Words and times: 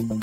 Hello 0.00 0.14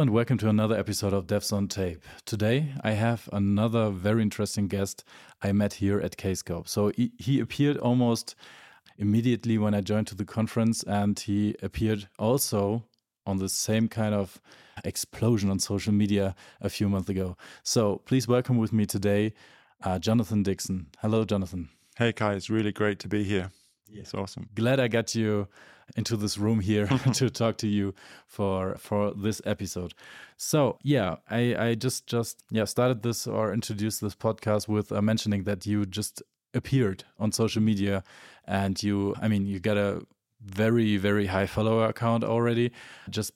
and 0.00 0.10
welcome 0.10 0.38
to 0.38 0.48
another 0.48 0.78
episode 0.78 1.12
of 1.12 1.26
Devs 1.26 1.52
on 1.52 1.68
Tape. 1.68 2.02
Today 2.24 2.72
I 2.82 2.92
have 2.92 3.28
another 3.34 3.90
very 3.90 4.22
interesting 4.22 4.66
guest 4.66 5.04
I 5.42 5.52
met 5.52 5.74
here 5.74 6.00
at 6.00 6.16
Kscope. 6.16 6.68
So 6.68 6.90
he, 6.96 7.12
he 7.18 7.40
appeared 7.40 7.76
almost 7.76 8.34
immediately 8.96 9.58
when 9.58 9.74
I 9.74 9.82
joined 9.82 10.06
to 10.06 10.14
the 10.14 10.24
conference, 10.24 10.82
and 10.84 11.18
he 11.18 11.54
appeared 11.62 12.08
also 12.18 12.84
on 13.26 13.38
the 13.38 13.48
same 13.48 13.88
kind 13.88 14.14
of 14.14 14.40
explosion 14.84 15.50
on 15.50 15.58
social 15.58 15.92
media 15.92 16.34
a 16.60 16.68
few 16.68 16.88
months 16.88 17.08
ago. 17.08 17.36
So 17.62 18.02
please 18.04 18.28
welcome 18.28 18.58
with 18.58 18.72
me 18.72 18.86
today 18.86 19.34
uh, 19.82 19.98
Jonathan 19.98 20.42
Dixon. 20.42 20.86
Hello, 21.00 21.24
Jonathan. 21.24 21.68
Hey, 21.96 22.12
Kai. 22.12 22.34
It's 22.34 22.50
really 22.50 22.72
great 22.72 22.98
to 23.00 23.08
be 23.08 23.24
here. 23.24 23.50
Yeah. 23.88 24.00
It's 24.00 24.14
awesome. 24.14 24.48
Glad 24.54 24.80
I 24.80 24.88
got 24.88 25.14
you 25.14 25.48
into 25.96 26.16
this 26.16 26.38
room 26.38 26.60
here 26.60 26.86
to 27.14 27.30
talk 27.30 27.58
to 27.58 27.68
you 27.68 27.94
for 28.26 28.76
for 28.78 29.12
this 29.14 29.40
episode. 29.44 29.94
So 30.36 30.78
yeah, 30.82 31.16
I 31.30 31.54
I 31.56 31.74
just 31.74 32.06
just 32.06 32.42
yeah 32.50 32.64
started 32.64 33.02
this 33.02 33.26
or 33.26 33.52
introduced 33.52 34.00
this 34.00 34.14
podcast 34.14 34.68
with 34.68 34.90
uh, 34.92 35.00
mentioning 35.02 35.44
that 35.44 35.66
you 35.66 35.86
just 35.86 36.22
appeared 36.54 37.04
on 37.18 37.32
social 37.32 37.62
media 37.62 38.02
and 38.46 38.82
you 38.82 39.14
I 39.20 39.28
mean 39.28 39.46
you 39.46 39.60
got 39.60 39.76
a 39.76 40.02
very 40.46 40.96
very 40.96 41.26
high 41.26 41.46
follower 41.46 41.86
account 41.88 42.24
already 42.24 42.70
just 43.10 43.32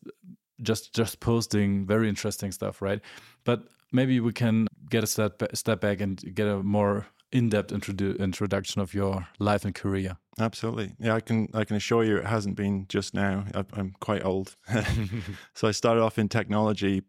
just 0.62 0.95
just 0.95 1.20
posting 1.20 1.87
very 1.87 2.09
interesting 2.09 2.52
stuff 2.52 2.82
right? 2.82 3.01
But 3.45 3.62
maybe 3.93 4.21
we 4.21 4.32
can 4.32 4.66
get 4.90 5.02
a 5.04 5.07
step 5.07 5.43
step 5.54 5.80
back 5.80 6.01
and 6.01 6.23
get 6.34 6.46
a 6.46 6.62
more 6.62 7.07
in-depth 7.32 7.73
introdu 7.73 8.18
introduction 8.18 8.82
of 8.82 8.93
your 8.93 9.26
life 9.38 9.65
and 9.65 9.74
career. 9.74 10.16
Absolutely. 10.38 10.95
Yeah 10.99 11.15
i 11.15 11.21
can 11.21 11.49
i 11.54 11.65
can 11.65 11.76
assure 11.76 12.04
you 12.04 12.16
it 12.18 12.26
hasn't 12.26 12.57
been 12.57 12.87
just 12.88 13.15
now. 13.15 13.45
I'm 13.73 13.95
quite 14.01 14.24
old. 14.24 14.56
So 15.54 15.68
i 15.68 15.73
started 15.73 16.02
off 16.02 16.18
in 16.18 16.29
technology 16.29 17.02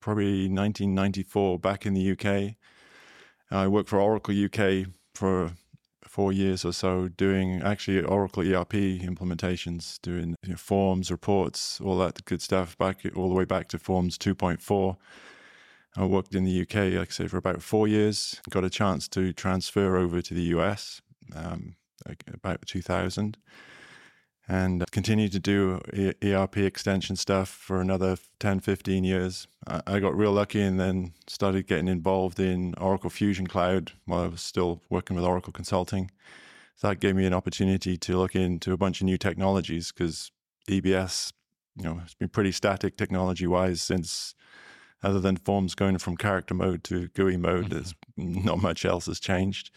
probably 0.00 0.48
1994 0.48 1.58
back 1.58 1.86
in 1.86 1.94
the 1.94 2.12
uk 2.12 2.26
i 3.50 3.66
worked 3.66 3.88
for 3.88 4.00
oracle 4.00 4.34
uk 4.44 4.86
for 5.14 5.50
four 6.18 6.32
years 6.32 6.64
or 6.64 6.72
so 6.72 7.06
doing 7.06 7.62
actually 7.62 8.02
Oracle 8.02 8.42
ERP 8.42 8.72
implementations, 8.72 10.02
doing 10.02 10.34
you 10.42 10.50
know, 10.50 10.56
forms, 10.56 11.12
reports, 11.12 11.80
all 11.80 11.96
that 11.98 12.24
good 12.24 12.42
stuff, 12.42 12.76
back 12.76 13.02
all 13.14 13.28
the 13.28 13.36
way 13.36 13.44
back 13.44 13.68
to 13.68 13.78
Forms 13.78 14.18
2.4. 14.18 14.96
I 15.96 16.04
worked 16.04 16.34
in 16.34 16.42
the 16.42 16.62
UK, 16.62 16.98
like 16.98 17.10
I 17.10 17.12
say, 17.12 17.28
for 17.28 17.36
about 17.36 17.62
four 17.62 17.86
years. 17.86 18.40
Got 18.50 18.64
a 18.64 18.70
chance 18.70 19.06
to 19.10 19.32
transfer 19.32 19.96
over 19.96 20.20
to 20.20 20.34
the 20.34 20.42
US 20.56 21.02
um, 21.36 21.76
like 22.08 22.24
about 22.34 22.66
2000 22.66 23.38
and 24.48 24.90
continued 24.90 25.32
to 25.32 25.38
do 25.38 25.80
ERP 26.24 26.56
extension 26.56 27.16
stuff 27.16 27.50
for 27.50 27.82
another 27.82 28.16
10, 28.40 28.60
15 28.60 29.04
years. 29.04 29.46
I 29.66 30.00
got 30.00 30.16
real 30.16 30.32
lucky 30.32 30.62
and 30.62 30.80
then 30.80 31.12
started 31.26 31.66
getting 31.66 31.86
involved 31.86 32.40
in 32.40 32.74
Oracle 32.78 33.10
Fusion 33.10 33.46
Cloud 33.46 33.92
while 34.06 34.24
I 34.24 34.28
was 34.28 34.40
still 34.40 34.80
working 34.88 35.14
with 35.16 35.24
Oracle 35.24 35.52
Consulting. 35.52 36.10
So 36.76 36.88
that 36.88 37.00
gave 37.00 37.14
me 37.14 37.26
an 37.26 37.34
opportunity 37.34 37.98
to 37.98 38.16
look 38.16 38.34
into 38.34 38.72
a 38.72 38.78
bunch 38.78 39.02
of 39.02 39.04
new 39.04 39.18
technologies 39.18 39.92
because 39.92 40.32
EBS, 40.70 41.32
you 41.76 41.84
know, 41.84 42.00
it's 42.02 42.14
been 42.14 42.30
pretty 42.30 42.52
static 42.52 42.96
technology 42.96 43.46
wise 43.46 43.82
since 43.82 44.34
other 45.02 45.20
than 45.20 45.36
forms 45.36 45.74
going 45.74 45.98
from 45.98 46.16
character 46.16 46.54
mode 46.54 46.84
to 46.84 47.08
GUI 47.08 47.36
mode, 47.36 47.66
mm-hmm. 47.66 47.74
there's 47.74 47.94
not 48.16 48.62
much 48.62 48.84
else 48.84 49.06
has 49.06 49.20
changed. 49.20 49.70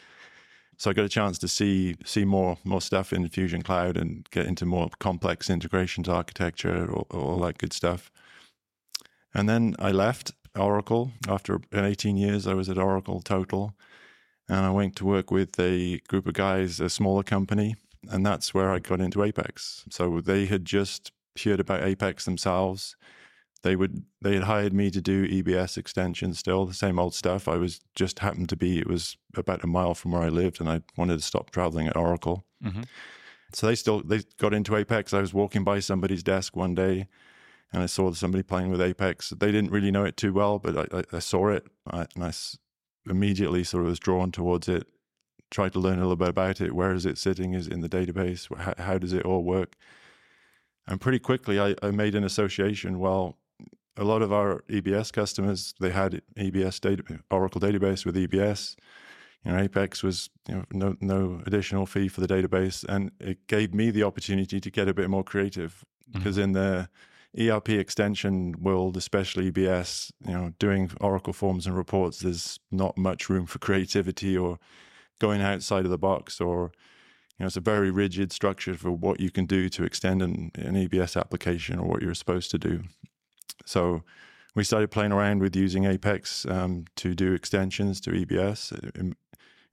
So 0.82 0.90
I 0.90 0.94
got 0.94 1.06
a 1.06 1.10
chance 1.10 1.38
to 1.38 1.48
see 1.48 1.96
see 2.04 2.26
more 2.26 2.58
more 2.64 2.82
stuff 2.82 3.14
in 3.14 3.30
Fusion 3.30 3.62
Cloud 3.62 3.98
and 3.98 4.28
get 4.32 4.48
into 4.48 4.66
more 4.66 4.90
complex 4.98 5.48
integrations 5.48 6.10
architecture, 6.10 6.92
all, 6.92 7.06
all 7.12 7.38
that 7.42 7.60
good 7.60 7.72
stuff. 7.72 8.10
And 9.32 9.48
then 9.48 9.76
I 9.78 9.92
left 9.92 10.32
Oracle 10.58 11.12
after 11.28 11.62
18 11.72 12.18
years. 12.18 12.48
I 12.48 12.56
was 12.56 12.68
at 12.68 12.80
Oracle 12.80 13.22
total, 13.22 13.76
and 14.50 14.66
I 14.66 14.72
went 14.72 14.96
to 14.96 15.06
work 15.06 15.30
with 15.30 15.60
a 15.60 16.00
group 16.08 16.26
of 16.26 16.34
guys, 16.34 16.80
a 16.80 16.90
smaller 16.90 17.22
company, 17.22 17.76
and 18.10 18.26
that's 18.26 18.52
where 18.52 18.72
I 18.72 18.80
got 18.80 19.02
into 19.02 19.24
Apex. 19.24 19.86
So 19.92 20.20
they 20.20 20.48
had 20.48 20.66
just 20.66 21.12
heard 21.44 21.60
about 21.60 21.84
Apex 21.84 22.26
themselves 22.26 22.96
they 23.64 23.76
would 23.76 24.04
they 24.22 24.34
had 24.34 24.44
hired 24.44 24.74
me 24.74 24.90
to 24.92 25.02
do 25.02 25.28
EBS 25.28 25.78
extensions 25.78 26.40
still 26.40 26.66
the 26.66 26.74
same 26.74 26.98
old 26.98 27.14
stuff. 27.14 27.48
I 27.48 27.58
was 27.58 27.82
just 27.96 28.20
happened 28.20 28.50
to 28.50 28.56
be 28.56 28.80
it 28.80 28.88
was 28.88 29.18
about 29.36 29.64
a 29.64 29.68
mile 29.68 29.94
from 29.94 30.12
where 30.12 30.24
I 30.24 30.30
lived, 30.30 30.60
and 30.60 30.70
I 30.70 30.82
wanted 30.98 31.18
to 31.18 31.26
stop 31.26 31.52
traveling 31.52 31.88
at 31.88 31.96
Oracle. 31.96 32.46
Mm-hmm. 32.64 32.84
So 33.54 33.68
they 33.68 33.76
still 33.76 34.02
they 34.02 34.22
got 34.38 34.54
into 34.54 34.76
Apex. 34.76 35.14
I 35.14 35.22
was 35.22 35.34
walking 35.34 35.64
by 35.64 35.80
somebody's 35.80 36.24
desk 36.24 36.56
one 36.56 36.74
day, 36.74 37.08
and 37.72 37.84
I 37.84 37.86
saw 37.86 38.12
somebody 38.14 38.44
playing 38.44 38.72
with 38.72 38.82
Apex. 38.82 39.30
They 39.30 39.52
didn't 39.52 39.72
really 39.72 39.92
know 39.92 40.06
it 40.06 40.18
too 40.18 40.34
well, 40.34 40.58
but 40.58 40.94
I, 40.94 41.00
I, 41.00 41.04
I 41.18 41.20
saw 41.20 41.50
it, 41.50 41.68
I, 41.90 42.08
and 42.16 42.24
I 42.24 42.32
immediately 43.10 43.64
sort 43.64 43.84
of 43.84 43.90
was 43.90 44.00
drawn 44.00 44.32
towards 44.32 44.68
it. 44.68 44.88
Tried 45.50 45.74
to 45.74 45.80
learn 45.80 45.98
a 45.98 46.04
little 46.04 46.16
bit 46.16 46.30
about 46.30 46.62
it. 46.62 46.74
Where 46.74 46.94
is 46.94 47.06
it 47.06 47.18
sitting? 47.18 47.54
Is 47.54 47.68
it 47.68 47.74
in 47.74 47.82
the 47.82 47.90
database? 47.90 48.48
How, 48.58 48.74
how 48.78 48.98
does 48.98 49.12
it 49.12 49.26
all 49.26 49.44
work? 49.44 49.76
And 50.88 51.00
pretty 51.00 51.20
quickly, 51.20 51.60
I, 51.60 51.76
I 51.84 51.92
made 51.92 52.16
an 52.16 52.24
association. 52.24 53.00
Well, 53.00 53.38
a 54.02 54.04
lot 54.04 54.24
of 54.24 54.34
our 54.34 54.64
EBS 54.68 55.14
customers 55.14 55.76
they 55.80 55.92
had 55.92 56.22
EBS 56.36 56.82
data, 56.82 57.20
Oracle 57.30 57.62
database 57.62 58.04
with 58.04 58.16
EBS. 58.16 58.76
You 59.46 59.52
know, 59.52 59.60
Apex 59.60 60.02
was 60.02 60.30
you 60.48 60.56
know, 60.56 60.66
no 60.72 60.96
no 61.00 61.42
additional 61.46 61.86
fee 61.86 62.08
for 62.08 62.22
the 62.22 62.28
database, 62.28 62.84
and 62.90 63.12
it 63.20 63.46
gave 63.48 63.74
me 63.76 63.92
the 63.92 64.04
opportunity 64.04 64.60
to 64.60 64.72
get 64.72 64.88
a 64.88 64.94
bit 64.94 65.10
more 65.10 65.24
creative 65.24 65.86
because 66.12 66.36
mm-hmm. 66.36 66.56
in 66.56 66.88
the 67.38 67.52
ERP 67.52 67.70
extension 67.70 68.56
world, 68.60 68.98
especially 68.98 69.52
EBS, 69.52 70.12
you 70.28 70.34
know, 70.34 70.54
doing 70.58 70.92
Oracle 71.00 71.32
forms 71.32 71.68
and 71.68 71.78
reports, 71.78 72.20
there's 72.20 72.60
not 72.72 72.98
much 72.98 73.30
room 73.30 73.46
for 73.46 73.60
creativity 73.60 74.36
or 74.36 74.60
going 75.20 75.42
outside 75.42 75.86
of 75.86 75.92
the 75.92 75.98
box 75.98 76.42
or 76.42 76.72
you 77.38 77.44
know, 77.44 77.48
it's 77.48 77.56
a 77.56 77.62
very 77.62 77.90
rigid 77.92 78.32
structure 78.32 78.74
for 78.74 78.92
what 78.92 79.20
you 79.20 79.32
can 79.32 79.46
do 79.46 79.70
to 79.70 79.84
extend 79.84 80.22
an, 80.22 80.52
an 80.56 80.76
EBS 80.76 81.20
application 81.20 81.80
or 81.80 81.88
what 81.88 82.02
you're 82.02 82.14
supposed 82.14 82.52
to 82.52 82.58
do. 82.58 82.84
So 83.66 84.04
we 84.56 84.64
started 84.64 84.92
playing 84.92 85.12
around 85.12 85.42
with 85.42 85.56
using 85.56 85.86
Apex 85.86 86.46
um, 86.46 86.86
to 86.98 87.14
do 87.14 87.34
extensions 87.34 88.02
to 88.02 88.12
EBS. 88.12 88.96
In, 88.96 89.16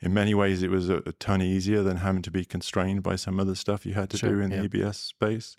in 0.01 0.15
many 0.15 0.35
ways, 0.35 0.63
it 0.63 0.71
was 0.71 0.89
a, 0.89 0.99
a, 1.07 1.13
ton 1.13 1.43
easier 1.43 1.83
than 1.83 1.99
having 1.99 2.23
to 2.23 2.31
be 2.31 2.45
constrained 2.45 3.03
by 3.03 3.17
some 3.17 3.41
other 3.41 3.57
stuff 3.57 3.85
you 3.85 3.95
had 3.95 4.11
to 4.11 4.17
sure, 4.17 4.31
do 4.31 4.41
in 4.41 4.51
yeah. 4.51 4.63
the 4.63 4.69
EBS 4.69 4.95
space. 4.95 5.57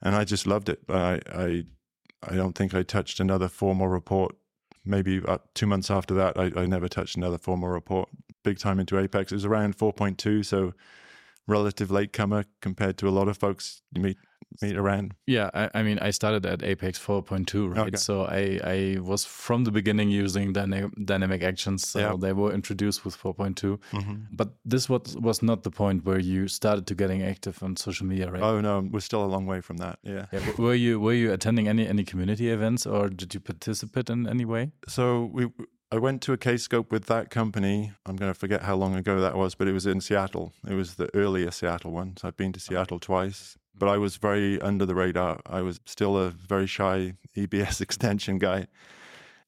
And 0.00 0.14
I 0.14 0.24
just 0.24 0.46
loved 0.46 0.68
it. 0.68 0.80
I, 0.88 1.20
I, 1.32 1.64
I 2.22 2.34
don't 2.34 2.54
think 2.54 2.74
I 2.74 2.82
touched 2.82 3.18
another 3.18 3.48
formal 3.48 3.88
report. 3.88 4.36
Maybe 4.84 5.20
two 5.54 5.66
months 5.66 5.90
after 5.90 6.14
that, 6.14 6.38
I, 6.38 6.60
I 6.60 6.66
never 6.66 6.88
touched 6.88 7.16
another 7.16 7.38
formal 7.38 7.68
report. 7.68 8.08
Big 8.44 8.58
time 8.58 8.78
into 8.78 8.98
Apex. 8.98 9.32
It 9.32 9.36
was 9.36 9.44
around 9.44 9.78
4.2, 9.78 10.44
so 10.44 10.74
relative 11.46 11.90
latecomer 11.90 12.44
compared 12.60 12.96
to 12.98 13.08
a 13.08 13.10
lot 13.10 13.28
of 13.28 13.36
folks 13.36 13.82
you 13.92 14.00
meet 14.00 14.16
meet 14.60 14.76
around. 14.76 15.14
Yeah, 15.26 15.50
I, 15.54 15.70
I 15.74 15.82
mean, 15.82 15.98
I 16.00 16.10
started 16.10 16.44
at 16.46 16.62
Apex 16.62 16.98
4.2, 16.98 17.70
right? 17.70 17.88
Okay. 17.88 17.96
So 17.96 18.24
I, 18.24 18.60
I 18.64 18.98
was 19.00 19.24
from 19.24 19.64
the 19.64 19.70
beginning 19.70 20.10
using 20.10 20.52
dynamic, 20.52 20.92
dynamic 21.04 21.42
actions. 21.42 21.88
So 21.88 21.98
yeah. 21.98 22.14
they 22.18 22.32
were 22.32 22.52
introduced 22.52 23.04
with 23.04 23.16
4.2. 23.16 23.54
Mm-hmm. 23.92 24.14
But 24.32 24.54
this 24.64 24.88
was, 24.88 25.16
was 25.16 25.42
not 25.42 25.62
the 25.62 25.70
point 25.70 26.04
where 26.04 26.18
you 26.18 26.48
started 26.48 26.86
to 26.88 26.94
getting 26.94 27.22
active 27.22 27.62
on 27.62 27.76
social 27.76 28.06
media, 28.06 28.30
right? 28.30 28.42
Oh 28.42 28.60
no, 28.60 28.88
we're 28.90 29.00
still 29.00 29.24
a 29.24 29.26
long 29.26 29.46
way 29.46 29.60
from 29.60 29.78
that. 29.78 29.98
Yeah. 30.02 30.26
yeah 30.32 30.40
were 30.58 30.74
you 30.74 31.00
were 31.00 31.14
you 31.14 31.32
attending 31.32 31.68
any 31.68 31.86
any 31.86 32.04
community 32.04 32.50
events 32.50 32.86
or 32.86 33.08
did 33.08 33.34
you 33.34 33.40
participate 33.40 34.10
in 34.10 34.28
any 34.28 34.44
way? 34.44 34.72
So 34.88 35.30
we 35.32 35.48
I 35.92 35.98
went 35.98 36.22
to 36.22 36.32
a 36.32 36.38
Kscope 36.38 36.90
with 36.90 37.04
that 37.06 37.28
company. 37.28 37.92
I'm 38.06 38.16
going 38.16 38.32
to 38.32 38.38
forget 38.38 38.62
how 38.62 38.76
long 38.76 38.96
ago 38.96 39.20
that 39.20 39.36
was, 39.36 39.54
but 39.54 39.68
it 39.68 39.72
was 39.72 39.84
in 39.84 40.00
Seattle. 40.00 40.54
It 40.66 40.72
was 40.72 40.94
the 40.94 41.14
earlier 41.14 41.50
Seattle 41.50 41.90
one. 41.90 42.16
So 42.16 42.28
I've 42.28 42.36
been 42.36 42.54
to 42.54 42.60
Seattle 42.60 42.98
twice, 42.98 43.58
but 43.82 43.88
I 43.88 43.98
was 43.98 44.14
very 44.14 44.60
under 44.60 44.86
the 44.86 44.94
radar. 44.94 45.40
I 45.44 45.60
was 45.62 45.80
still 45.86 46.16
a 46.16 46.30
very 46.30 46.68
shy 46.68 47.14
EBS 47.36 47.80
extension 47.86 48.38
guy. 48.38 48.68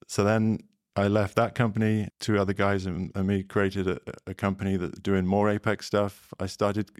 So 0.07 0.25
then 0.25 0.59
I 0.97 1.07
left 1.07 1.37
that 1.37 1.55
company. 1.55 2.09
Two 2.19 2.37
other 2.37 2.51
guys 2.51 2.85
and, 2.85 3.13
and 3.15 3.27
me 3.27 3.43
created 3.43 3.87
a, 3.87 3.97
a, 4.27 4.33
company 4.33 4.75
that 4.75 5.01
doing 5.01 5.25
more 5.25 5.49
Apex 5.49 5.85
stuff. 5.85 6.33
I 6.37 6.47
started. 6.47 6.91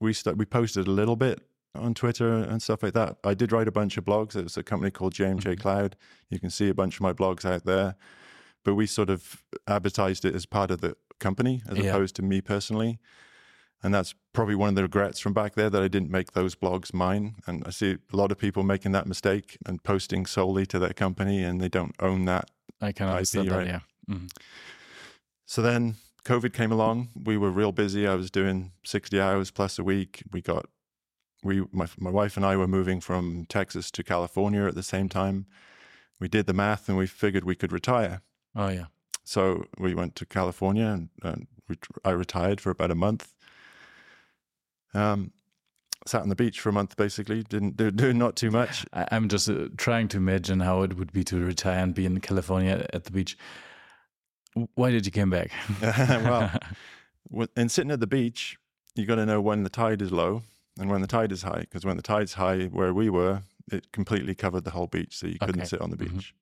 We 0.00 0.12
start, 0.12 0.36
we 0.36 0.44
posted 0.44 0.86
a 0.86 0.92
little 0.92 1.16
bit 1.16 1.40
on 1.74 1.94
Twitter 1.94 2.32
and 2.32 2.62
stuff 2.62 2.84
like 2.84 2.94
that. 2.94 3.16
I 3.24 3.34
did 3.34 3.50
write 3.50 3.66
a 3.66 3.72
bunch 3.72 3.96
of 3.96 4.04
blogs. 4.04 4.36
It 4.36 4.44
was 4.44 4.56
a 4.56 4.62
company 4.62 4.92
called 4.92 5.14
JMJ 5.14 5.40
mm-hmm. 5.40 5.60
Cloud. 5.60 5.96
You 6.30 6.38
can 6.38 6.50
see 6.50 6.68
a 6.68 6.74
bunch 6.74 6.94
of 6.94 7.00
my 7.00 7.12
blogs 7.12 7.44
out 7.44 7.64
there 7.64 7.96
but 8.64 8.74
we 8.74 8.86
sort 8.86 9.08
of 9.08 9.42
advertised 9.66 10.26
it 10.26 10.34
as 10.34 10.44
part 10.44 10.70
of 10.70 10.82
the 10.82 10.94
company 11.18 11.62
as 11.70 11.78
yeah. 11.78 11.84
opposed 11.84 12.14
to 12.16 12.22
me 12.22 12.42
personally. 12.42 12.98
And 13.82 13.94
that's 13.94 14.14
probably 14.32 14.56
one 14.56 14.70
of 14.70 14.74
the 14.74 14.82
regrets 14.82 15.20
from 15.20 15.32
back 15.32 15.54
there 15.54 15.70
that 15.70 15.82
I 15.82 15.86
didn't 15.88 16.10
make 16.10 16.32
those 16.32 16.56
blogs 16.56 16.92
mine. 16.92 17.36
And 17.46 17.62
I 17.64 17.70
see 17.70 17.96
a 18.12 18.16
lot 18.16 18.32
of 18.32 18.38
people 18.38 18.62
making 18.64 18.92
that 18.92 19.06
mistake 19.06 19.56
and 19.66 19.82
posting 19.82 20.26
solely 20.26 20.66
to 20.66 20.78
their 20.80 20.92
company 20.92 21.44
and 21.44 21.60
they 21.60 21.68
don't 21.68 21.94
own 22.00 22.24
that. 22.24 22.50
I 22.80 22.90
can 22.92 23.06
IP, 23.08 23.14
understand 23.14 23.50
that. 23.50 23.56
right? 23.56 23.66
Yeah. 23.66 23.80
Mhm. 24.10 24.30
So 25.46 25.62
then 25.62 25.94
COVID 26.24 26.52
came 26.52 26.72
along. 26.72 27.08
We 27.14 27.36
were 27.36 27.50
real 27.50 27.72
busy. 27.72 28.06
I 28.06 28.14
was 28.14 28.30
doing 28.30 28.72
60 28.84 29.20
hours 29.20 29.50
plus 29.50 29.78
a 29.78 29.84
week. 29.84 30.22
We 30.32 30.40
got, 30.42 30.66
we, 31.42 31.64
my, 31.72 31.86
my 31.98 32.10
wife 32.10 32.36
and 32.36 32.44
I 32.44 32.56
were 32.56 32.66
moving 32.68 33.00
from 33.00 33.46
Texas 33.48 33.90
to 33.92 34.02
California 34.02 34.66
at 34.66 34.74
the 34.74 34.82
same 34.82 35.08
time. 35.08 35.46
We 36.20 36.26
did 36.28 36.46
the 36.46 36.52
math 36.52 36.88
and 36.88 36.98
we 36.98 37.06
figured 37.06 37.44
we 37.44 37.54
could 37.54 37.72
retire. 37.72 38.22
Oh 38.56 38.68
yeah. 38.68 38.86
So 39.24 39.64
we 39.78 39.94
went 39.94 40.16
to 40.16 40.26
California 40.26 40.86
and, 40.86 41.10
and 41.22 41.46
we, 41.68 41.76
I 42.04 42.10
retired 42.10 42.60
for 42.60 42.70
about 42.70 42.90
a 42.90 42.96
month. 42.96 43.34
Um, 44.94 45.32
sat 46.06 46.22
on 46.22 46.28
the 46.28 46.36
beach 46.36 46.60
for 46.60 46.68
a 46.70 46.72
month, 46.72 46.96
basically. 46.96 47.42
Didn't 47.42 47.76
do, 47.76 47.90
do 48.04 48.12
not 48.12 48.36
too 48.36 48.50
much. 48.50 48.86
I, 48.92 49.06
I'm 49.12 49.28
just 49.28 49.48
uh, 49.48 49.68
trying 49.76 50.08
to 50.08 50.16
imagine 50.16 50.60
how 50.60 50.82
it 50.82 50.96
would 50.96 51.12
be 51.12 51.24
to 51.24 51.38
retire 51.44 51.82
and 51.82 51.94
be 51.94 52.06
in 52.06 52.20
California 52.20 52.86
at 52.92 53.04
the 53.04 53.10
beach. 53.12 53.36
Why 54.74 54.90
did 54.90 55.06
you 55.06 55.12
come 55.12 55.30
back? 55.30 55.50
well, 57.30 57.46
and 57.56 57.70
sitting 57.70 57.90
at 57.90 58.00
the 58.00 58.06
beach, 58.06 58.56
you 58.94 59.06
got 59.06 59.16
to 59.16 59.26
know 59.26 59.40
when 59.40 59.62
the 59.62 59.70
tide 59.70 60.02
is 60.02 60.10
low 60.10 60.42
and 60.78 60.90
when 60.90 61.00
the 61.00 61.06
tide 61.06 61.30
is 61.32 61.42
high. 61.42 61.60
Because 61.60 61.84
when 61.84 61.96
the 61.96 62.02
tide's 62.02 62.34
high, 62.34 62.64
where 62.66 62.92
we 62.94 63.10
were, 63.10 63.42
it 63.70 63.92
completely 63.92 64.34
covered 64.34 64.64
the 64.64 64.70
whole 64.70 64.86
beach, 64.86 65.16
so 65.16 65.26
you 65.26 65.38
couldn't 65.38 65.60
Okay. 65.60 65.68
sit 65.68 65.80
on 65.80 65.90
the 65.90 65.96
Mhm. 65.96 66.14
beach. 66.14 66.34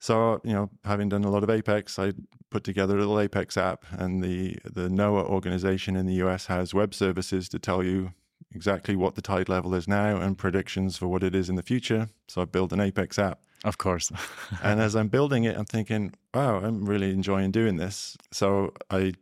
So 0.00 0.40
you 0.44 0.52
know, 0.52 0.70
having 0.84 1.08
done 1.08 1.24
a 1.24 1.30
lot 1.30 1.44
of 1.44 1.50
Apex, 1.50 1.98
I 1.98 2.12
put 2.50 2.64
together 2.64 2.96
a 2.96 2.98
little 2.98 3.20
Apex 3.20 3.56
app, 3.56 3.84
and 3.92 4.24
the 4.24 4.58
the 4.64 4.88
NOAA 4.88 5.24
organization 5.26 5.94
in 5.94 6.06
the 6.06 6.14
US 6.24 6.46
has 6.46 6.74
web 6.74 6.94
services 6.94 7.48
to 7.50 7.58
tell 7.58 7.84
you 7.84 8.12
exactly 8.52 8.96
what 8.96 9.14
the 9.14 9.22
tide 9.22 9.48
level 9.48 9.74
is 9.74 9.86
now 9.86 10.16
and 10.16 10.36
predictions 10.36 10.96
for 10.96 11.06
what 11.06 11.22
it 11.22 11.34
is 11.34 11.48
in 11.48 11.56
the 11.56 11.62
future. 11.62 12.08
So 12.28 12.42
I 12.42 12.46
built 12.46 12.72
an 12.72 12.80
Apex 12.80 13.18
app. 13.18 13.38
of 13.64 13.78
course. 13.78 14.10
And 14.62 14.80
as 14.80 14.96
I'm 14.96 15.08
building 15.08 15.44
it, 15.44 15.56
I'm 15.56 15.66
thinking, 15.66 16.14
wow, 16.34 16.56
I'm 16.56 16.84
really 16.86 17.10
enjoying 17.10 17.52
doing 17.52 17.76
this. 17.76 18.16
So 18.32 18.72
I 18.90 19.12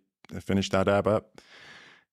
finished 0.41 0.73
that 0.73 0.89
app 0.89 1.07
up. 1.07 1.41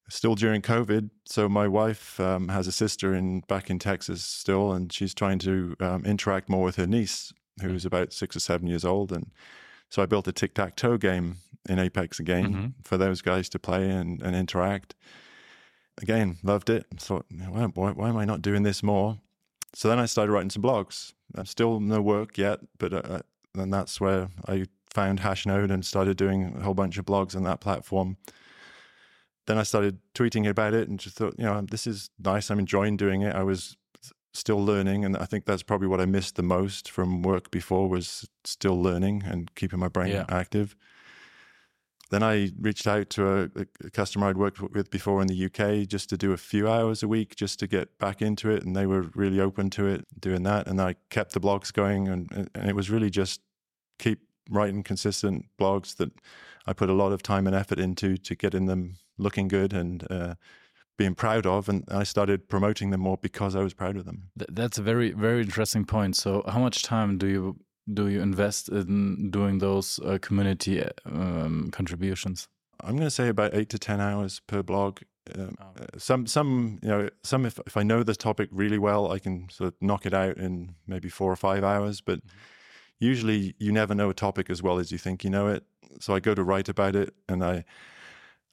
Still 0.10 0.36
during 0.36 0.62
COVID, 0.62 1.10
so 1.26 1.50
my 1.50 1.68
wife 1.68 2.20
um, 2.20 2.50
has 2.50 2.68
a 2.68 2.72
sister 2.72 3.16
in 3.16 3.40
back 3.48 3.72
in 3.72 3.80
Texas 3.80 4.24
still, 4.24 4.72
and 4.72 4.94
she's 4.94 5.16
trying 5.16 5.40
to 5.40 5.76
um, 5.80 6.06
interact 6.06 6.48
more 6.48 6.64
with 6.64 6.76
her 6.76 6.86
niece, 6.86 7.34
who's 7.62 7.86
about 7.86 8.14
six 8.14 8.36
or 8.36 8.40
seven 8.40 8.68
years 8.68 8.84
old. 8.86 9.12
And 9.12 9.32
so 9.90 10.02
I 10.02 10.06
built 10.06 10.28
a 10.28 10.32
tic 10.32 10.54
tac 10.56 10.76
toe 10.76 10.98
game 10.98 11.38
in 11.70 11.80
Apex 11.80 12.20
again 12.20 12.54
Mhm. 12.54 12.74
for 12.86 12.98
those 12.98 13.22
guys 13.22 13.50
to 13.50 13.60
play 13.60 13.90
and, 13.90 14.22
and 14.22 14.36
interact. 14.36 14.96
Again, 16.02 16.38
loved 16.44 16.70
it. 16.70 16.86
Thought, 16.98 17.26
why, 17.30 17.66
why, 17.68 17.92
why 17.92 18.10
am 18.10 18.18
I 18.18 18.26
not 18.26 18.42
doing 18.42 18.64
this 18.64 18.84
more? 18.84 19.20
So 19.74 19.88
then 19.88 20.00
I 20.00 20.06
started 20.06 20.32
writing 20.32 20.50
some 20.50 20.62
blogs. 20.64 21.14
Uh, 21.38 21.44
still 21.44 21.80
no 21.80 22.02
work 22.02 22.38
yet, 22.38 22.60
but 22.78 22.94
uh, 22.94 23.22
then 23.54 23.70
that's 23.70 24.00
where 24.00 24.30
I 24.48 24.66
found 24.94 25.22
Hashnode 25.22 25.72
and 25.72 25.86
started 25.86 26.18
doing 26.18 26.56
a 26.60 26.64
whole 26.64 26.74
bunch 26.74 26.98
of 26.98 27.06
blogs 27.06 27.36
on 27.36 27.44
that 27.44 27.62
platform. 27.62 28.18
Then 29.48 29.58
I 29.58 29.64
started 29.64 30.00
tweeting 30.14 30.48
about 30.48 30.74
it 30.74 30.88
and 30.90 31.00
just 31.00 31.18
thought, 31.18 31.36
you 31.38 31.46
know, 31.46 31.62
this 31.62 31.86
is 31.88 32.10
nice. 32.20 32.50
I'm 32.50 32.60
enjoying 32.60 32.98
doing 32.98 33.22
it. 33.22 33.36
I 33.36 33.44
was 33.44 33.78
still 34.36 34.64
learning, 34.64 35.06
and 35.06 35.18
I 35.18 35.26
think 35.26 35.46
that's 35.46 35.64
probably 35.64 35.88
what 35.88 36.02
I 36.02 36.06
missed 36.06 36.36
the 36.36 36.44
most 36.44 36.90
from 36.90 37.22
work 37.22 37.52
before 37.52 37.88
was 37.90 38.28
still 38.44 38.82
learning 38.82 39.24
and 39.26 39.54
keeping 39.56 39.80
my 39.80 39.88
brain 39.88 40.12
Yeah. 40.12 40.26
active. 40.30 40.76
Then 42.12 42.22
I 42.22 42.52
reached 42.60 42.86
out 42.86 43.10
to 43.12 43.28
a, 43.28 43.66
a 43.84 43.90
customer 43.90 44.28
I'd 44.28 44.38
worked 44.38 44.62
with 44.62 44.92
before 44.92 45.22
in 45.22 45.28
the 45.28 45.46
UK 45.46 45.88
just 45.88 46.08
to 46.10 46.18
do 46.18 46.34
a 46.34 46.38
few 46.38 46.70
hours 46.70 47.02
a 47.02 47.08
week 47.08 47.36
just 47.36 47.58
to 47.60 47.68
get 47.68 47.98
back 47.98 48.22
into 48.22 48.50
it, 48.52 48.64
and 48.64 48.76
they 48.76 48.86
were 48.86 49.10
really 49.16 49.40
open 49.40 49.70
to 49.72 49.88
it, 49.88 50.06
doing 50.20 50.44
that. 50.44 50.68
And 50.68 50.80
I 50.80 50.96
kept 51.10 51.34
the 51.34 51.40
blogs 51.40 51.74
going, 51.74 52.08
and, 52.08 52.50
and 52.54 52.70
it 52.70 52.76
was 52.76 52.92
really 52.92 53.10
just 53.10 53.42
keep 53.98 54.20
writing 54.50 54.84
consistent 54.84 55.46
blogs 55.60 55.96
that 55.98 56.12
I 56.68 56.74
put 56.74 56.90
a 56.90 56.94
lot 56.94 57.12
of 57.12 57.24
time 57.24 57.48
and 57.48 57.56
effort 57.56 57.80
into 57.80 58.18
to 58.18 58.36
getting 58.36 58.66
them 58.68 58.98
looking 59.18 59.48
good 59.48 59.74
and 59.74 60.06
uh, 60.12 60.36
being 60.98 61.16
proud 61.16 61.46
of. 61.46 61.70
And 61.70 61.84
I 61.90 62.04
started 62.04 62.48
promoting 62.48 62.92
them 62.92 63.02
more 63.02 63.18
because 63.18 63.56
I 63.56 63.64
was 63.64 63.74
proud 63.74 63.98
of 63.98 64.06
them. 64.06 64.30
Th- 64.40 64.50
That's 64.52 64.78
a 64.78 64.84
very 64.84 65.12
very 65.12 65.42
interesting 65.42 65.86
point. 65.86 66.16
So, 66.16 66.44
how 66.48 66.60
much 66.60 66.84
time 66.84 67.18
do 67.18 67.28
you 67.28 67.56
do 67.94 68.08
you 68.08 68.22
invest 68.22 68.70
in 68.70 69.30
doing 69.32 69.60
those 69.60 70.00
uh, 70.00 70.18
community 70.22 70.84
um, 71.06 71.70
contributions? 71.72 72.48
I'm 72.84 72.96
going 72.98 73.08
to 73.08 73.12
say 73.12 73.28
about 73.30 73.54
eight 73.54 73.70
to 73.70 73.80
ten 73.80 74.00
hours 74.02 74.42
per 74.48 74.64
blog. 74.64 75.00
Um, 75.38 75.56
Oh. 75.60 75.64
uh, 75.82 75.86
some, 75.98 76.28
some, 76.28 76.78
you 76.84 76.90
know, 76.90 77.10
some. 77.24 77.48
If 77.48 77.60
if 77.66 77.78
I 77.78 77.84
know 77.84 78.04
the 78.04 78.16
topic 78.16 78.50
really 78.52 78.78
well, 78.78 79.12
I 79.12 79.20
can 79.20 79.50
sort 79.50 79.68
of 79.70 79.74
knock 79.82 80.06
it 80.06 80.14
out 80.14 80.38
in 80.38 80.76
maybe 80.88 81.10
four 81.10 81.32
or 81.32 81.36
five 81.36 81.64
hours. 81.64 82.02
But 82.02 82.20
usually, 83.00 83.56
you 83.60 83.72
never 83.72 83.96
know 83.96 84.10
a 84.10 84.14
topic 84.14 84.50
as 84.50 84.62
well 84.62 84.78
as 84.80 84.92
you 84.92 84.98
think 85.00 85.24
you 85.24 85.30
know 85.32 85.48
it. 85.48 85.64
So 86.00 86.14
I 86.16 86.20
go 86.20 86.36
to 86.36 86.44
write 86.44 86.70
about 86.70 86.96
it, 86.96 87.14
and 87.28 87.44
I, 87.44 87.64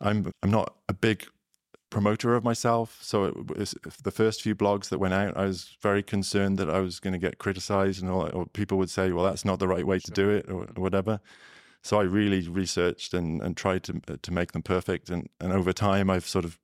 I'm, 0.00 0.32
I'm 0.42 0.50
not 0.50 0.74
a 0.88 0.94
big 0.94 1.26
promoter 1.92 2.34
of 2.34 2.42
myself. 2.44 2.98
So 3.02 3.24
it 3.24 3.56
was 3.58 3.74
the 4.02 4.10
first 4.10 4.42
few 4.42 4.54
blogs 4.54 4.88
that 4.88 4.98
went 4.98 5.14
out, 5.14 5.36
I 5.36 5.44
was 5.44 5.76
very 5.80 6.02
concerned 6.02 6.58
that 6.58 6.68
I 6.70 6.80
was 6.80 7.00
going 7.00 7.12
to 7.12 7.18
get 7.18 7.38
criticized, 7.38 8.02
and 8.02 8.10
all, 8.10 8.28
or 8.32 8.46
people 8.46 8.78
would 8.78 8.90
say, 8.90 9.12
"Well, 9.12 9.24
that's 9.24 9.44
not 9.44 9.58
the 9.58 9.68
right 9.68 9.86
way 9.86 9.98
to 10.00 10.10
do 10.10 10.30
it," 10.30 10.46
or 10.50 10.64
whatever. 10.76 11.20
So 11.82 11.98
I 12.00 12.04
really 12.04 12.48
researched 12.48 13.12
and, 13.14 13.42
and 13.42 13.56
tried 13.56 13.82
to 13.84 14.00
to 14.26 14.30
make 14.32 14.52
them 14.52 14.62
perfect, 14.62 15.10
and 15.10 15.28
and 15.40 15.52
over 15.52 15.72
time 15.72 16.10
I've 16.10 16.26
sort 16.26 16.44
of 16.44 16.58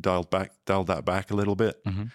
dialed 0.00 0.28
back 0.30 0.50
dialed 0.66 0.88
that 0.88 1.04
back 1.04 1.30
a 1.30 1.34
little 1.36 1.54
bit. 1.56 1.76
Mhm. 1.84 2.10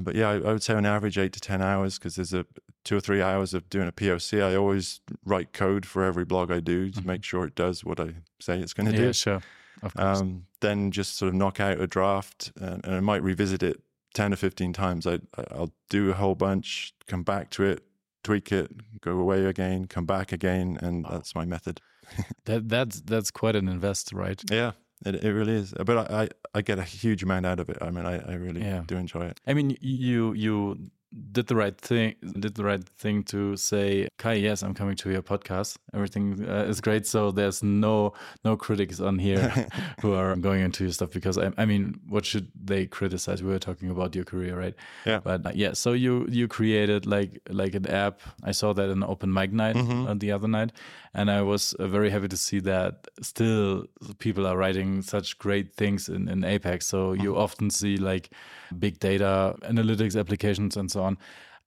But 0.00 0.14
yeah, 0.16 0.28
I, 0.30 0.34
I 0.34 0.52
would 0.52 0.62
say 0.62 0.74
on 0.74 0.86
average 0.86 1.18
eight 1.18 1.32
to 1.34 1.40
ten 1.40 1.62
hours 1.62 1.98
because 1.98 2.16
there's 2.16 2.34
a 2.34 2.44
two 2.84 2.96
or 2.96 3.00
three 3.00 3.22
hours 3.22 3.54
of 3.54 3.68
doing 3.70 3.88
a 3.88 3.92
POC. 3.92 4.42
I 4.42 4.54
always 4.56 5.00
write 5.24 5.52
code 5.52 5.86
for 5.86 6.04
every 6.04 6.24
blog 6.24 6.50
I 6.50 6.60
do 6.60 6.90
to 6.90 7.00
Mhm. 7.00 7.06
make 7.06 7.24
sure 7.24 7.44
it 7.46 7.54
does 7.54 7.84
what 7.84 7.98
I 7.98 8.08
say 8.40 8.58
it's 8.60 8.74
going 8.74 8.90
to 8.92 8.92
Yeah, 8.92 9.06
do. 9.06 9.12
sure. 9.12 9.40
Of 9.84 9.94
course. 9.94 10.20
Um, 10.20 10.46
then 10.60 10.90
just 10.90 11.16
sort 11.16 11.28
of 11.28 11.34
knock 11.34 11.60
out 11.60 11.80
a 11.80 11.86
draft, 11.86 12.52
and, 12.60 12.84
and 12.84 12.94
I 12.96 13.00
might 13.00 13.22
revisit 13.22 13.62
it 13.62 13.80
ten 14.14 14.32
or 14.32 14.36
fifteen 14.36 14.72
times. 14.72 15.06
I 15.06 15.18
I'll 15.50 15.72
do 15.90 16.10
a 16.10 16.14
whole 16.14 16.34
bunch, 16.34 16.92
come 17.06 17.22
back 17.22 17.50
to 17.50 17.64
it, 17.64 17.82
tweak 18.22 18.50
it, 18.50 18.70
go 19.00 19.18
away 19.18 19.44
again, 19.44 19.86
come 19.86 20.06
back 20.06 20.32
again, 20.32 20.78
and 20.80 21.04
that's 21.04 21.34
my 21.34 21.44
method. 21.44 21.80
that 22.46 22.68
that's 22.68 23.00
that's 23.02 23.30
quite 23.30 23.56
an 23.56 23.68
invest, 23.68 24.12
right? 24.12 24.42
Yeah, 24.50 24.72
it, 25.04 25.22
it 25.24 25.32
really 25.32 25.54
is. 25.54 25.72
But 25.72 26.10
I, 26.10 26.22
I, 26.24 26.28
I 26.54 26.62
get 26.62 26.78
a 26.78 26.82
huge 26.84 27.22
amount 27.22 27.46
out 27.46 27.60
of 27.60 27.68
it. 27.68 27.78
I 27.80 27.90
mean, 27.90 28.06
I, 28.06 28.18
I 28.30 28.34
really 28.34 28.62
Yeah. 28.62 28.84
do 28.86 28.96
enjoy 28.96 29.26
it. 29.26 29.40
I 29.46 29.54
mean, 29.54 29.76
you 29.80 30.32
you 30.32 30.90
did 31.32 31.46
the 31.46 31.54
right 31.56 31.78
thing. 31.80 32.14
Did 32.40 32.54
the 32.54 32.64
right 32.64 32.82
thing 32.98 33.22
to 33.24 33.56
say, 33.56 34.08
Kai, 34.18 34.34
yes, 34.34 34.62
I'm 34.62 34.74
coming 34.74 34.96
to 34.96 35.10
your 35.10 35.22
podcast. 35.22 35.76
Everything 35.92 36.44
uh, 36.48 36.64
is 36.68 36.80
great. 36.80 37.06
So 37.06 37.30
there's 37.30 37.62
no 37.62 38.14
no 38.44 38.56
critics 38.56 39.00
on 39.00 39.18
here 39.18 39.48
who 40.02 40.14
are 40.14 40.34
going 40.36 40.62
into 40.62 40.84
your 40.84 40.92
stuff 40.92 41.10
because 41.12 41.38
I, 41.38 41.52
I 41.56 41.66
mean, 41.66 42.00
what 42.08 42.24
should 42.24 42.48
they 42.64 42.86
criticize? 42.86 43.42
We 43.42 43.50
were 43.50 43.58
talking 43.60 43.90
about 43.90 44.14
your 44.16 44.24
career, 44.24 44.58
right? 44.58 44.74
Yeah. 45.06 45.20
But 45.22 45.46
uh, 45.46 45.52
yeah, 45.54 45.72
so 45.74 45.92
you 45.92 46.26
you 46.30 46.48
created 46.48 47.06
like 47.06 47.40
like 47.48 47.74
an 47.74 47.86
app. 47.86 48.20
I 48.42 48.52
saw 48.52 48.72
that 48.72 48.90
in 48.90 49.04
open 49.04 49.32
mic 49.32 49.52
night 49.52 49.76
Mhm. 49.76 50.08
uh, 50.08 50.14
the 50.14 50.32
other 50.32 50.48
night, 50.48 50.72
and 51.14 51.30
I 51.30 51.42
was 51.42 51.74
uh, 51.74 51.86
very 51.86 52.10
happy 52.10 52.28
to 52.28 52.36
see 52.36 52.60
that 52.60 53.06
still 53.22 53.84
people 54.18 54.46
are 54.46 54.56
writing 54.56 55.02
such 55.02 55.38
great 55.38 55.74
things 55.76 56.08
in 56.08 56.28
in 56.28 56.44
Apex. 56.44 56.86
So 56.86 57.12
you 57.12 57.36
often 57.36 57.70
see 57.70 57.96
like 57.96 58.30
big 58.78 58.98
data 58.98 59.54
analytics 59.62 60.18
applications 60.18 60.76
and 60.76 60.90
so 60.90 61.03
on, 61.04 61.16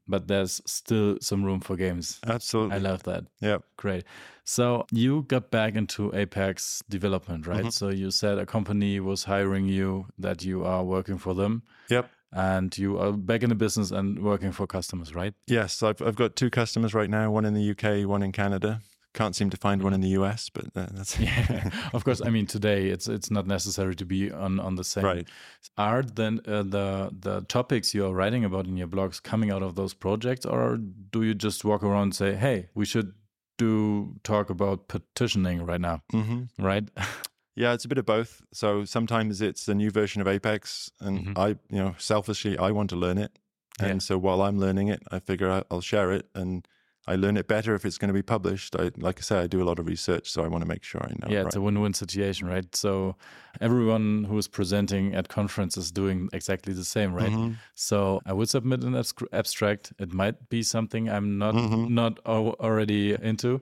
but 0.07 0.27
there's 0.27 0.61
still 0.65 1.17
some 1.21 1.43
room 1.47 1.59
for 1.61 1.75
games. 1.75 2.19
Absolutely. 2.25 2.75
I 2.75 2.79
love 2.79 3.03
that. 3.03 3.23
yeah. 3.41 3.57
Great. 3.77 4.03
So 4.43 4.85
you 4.91 5.23
got 5.27 5.51
back 5.51 5.75
into 5.75 6.11
Apex 6.15 6.81
development, 6.89 7.45
right? 7.47 7.65
Mhm. 7.65 7.71
So 7.73 7.89
you 7.89 8.11
said 8.11 8.37
a 8.37 8.45
company 8.45 8.99
was 9.01 9.25
hiring 9.25 9.65
you, 9.67 10.05
that 10.17 10.43
you 10.45 10.63
are 10.65 10.83
working 10.85 11.17
for 11.17 11.33
them, 11.35 11.63
Yep. 11.89 12.09
and 12.31 12.77
you 12.77 12.97
are 12.99 13.11
back 13.11 13.43
in 13.43 13.49
the 13.49 13.55
business 13.55 13.91
and 13.91 14.19
working 14.23 14.53
for 14.53 14.65
customers, 14.67 15.13
right? 15.13 15.33
Yes, 15.47 15.83
I've 15.83 16.01
I've 16.01 16.15
got 16.23 16.35
two 16.35 16.49
customers 16.49 16.93
right 16.93 17.09
now. 17.09 17.29
One 17.31 17.45
in 17.45 17.53
the 17.53 17.65
UK, 17.73 18.05
one 18.07 18.23
in 18.23 18.31
Canada. 18.31 18.79
Can't 19.17 19.35
seem 19.35 19.49
to 19.49 19.57
find 19.57 19.81
one 19.83 19.93
in 19.95 20.01
the 20.01 20.09
US, 20.19 20.49
but 20.49 20.65
that's 20.73 21.19
Yeah. 21.27 21.69
of 21.93 22.03
course. 22.03 22.21
I 22.27 22.29
mean, 22.29 22.45
today 22.45 22.89
it's 22.93 23.07
it's 23.07 23.29
not 23.31 23.45
necessary 23.47 23.95
to 23.95 24.05
be 24.05 24.31
on 24.31 24.59
on 24.59 24.75
the 24.75 24.83
same. 24.83 25.05
right. 25.05 25.27
Are 25.77 26.03
then 26.03 26.39
uh, 26.47 26.63
the 26.75 27.09
the 27.21 27.41
topics 27.47 27.93
you 27.95 28.05
are 28.07 28.13
writing 28.13 28.45
about 28.45 28.65
in 28.67 28.77
your 28.77 28.87
blogs 28.89 29.21
coming 29.31 29.51
out 29.51 29.63
of 29.63 29.73
those 29.75 29.95
projects, 29.95 30.45
or 30.45 30.77
do 31.11 31.23
you 31.23 31.33
just 31.33 31.65
walk 31.65 31.83
around 31.83 32.03
and 32.03 32.15
say, 32.15 32.35
"Hey, 32.35 32.69
we 32.75 32.85
should 32.85 33.13
do 33.57 34.13
talk 34.23 34.49
about 34.49 34.87
partitioning 34.87 35.65
right 35.65 35.81
now," 35.81 36.01
hmm 36.11 36.43
right? 36.59 36.89
Yeah, 37.59 37.73
it's 37.73 37.85
a 37.85 37.87
bit 37.87 37.97
of 37.97 38.05
both. 38.05 38.41
So 38.53 38.85
sometimes 38.85 39.41
it's 39.41 39.67
a 39.67 39.73
new 39.73 39.89
version 39.89 40.21
of 40.21 40.27
Apex, 40.27 40.91
and 41.01 41.17
Mhm. 41.19 41.37
I, 41.37 41.47
you 41.75 41.81
know, 41.83 41.95
selfishly 41.97 42.55
I 42.55 42.71
want 42.71 42.89
to 42.91 42.95
learn 42.95 43.17
it, 43.17 43.31
and 43.79 43.89
Yeah. 44.01 44.05
so 44.07 44.17
while 44.19 44.43
I'm 44.43 44.59
learning 44.59 44.89
it, 44.93 45.01
I 45.11 45.19
figure 45.19 45.63
I'll 45.71 45.81
share 45.81 46.11
it, 46.17 46.29
and 46.35 46.67
I 47.07 47.15
learn 47.15 47.37
it 47.37 47.47
better 47.47 47.73
if 47.75 47.85
it's 47.85 47.97
going 47.97 48.09
to 48.09 48.13
be 48.13 48.21
published. 48.21 48.75
I, 48.75 48.91
like 48.97 49.19
I 49.19 49.21
say, 49.21 49.39
I 49.39 49.47
do 49.47 49.61
a 49.61 49.65
lot 49.65 49.79
of 49.79 49.87
research, 49.87 50.29
so 50.29 50.43
I 50.43 50.47
want 50.47 50.61
to 50.63 50.67
make 50.67 50.83
sure 50.83 51.01
I 51.03 51.09
know. 51.19 51.27
Yeah, 51.33 51.41
it 51.41 51.47
it's 51.47 51.55
a 51.55 51.61
win-win 51.61 51.93
situation, 51.93 52.47
right? 52.47 52.75
So 52.75 53.15
everyone 53.61 54.25
who 54.25 54.37
is 54.37 54.47
presenting 54.47 55.15
at 55.15 55.29
conferences 55.29 55.85
is 55.85 55.91
doing 55.91 56.29
exactly 56.33 56.73
the 56.73 56.83
same, 56.83 57.13
right? 57.13 57.31
Mhm. 57.31 57.55
So 57.75 58.21
I 58.25 58.33
would 58.33 58.49
submit 58.49 58.83
an 58.83 58.95
abstract. 59.31 59.93
It 59.99 60.13
might 60.13 60.49
be 60.49 60.61
something 60.63 61.09
I'm 61.09 61.37
not 61.37 61.55
Mhm. 61.55 61.89
not 61.89 62.19
al- 62.25 62.55
already 62.59 63.13
into, 63.21 63.61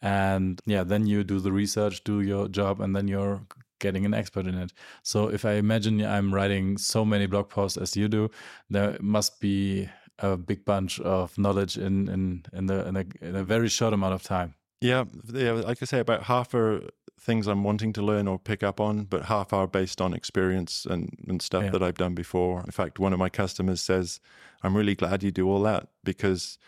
and 0.00 0.60
yeah, 0.66 0.84
then 0.84 1.06
you 1.06 1.24
do 1.24 1.40
the 1.40 1.52
research, 1.52 2.02
do 2.04 2.20
your 2.20 2.48
job, 2.48 2.80
and 2.80 2.94
then 2.96 3.08
you're 3.08 3.40
getting 3.80 4.04
an 4.04 4.12
expert 4.14 4.46
in 4.46 4.54
it. 4.56 4.72
So 5.02 5.28
if 5.28 5.44
I 5.44 5.52
imagine 5.52 6.04
I'm 6.04 6.34
writing 6.34 6.78
so 6.78 7.04
many 7.04 7.26
blog 7.26 7.48
posts 7.48 7.76
as 7.78 7.96
you 7.96 8.08
do, 8.08 8.28
there 8.70 8.96
must 9.00 9.40
be 9.40 9.88
a 10.20 10.36
big 10.36 10.64
bunch 10.64 11.00
of 11.00 11.36
knowledge 11.38 11.76
in 11.76 12.08
in 12.08 12.44
in 12.52 12.66
the 12.66 12.86
in 12.88 12.96
a, 12.96 13.04
in 13.20 13.36
a 13.36 13.44
very 13.44 13.68
short 13.68 13.92
amount 13.92 14.14
of 14.14 14.22
time. 14.22 14.54
Yeah, 14.80 15.04
yeah. 15.32 15.52
Like 15.52 15.82
I 15.82 15.86
say, 15.86 15.98
about 16.00 16.24
half 16.24 16.54
are 16.54 16.82
things 17.20 17.48
I'm 17.48 17.64
wanting 17.64 17.92
to 17.94 18.02
learn 18.02 18.28
or 18.28 18.38
pick 18.38 18.62
up 18.62 18.80
on, 18.80 19.04
but 19.04 19.24
half 19.24 19.52
are 19.52 19.66
based 19.66 20.00
on 20.00 20.14
experience 20.14 20.86
and, 20.88 21.10
and 21.26 21.42
stuff 21.42 21.64
Yeah. 21.64 21.70
that 21.70 21.82
I've 21.82 21.96
done 21.96 22.14
before. 22.14 22.60
In 22.64 22.70
fact, 22.70 23.00
one 23.00 23.12
of 23.12 23.18
my 23.18 23.28
customers 23.28 23.80
says, 23.82 24.20
I'm 24.62 24.76
really 24.76 24.94
glad 24.94 25.24
you 25.24 25.32
do 25.32 25.48
all 25.50 25.60
that 25.62 25.88
because 26.04 26.58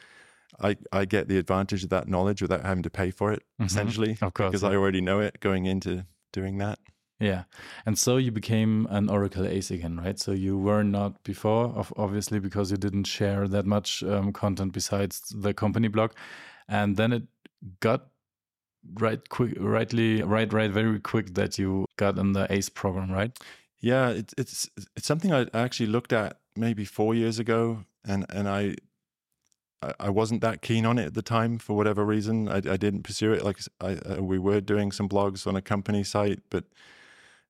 I, 0.60 0.76
I 0.92 1.04
get 1.04 1.28
the 1.28 1.38
advantage 1.38 1.84
of 1.84 1.90
that 1.90 2.08
knowledge 2.08 2.42
without 2.42 2.64
having 2.64 2.82
to 2.82 2.90
pay 2.90 3.12
for 3.12 3.30
it, 3.32 3.44
Mhm. 3.60 3.66
essentially, 3.66 4.18
Of 4.20 4.34
course, 4.34 4.50
because 4.50 4.62
yeah. 4.64 4.70
I 4.70 4.74
already 4.74 5.00
know 5.00 5.20
it 5.20 5.38
going 5.38 5.66
into 5.66 6.04
doing 6.32 6.58
that. 6.58 6.80
Yeah. 7.20 7.44
And 7.84 7.98
so 7.98 8.16
you 8.16 8.32
became 8.32 8.86
an 8.90 9.10
Oracle 9.10 9.46
ace 9.46 9.70
again, 9.70 9.98
right? 9.98 10.18
So 10.18 10.32
you 10.32 10.56
were 10.56 10.82
not 10.82 11.22
before, 11.22 11.86
obviously, 11.96 12.40
because 12.40 12.70
you 12.70 12.78
didn't 12.78 13.04
share 13.04 13.46
that 13.48 13.66
much 13.66 14.02
um, 14.02 14.32
content 14.32 14.72
besides 14.72 15.20
the 15.36 15.52
company 15.52 15.88
blog. 15.88 16.12
And 16.66 16.96
then 16.96 17.12
it 17.12 17.24
got 17.80 18.06
right 18.94 19.28
quick, 19.28 19.54
rightly, 19.60 20.22
right, 20.22 20.52
right, 20.52 20.70
very 20.70 21.00
quick 21.00 21.34
that 21.34 21.58
you 21.58 21.86
got 21.96 22.18
in 22.18 22.32
the 22.32 22.50
ace 22.52 22.70
program, 22.70 23.10
right? 23.12 23.38
Yeah, 23.80 24.10
it's 24.10 24.34
it's 24.38 24.70
it's 24.96 25.06
something 25.06 25.32
I 25.32 25.46
actually 25.54 25.86
looked 25.88 26.12
at 26.12 26.38
maybe 26.56 26.84
four 26.84 27.14
years 27.14 27.38
ago, 27.38 27.84
and 28.06 28.26
and 28.30 28.48
I 28.48 28.76
I- 29.82 29.94
I 30.00 30.10
wasn't 30.10 30.40
that 30.42 30.62
keen 30.62 30.84
on 30.86 30.98
it 30.98 31.06
at 31.06 31.14
the 31.14 31.22
time 31.22 31.58
for 31.58 31.76
whatever 31.76 32.04
reason. 32.04 32.48
I, 32.48 32.56
I 32.56 32.76
didn't 32.76 33.02
pursue 33.02 33.32
it. 33.32 33.44
Like 33.44 33.58
I, 33.80 33.94
uh, 33.94 34.22
we 34.22 34.38
were 34.38 34.60
doing 34.60 34.92
some 34.92 35.08
blogs 35.08 35.46
on 35.46 35.56
a 35.56 35.62
company 35.62 36.04
site, 36.04 36.40
but 36.50 36.64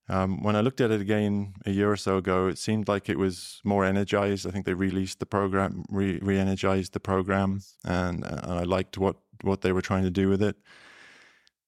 um, 0.09 0.43
when 0.43 0.57
I 0.57 0.61
looked 0.61 0.81
at 0.81 0.91
it 0.91 1.01
again 1.01 1.55
a 1.67 1.71
year 1.71 1.91
or 1.91 1.97
so 1.97 2.17
ago, 2.17 2.49
it 2.49 2.59
seemed 2.59 2.89
like 2.89 3.09
it 3.09 3.19
was 3.19 3.61
more 3.65 3.85
energized. 3.85 4.47
I 4.47 4.51
think 4.51 4.67
they 4.67 4.75
released 4.75 5.21
the 5.21 5.27
program, 5.27 5.85
re, 5.89 6.19
re-energized 6.21 6.93
the 6.93 7.01
program, 7.01 7.61
and, 7.85 8.25
uh, 8.25 8.41
and 8.43 8.53
I 8.53 8.63
liked 8.65 8.99
what 8.99 9.17
what 9.43 9.61
they 9.63 9.73
were 9.73 9.83
trying 9.83 10.03
to 10.05 10.11
do 10.11 10.29
with 10.29 10.43
it. 10.43 10.57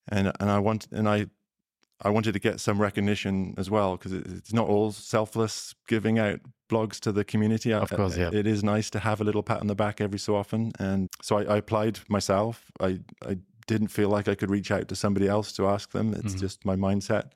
And 0.09 0.31
and 0.39 0.49
I 0.51 0.59
want 0.59 0.87
and 0.91 1.07
I 1.07 1.27
I 2.01 2.09
wanted 2.09 2.33
to 2.33 2.39
get 2.39 2.59
some 2.59 2.81
recognition 2.81 3.53
as 3.57 3.69
well 3.69 3.95
because 3.95 4.11
it, 4.13 4.25
it's 4.27 4.53
not 4.53 4.67
all 4.67 4.91
selfless 4.91 5.73
giving 5.87 6.19
out 6.19 6.39
blogs 6.69 6.99
to 6.99 7.11
the 7.11 7.23
community. 7.23 7.71
Of 7.73 7.89
course, 7.91 8.17
yeah. 8.17 8.29
It 8.33 8.45
is 8.45 8.63
nice 8.63 8.89
to 8.89 8.99
have 8.99 9.21
a 9.21 9.23
little 9.23 9.43
pat 9.43 9.61
on 9.61 9.67
the 9.67 9.75
back 9.75 10.01
every 10.01 10.19
so 10.19 10.35
often, 10.35 10.71
and 10.79 11.09
so 11.21 11.37
I, 11.37 11.43
I 11.43 11.57
applied 11.57 11.99
myself. 12.09 12.71
I 12.81 12.99
I 13.25 13.37
didn't 13.67 13.87
feel 13.87 14.09
like 14.09 14.27
I 14.27 14.35
could 14.35 14.49
reach 14.49 14.71
out 14.71 14.89
to 14.89 14.95
somebody 14.95 15.27
else 15.29 15.53
to 15.53 15.67
ask 15.67 15.91
them. 15.91 16.13
It's 16.13 16.35
Mhm. 16.35 16.39
just 16.41 16.65
my 16.65 16.75
mindset. 16.75 17.31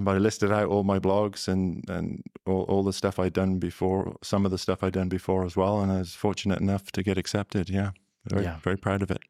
But 0.00 0.14
I 0.14 0.18
listed 0.18 0.52
out 0.52 0.68
all 0.68 0.84
my 0.84 0.98
blogs 1.00 1.48
and 1.48 1.84
and 1.90 2.22
all, 2.46 2.62
all 2.68 2.82
the 2.84 2.92
stuff 2.92 3.18
I'd 3.18 3.32
done 3.32 3.58
before, 3.58 4.16
some 4.22 4.44
of 4.44 4.50
the 4.52 4.58
stuff 4.58 4.82
I'd 4.82 4.92
done 4.92 5.08
before 5.08 5.44
as 5.44 5.56
well, 5.56 5.80
and 5.80 5.90
I 5.92 5.98
was 5.98 6.14
fortunate 6.14 6.60
enough 6.60 6.90
to 6.92 7.02
get 7.02 7.18
accepted. 7.18 7.68
Yeah, 7.68 7.90
very 8.30 8.44
Yeah. 8.44 8.58
very 8.62 8.76
proud 8.76 9.02
of 9.02 9.10
it. 9.10 9.22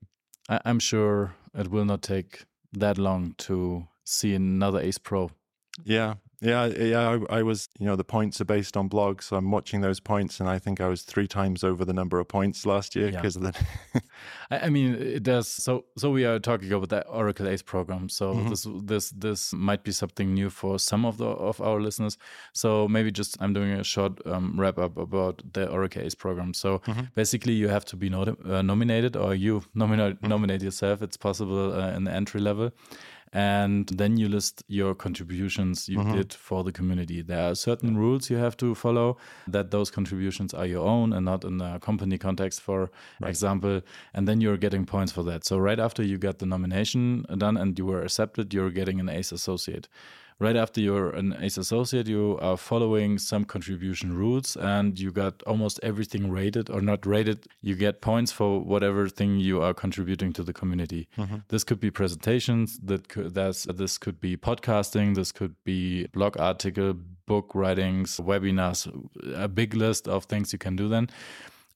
I- 0.49 0.61
I'm 0.65 0.79
sure 0.81 1.35
it 1.55 1.69
will 1.71 1.85
not 1.87 2.03
take 2.03 2.45
that 2.73 2.99
long 2.99 3.35
to 3.39 3.87
see 4.05 4.35
another 4.35 4.81
ace 4.81 4.99
pro. 4.99 5.31
Yeah, 5.85 6.15
yeah, 6.41 6.67
yeah. 6.67 7.19
I, 7.31 7.39
I 7.39 7.43
was, 7.43 7.69
you 7.79 7.87
know, 7.87 7.97
the 7.97 8.05
points 8.05 8.41
are 8.41 8.45
based 8.45 8.77
on 8.77 8.89
blogs, 8.89 9.25
so 9.25 9.37
I'm 9.37 9.51
watching 9.51 9.81
those 9.81 9.99
points, 10.01 10.39
and 10.41 10.49
I 10.49 10.59
think 10.59 10.81
I 10.81 10.87
was 10.89 11.03
three 11.03 11.27
times 11.27 11.65
over 11.65 11.85
the 11.85 11.93
number 11.93 12.21
of 12.21 12.29
points 12.29 12.65
last 12.65 12.95
year 12.95 13.07
Yeah. 13.09 13.17
because 13.17 13.37
of 13.37 13.43
that. 13.43 13.61
I, 14.51 14.69
mean, 14.71 14.95
it 14.95 15.23
does. 15.25 15.49
So, 15.49 15.85
so 15.97 16.11
we 16.11 16.25
are 16.25 16.39
talking 16.39 16.73
about 16.73 16.89
the 16.91 17.07
Oracle 17.09 17.49
Ace 17.49 17.63
program. 17.63 18.09
So 18.09 18.35
Mhm. 18.35 18.49
this, 18.51 18.67
this, 18.85 19.11
this 19.11 19.53
might 19.53 19.83
be 19.83 19.91
something 19.93 20.33
new 20.33 20.49
for 20.51 20.79
some 20.79 21.05
of 21.05 21.17
the 21.19 21.27
of 21.27 21.61
our 21.61 21.81
listeners. 21.81 22.17
So 22.53 22.87
maybe 22.89 23.11
just 23.11 23.37
I'm 23.41 23.53
doing 23.53 23.73
a 23.73 23.85
short 23.85 24.25
um, 24.27 24.55
wrap 24.59 24.79
up 24.79 24.97
about 24.97 25.43
the 25.53 25.69
Oracle 25.69 26.03
Ace 26.03 26.15
program. 26.15 26.55
So 26.55 26.79
Mhm. 26.87 27.09
basically, 27.15 27.53
you 27.55 27.69
have 27.69 27.85
to 27.87 27.97
be 27.97 28.09
uh, 28.15 28.63
nominated, 28.63 29.17
or 29.17 29.35
you 29.35 29.63
nominate 29.75 29.99
Mm-hmm. 30.17 30.29
nominate 30.29 30.63
yourself. 30.63 31.03
It's 31.03 31.17
possible 31.17 31.73
uh, 31.75 31.97
in 31.97 32.05
the 32.05 32.13
entry 32.13 32.41
level. 32.41 32.71
And 33.33 33.87
then 33.89 34.17
you 34.17 34.29
list 34.29 34.63
your 34.69 34.95
contributions 34.95 35.89
you 35.89 35.99
Mhm. 35.99 36.13
did 36.13 36.33
for 36.33 36.65
the 36.65 36.73
community. 36.73 37.23
There 37.23 37.51
are 37.51 37.55
certain 37.55 37.97
rules 37.97 38.31
you 38.31 38.37
have 38.39 38.57
to 38.59 38.75
follow 38.75 39.17
that 39.47 39.71
those 39.71 39.91
contributions 39.91 40.55
are 40.55 40.67
your 40.67 40.87
own 40.87 41.13
and 41.13 41.25
not 41.25 41.45
in 41.45 41.61
a 41.61 41.79
company 41.79 42.19
context, 42.19 42.61
for 42.61 42.91
Right. 43.21 43.29
example. 43.31 43.83
And 44.15 44.27
then 44.27 44.41
you're 44.41 44.57
getting 44.57 44.87
points 44.87 45.13
for 45.13 45.23
that. 45.25 45.45
So 45.45 45.59
right 45.59 45.79
after 45.81 46.03
you 46.03 46.19
got 46.19 46.39
the 46.39 46.47
nomination 46.47 47.25
done 47.37 47.57
and 47.57 47.79
you 47.79 47.87
were 47.87 48.03
accepted, 48.03 48.55
you're 48.55 48.71
getting 48.71 48.99
an 49.01 49.09
ACE 49.09 49.33
associate. 49.33 49.89
Right 50.41 50.55
after 50.55 50.81
you're 50.81 51.11
an 51.11 51.35
ACE 51.41 51.59
associate, 51.59 52.07
you 52.07 52.39
are 52.41 52.57
following 52.57 53.19
some 53.19 53.45
contribution 53.45 54.17
rules 54.17 54.57
and 54.57 54.97
you 54.97 55.11
got 55.11 55.43
almost 55.49 55.81
everything 55.83 56.31
rated 56.31 56.71
or 56.71 56.81
not 56.81 57.05
rated. 57.07 57.47
You 57.61 57.75
get 57.75 58.01
points 58.01 58.31
for 58.31 58.61
whatever 58.61 59.09
thing 59.09 59.41
you 59.41 59.61
are 59.61 59.75
contributing 59.75 60.33
to 60.35 60.45
the 60.45 60.53
community. 60.53 61.09
Mhm. 61.17 61.43
This 61.49 61.65
could 61.65 61.81
be 61.81 61.91
presentations, 61.91 62.79
that 62.85 63.09
could, 63.09 63.35
that's, 63.35 63.65
this 63.65 63.99
could 63.99 64.21
be 64.21 64.37
podcasting, 64.37 65.17
this 65.17 65.33
could 65.33 65.57
be 65.65 66.07
blog 66.13 66.39
article, 66.39 66.95
book 67.27 67.53
writings, 67.53 68.19
webinars, 68.19 68.87
a 69.35 69.49
big 69.49 69.75
list 69.75 70.07
of 70.07 70.27
things 70.27 70.53
you 70.53 70.59
can 70.61 70.77
do 70.77 70.87
then. 70.89 71.09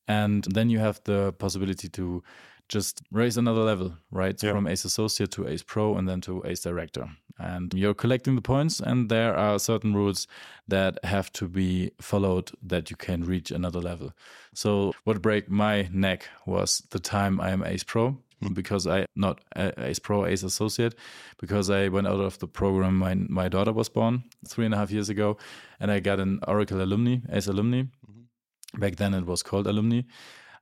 And 0.06 0.44
then 0.54 0.70
you 0.70 0.78
have 0.78 1.00
the 1.02 1.32
possibility 1.32 1.88
to 1.88 2.22
just 2.68 3.02
raise 3.10 3.36
another 3.36 3.60
level, 3.62 3.92
right? 4.10 4.40
Yeah. 4.42 4.52
From 4.52 4.66
Ace 4.66 4.84
Associate 4.84 5.30
to 5.32 5.46
Ace 5.48 5.62
Pro 5.62 5.96
and 5.98 6.08
then 6.08 6.20
to 6.22 6.42
Ace 6.46 6.60
Director. 6.62 7.10
And 7.38 7.72
you're 7.74 7.94
collecting 7.94 8.36
the 8.36 8.42
points, 8.42 8.80
and 8.80 9.08
there 9.08 9.36
are 9.36 9.58
certain 9.58 9.94
rules 9.94 10.26
that 10.68 10.98
have 11.04 11.32
to 11.32 11.48
be 11.48 11.90
followed 12.00 12.50
that 12.62 12.90
you 12.90 12.96
can 12.96 13.24
reach 13.24 13.50
another 13.50 13.80
level. 13.80 14.12
So, 14.54 14.92
what 15.04 15.22
break 15.22 15.50
my 15.50 15.88
neck 15.92 16.28
was 16.46 16.82
the 16.90 16.98
time 16.98 17.40
I 17.40 17.50
am 17.50 17.64
Ace 17.64 17.84
Pro. 17.84 18.18
Because 18.52 18.88
I 18.88 19.06
not 19.14 19.40
Ace 19.54 20.00
Pro, 20.00 20.26
Ace 20.26 20.42
Associate, 20.42 20.92
because 21.38 21.70
I 21.70 21.86
went 21.86 22.08
out 22.08 22.18
of 22.18 22.40
the 22.40 22.48
program. 22.48 22.98
My 22.98 23.14
my 23.14 23.48
daughter 23.48 23.72
was 23.72 23.88
born 23.88 24.24
three 24.48 24.64
and 24.64 24.74
a 24.74 24.78
half 24.78 24.90
years 24.90 25.08
ago, 25.08 25.36
and 25.78 25.92
I 25.92 26.00
got 26.00 26.18
an 26.18 26.40
Oracle 26.48 26.82
alumni, 26.82 27.18
Ace 27.30 27.46
alumni. 27.46 27.82
Mm-hmm. 27.82 28.80
Back 28.80 28.96
then 28.96 29.14
it 29.14 29.26
was 29.26 29.44
called 29.44 29.68
alumni. 29.68 30.00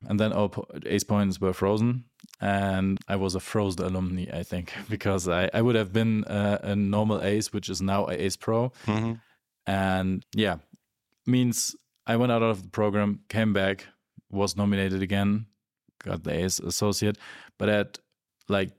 And 0.08 0.18
then 0.18 0.32
all 0.32 0.66
ace 0.86 1.04
points 1.04 1.40
were 1.40 1.52
frozen. 1.52 2.04
And 2.40 2.98
I 3.06 3.16
was 3.16 3.34
a 3.34 3.40
frozen 3.40 3.84
alumni, 3.84 4.26
I 4.32 4.42
think, 4.42 4.72
because 4.88 5.28
I, 5.28 5.50
I 5.52 5.60
would 5.62 5.74
have 5.76 5.92
been 5.92 6.24
uh, 6.24 6.58
a 6.62 6.74
normal 6.74 7.22
ace, 7.22 7.52
which 7.52 7.68
is 7.68 7.82
now 7.82 8.06
a 8.06 8.12
ace 8.14 8.36
pro. 8.36 8.72
Mhm. 8.86 9.20
And 9.66 10.24
yeah, 10.34 10.56
means 11.26 11.76
I 12.06 12.16
went 12.16 12.32
out 12.32 12.42
of 12.42 12.62
the 12.62 12.68
program, 12.68 13.20
came 13.28 13.52
back, 13.52 13.86
was 14.30 14.56
nominated 14.56 15.02
again, 15.02 15.46
got 16.02 16.24
the 16.24 16.32
ace 16.32 16.58
associate, 16.60 17.18
but 17.58 17.68
had 17.68 17.98
like 18.48 18.70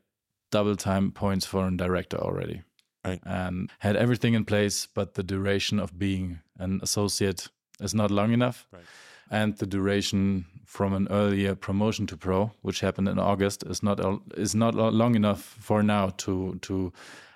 double 0.52 0.76
time 0.76 1.12
points 1.12 1.46
for 1.46 1.68
a 1.68 1.78
director 1.78 2.18
already. 2.18 2.64
Right. 3.06 3.20
And 3.24 3.70
had 3.80 3.96
everything 3.96 4.34
in 4.34 4.46
place, 4.46 4.88
but 4.88 5.14
the 5.14 5.24
duration 5.24 5.80
of 5.80 5.98
being 5.98 6.40
an 6.58 6.80
associate 6.84 7.48
is 7.80 7.94
not 7.96 8.12
long 8.12 8.32
enough 8.32 8.68
Right. 8.72 8.84
And 9.32 9.58
the 9.58 9.66
duration 9.66 10.46
from 10.66 10.94
an 10.94 11.08
earlier 11.10 11.56
promotion 11.56 12.06
to 12.08 12.18
pro, 12.18 12.52
which 12.62 12.82
happened 12.82 13.08
in 13.10 13.18
August, 13.20 13.64
is 13.64 13.82
not 13.82 14.00
is 14.38 14.54
not 14.54 14.76
long 14.76 15.16
enough 15.16 15.42
for 15.42 15.82
now 15.84 16.10
to 16.18 16.60
to 16.62 16.92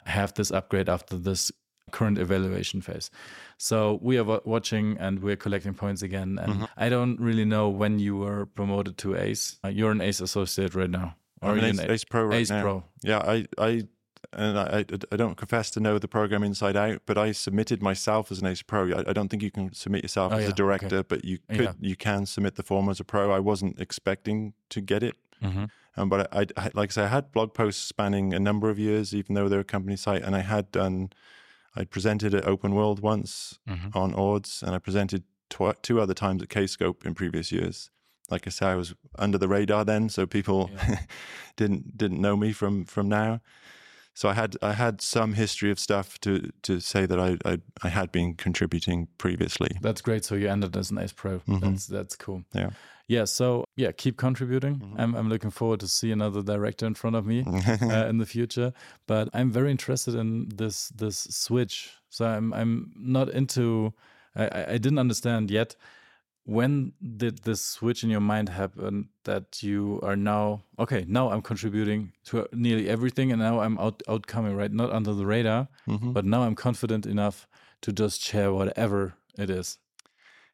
have 0.06 0.34
this 0.34 0.52
upgrade 0.52 0.90
after 0.90 1.18
this 1.18 1.52
current 1.92 2.18
evaluation 2.18 2.82
phase. 2.82 3.10
So 3.58 4.00
we 4.02 4.18
are 4.18 4.24
wa- 4.24 4.42
watching 4.46 4.98
and 5.00 5.20
we're 5.20 5.36
collecting 5.38 5.74
points 5.74 6.02
again. 6.04 6.40
And 6.40 6.54
Mm-hmm. 6.54 6.64
I 6.86 6.90
don't 6.90 7.20
really 7.20 7.46
know 7.46 7.70
when 7.70 8.00
you 8.00 8.18
were 8.18 8.46
promoted 8.46 8.98
to 8.98 9.16
ace. 9.16 9.58
Uh, 9.64 9.70
you're 9.70 9.92
an 9.92 10.02
ace 10.02 10.20
associate 10.24 10.76
right 10.76 10.90
now, 10.90 11.16
or 11.42 11.52
I'm 11.52 11.60
an 11.60 11.80
Ace, 11.80 11.90
Ace 11.90 12.04
Pro 12.04 12.26
right 12.26 12.42
ace 12.42 12.50
now. 12.50 12.62
pro? 12.62 12.84
Yeah, 13.04 13.20
I, 13.20 13.46
I, 13.58 13.84
and 14.36 14.60
I, 14.60 14.86
I, 15.12 15.16
don't 15.16 15.36
confess 15.38 15.72
to 15.72 15.80
know 15.80 15.98
the 15.98 16.08
program 16.08 16.44
inside 16.44 16.76
out, 16.76 17.02
but 17.06 17.18
I 17.18 17.32
submitted 17.32 17.82
myself 17.82 18.32
as 18.32 18.40
an 18.42 18.48
Ace 18.48 18.62
Pro. 18.62 18.92
I, 18.92 19.10
I 19.10 19.14
don't 19.14 19.30
think 19.30 19.42
you 19.44 19.52
can 19.52 19.74
submit 19.74 20.04
yourself 20.04 20.32
Oh, 20.34 20.36
as 20.36 20.42
yeah, 20.42 20.48
a 20.48 20.50
okay. 20.52 20.56
director, 20.58 21.04
but 21.04 21.26
you 21.26 21.40
could, 21.50 21.60
Yeah. 21.62 21.74
you 21.80 21.96
can 21.96 22.26
submit 22.26 22.56
the 22.56 22.64
form 22.64 22.90
as 22.90 23.00
a 23.00 23.04
pro. 23.04 23.32
I 23.32 23.40
wasn't 23.40 23.80
expecting 23.80 24.54
to 24.70 24.82
get 24.82 25.02
it, 25.04 25.16
Mm-hmm. 25.44 25.66
um, 25.98 26.10
but 26.10 26.34
I, 26.34 26.46
I, 26.58 26.70
like 26.74 26.92
I 26.92 26.94
say, 26.94 27.04
I 27.04 27.08
had 27.08 27.32
blog 27.32 27.54
posts 27.54 27.84
spanning 27.84 28.34
a 28.34 28.40
number 28.40 28.70
of 28.70 28.78
years, 28.80 29.14
even 29.14 29.36
though 29.36 29.50
they 29.50 29.56
were 29.58 29.62
a 29.62 29.66
company 29.66 29.96
site, 29.98 30.24
and 30.24 30.36
I 30.36 30.40
had 30.42 30.72
done, 30.72 31.10
I 31.76 31.84
presented 31.84 32.34
at 32.34 32.46
Open 32.48 32.74
World 32.76 33.00
once 33.02 33.60
Mm-hmm. 33.68 33.98
on 33.98 34.14
Ords, 34.14 34.64
and 34.66 34.74
I 34.76 34.80
presented 34.80 35.24
tw- 35.50 35.82
two 35.82 36.00
other 36.02 36.14
times 36.14 36.42
at 36.42 36.50
Kscope 36.50 37.06
in 37.06 37.14
previous 37.16 37.52
years. 37.52 37.90
like 38.32 38.48
I 38.48 38.50
say, 38.50 38.66
I 38.66 38.76
was 38.76 38.96
under 39.20 39.38
the 39.38 39.48
radar 39.48 39.86
then, 39.86 40.10
so 40.10 40.26
people 40.26 40.72
Yeah. 40.74 41.00
didn't 41.58 41.98
didn't 41.98 42.20
know 42.22 42.36
me 42.36 42.52
from 42.54 42.86
from 42.86 43.08
now. 43.10 43.40
So 44.18 44.30
I 44.30 44.34
had 44.34 44.56
I 44.62 44.74
had 44.74 45.02
some 45.02 45.34
history 45.34 45.72
of 45.72 45.78
stuff 45.80 46.18
to 46.22 46.50
to 46.62 46.80
say 46.80 47.06
that 47.06 47.20
I 47.20 47.38
I, 47.52 47.60
I 47.84 47.90
had 47.90 48.12
been 48.12 48.34
contributing 48.36 49.08
previously. 49.18 49.70
That's 49.82 50.02
great. 50.02 50.24
So 50.26 50.36
you 50.36 50.50
ended 50.50 50.76
as 50.78 50.90
an 50.92 50.98
Ace 50.98 51.14
Pro. 51.14 51.40
Mhm. 51.40 51.60
That's 51.62 51.86
that's 51.88 52.16
cool. 52.16 52.44
Yeah. 52.54 52.70
Yeah. 53.08 53.26
So 53.26 53.66
yeah, 53.76 53.92
keep 53.92 54.16
contributing. 54.18 54.76
Mhm. 54.80 54.96
I'm 55.00 55.16
I'm 55.16 55.30
looking 55.30 55.52
forward 55.52 55.80
to 55.82 55.88
see 55.88 56.12
another 56.12 56.42
director 56.44 56.88
in 56.88 56.96
front 56.96 57.16
of 57.18 57.26
me 57.26 57.44
uh, 57.82 58.08
in 58.10 58.18
the 58.18 58.26
future. 58.26 58.72
But 59.06 59.28
I'm 59.34 59.52
very 59.52 59.70
interested 59.70 60.16
in 60.16 60.50
this 60.58 60.90
this 60.96 61.18
switch. 61.30 61.90
So 62.10 62.26
I'm 62.26 62.54
I'm 62.54 62.92
not 62.96 63.30
into. 63.30 63.94
I- 64.38 64.74
I 64.76 64.78
didn't 64.78 65.00
understand 65.00 65.52
yet. 65.52 65.76
When 66.46 66.94
did 67.18 67.40
this 67.40 67.62
switch 67.66 68.04
in 68.04 68.12
your 68.12 68.20
mind 68.22 68.50
happen 68.50 69.10
that 69.24 69.64
you 69.64 70.00
are 70.04 70.16
now 70.16 70.62
okay? 70.78 71.04
Now 71.08 71.32
I'm 71.32 71.42
contributing 71.42 72.14
to 72.26 72.48
nearly 72.54 72.88
everything, 72.88 73.32
and 73.32 73.42
now 73.42 73.62
I'm 73.62 73.80
out 73.80 74.04
outcoming 74.08 74.56
right, 74.56 74.72
not 74.72 74.92
under 74.92 75.14
the 75.14 75.26
radar, 75.26 75.68
Mhm. 75.88 76.14
but 76.14 76.24
now 76.24 76.44
I'm 76.44 76.54
confident 76.56 77.08
enough 77.08 77.48
to 77.82 77.92
just 77.92 78.22
share 78.22 78.54
whatever 78.54 79.16
it 79.40 79.50
is. 79.50 79.80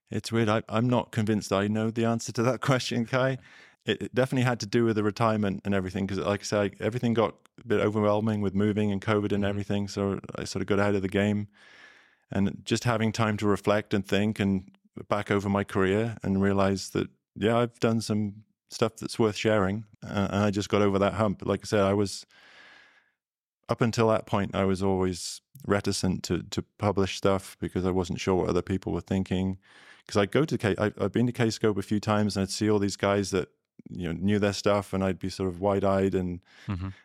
It's 0.10 0.32
weird. 0.32 0.48
I, 0.48 0.64
I'm 0.70 0.90
not 0.90 1.12
convinced 1.12 1.52
I 1.52 1.68
know 1.68 1.92
the 1.92 2.06
answer 2.06 2.32
to 2.34 2.44
that 2.44 2.62
question, 2.70 3.06
Kai. 3.06 3.38
It, 3.86 4.02
it 4.04 4.16
definitely 4.16 4.44
had 4.46 4.60
to 4.62 4.66
do 4.66 4.86
with 4.86 4.96
the 4.96 5.04
retirement 5.04 5.62
and 5.66 5.74
everything. 5.76 6.06
Because, 6.08 6.24
like 6.26 6.42
I 6.42 6.44
say, 6.44 6.72
everything 6.80 7.14
got 7.14 7.36
a 7.64 7.68
bit 7.68 7.82
overwhelming 7.82 8.40
with 8.40 8.54
moving 8.56 8.92
and 8.94 9.02
COVID 9.02 9.34
and 9.34 9.44
Mhm. 9.44 9.50
everything. 9.50 9.88
So 9.90 10.22
I 10.36 10.46
sort 10.46 10.62
of 10.62 10.68
got 10.68 10.80
out 10.80 10.96
of 10.96 11.02
the 11.02 11.10
game, 11.10 11.48
and 12.32 12.62
just 12.64 12.86
having 12.86 13.12
time 13.12 13.36
to 13.38 13.46
reflect 13.46 13.94
and 13.94 14.06
think 14.06 14.40
and 14.40 14.72
back 15.10 15.32
over 15.32 15.50
my 15.50 15.64
career 15.64 16.18
and 16.24 16.42
realized 16.42 16.94
that 16.94 17.08
yeah, 17.36 17.58
I've 17.58 17.80
done 17.80 18.02
some 18.02 18.44
stuff 18.70 18.98
that's 18.98 19.18
worth 19.18 19.36
sharing, 19.38 19.86
uh, 20.04 20.28
and 20.32 20.44
I 20.44 20.52
just 20.52 20.70
got 20.70 20.82
over 20.82 21.00
that 21.00 21.14
hump. 21.14 21.44
Like 21.46 21.62
I 21.64 21.66
said, 21.68 21.82
I 21.82 21.94
was 21.94 22.26
up 23.70 23.82
until 23.82 24.10
that 24.10 24.26
point, 24.26 24.54
I 24.56 24.66
was 24.66 24.84
always 24.84 25.42
reticent 25.66 26.24
to 26.24 26.44
to 26.44 26.64
publish 26.78 27.18
stuff 27.18 27.56
because 27.60 27.86
I 27.86 27.92
wasn't 27.92 28.20
sure 28.20 28.36
what 28.36 28.50
other 28.50 28.62
people 28.62 28.92
were 28.92 29.02
thinking. 29.02 29.58
Because 30.06 30.18
I'd 30.18 30.32
go 30.32 30.46
to 30.46 30.58
K, 30.58 30.76
I, 30.78 30.92
I've 31.00 31.12
been 31.12 31.28
to 31.28 31.32
Kscope 31.34 31.78
a 31.78 31.82
few 31.84 32.00
times 32.00 32.36
and 32.36 32.44
I'd 32.44 32.50
see 32.50 32.70
all 32.70 32.80
these 32.80 32.98
guys 32.98 33.32
that 33.32 33.50
you 33.90 34.08
know 34.08 34.14
knew 34.20 34.40
their 34.40 34.54
stuff 34.54 34.94
and 34.94 35.04
I'd 35.04 35.20
be 35.20 35.30
sort 35.30 35.48
of 35.50 35.62
wide 35.62 35.84
eyed 35.86 36.16
and 36.16 36.42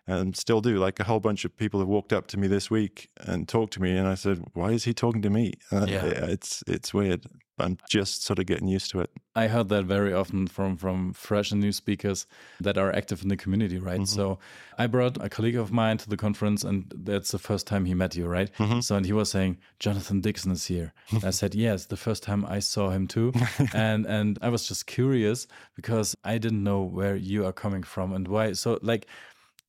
and 0.06 0.36
still 0.36 0.60
do. 0.60 0.78
Like 0.78 0.98
a 0.98 1.04
whole 1.04 1.20
bunch 1.20 1.44
of 1.44 1.56
people 1.56 1.78
have 1.80 1.88
walked 1.88 2.12
up 2.12 2.26
to 2.28 2.36
me 2.38 2.48
this 2.48 2.70
week 2.70 3.10
and 3.20 3.46
talked 3.48 3.74
to 3.74 3.82
me 3.82 3.96
and 3.96 4.08
I 4.08 4.14
said 4.16 4.42
why 4.54 4.72
is 4.72 4.84
he 4.84 4.92
talking 4.94 5.22
to 5.22 5.30
me? 5.30 5.52
Uh, 5.70 5.86
Yeah. 5.88 6.04
it's 6.06 6.64
it's 6.66 6.92
weird 6.92 7.26
I'm 7.58 7.78
just 7.88 8.22
sort 8.22 8.38
of 8.38 8.46
getting 8.46 8.68
used 8.68 8.90
to 8.90 9.00
it 9.00 9.10
I 9.34 9.48
heard 9.48 9.68
that 9.68 9.84
very 9.84 10.12
often 10.14 10.46
from 10.46 10.76
from 10.78 11.12
fresh 11.12 11.52
and 11.52 11.60
new 11.60 11.72
speakers 11.72 12.26
that 12.60 12.78
are 12.78 12.90
active 12.96 13.22
in 13.22 13.28
the 13.28 13.36
community, 13.36 13.78
right? 13.78 14.00
Mhm. 14.00 14.08
So 14.08 14.38
I 14.78 14.86
brought 14.86 15.22
a 15.22 15.28
colleague 15.28 15.56
of 15.60 15.70
mine 15.70 15.98
to 15.98 16.08
the 16.08 16.16
conference, 16.16 16.64
and 16.64 16.84
that's 16.96 17.32
the 17.32 17.38
first 17.38 17.66
time 17.66 17.84
he 17.84 17.94
met 17.94 18.16
you, 18.16 18.26
right? 18.26 18.50
Mhm. 18.58 18.82
So 18.82 18.96
and 18.96 19.04
he 19.06 19.12
was 19.12 19.30
saying 19.30 19.58
Jonathan 19.78 20.22
Dixon 20.22 20.52
is 20.52 20.66
here. 20.66 20.92
I 21.22 21.32
said 21.32 21.54
yes, 21.66 21.86
the 21.86 21.96
first 21.98 22.22
time 22.22 22.46
I 22.56 22.60
saw 22.60 22.88
him 22.90 23.06
too, 23.06 23.32
and 23.74 24.06
and 24.06 24.38
I 24.40 24.48
was 24.48 24.66
just 24.68 24.86
curious 24.86 25.46
because 25.74 26.16
I 26.24 26.38
didn't 26.38 26.62
know 26.64 26.82
where 26.82 27.16
you 27.16 27.44
are 27.46 27.52
coming 27.52 27.84
from 27.84 28.12
and 28.14 28.26
why. 28.28 28.54
So 28.54 28.78
like 28.80 29.06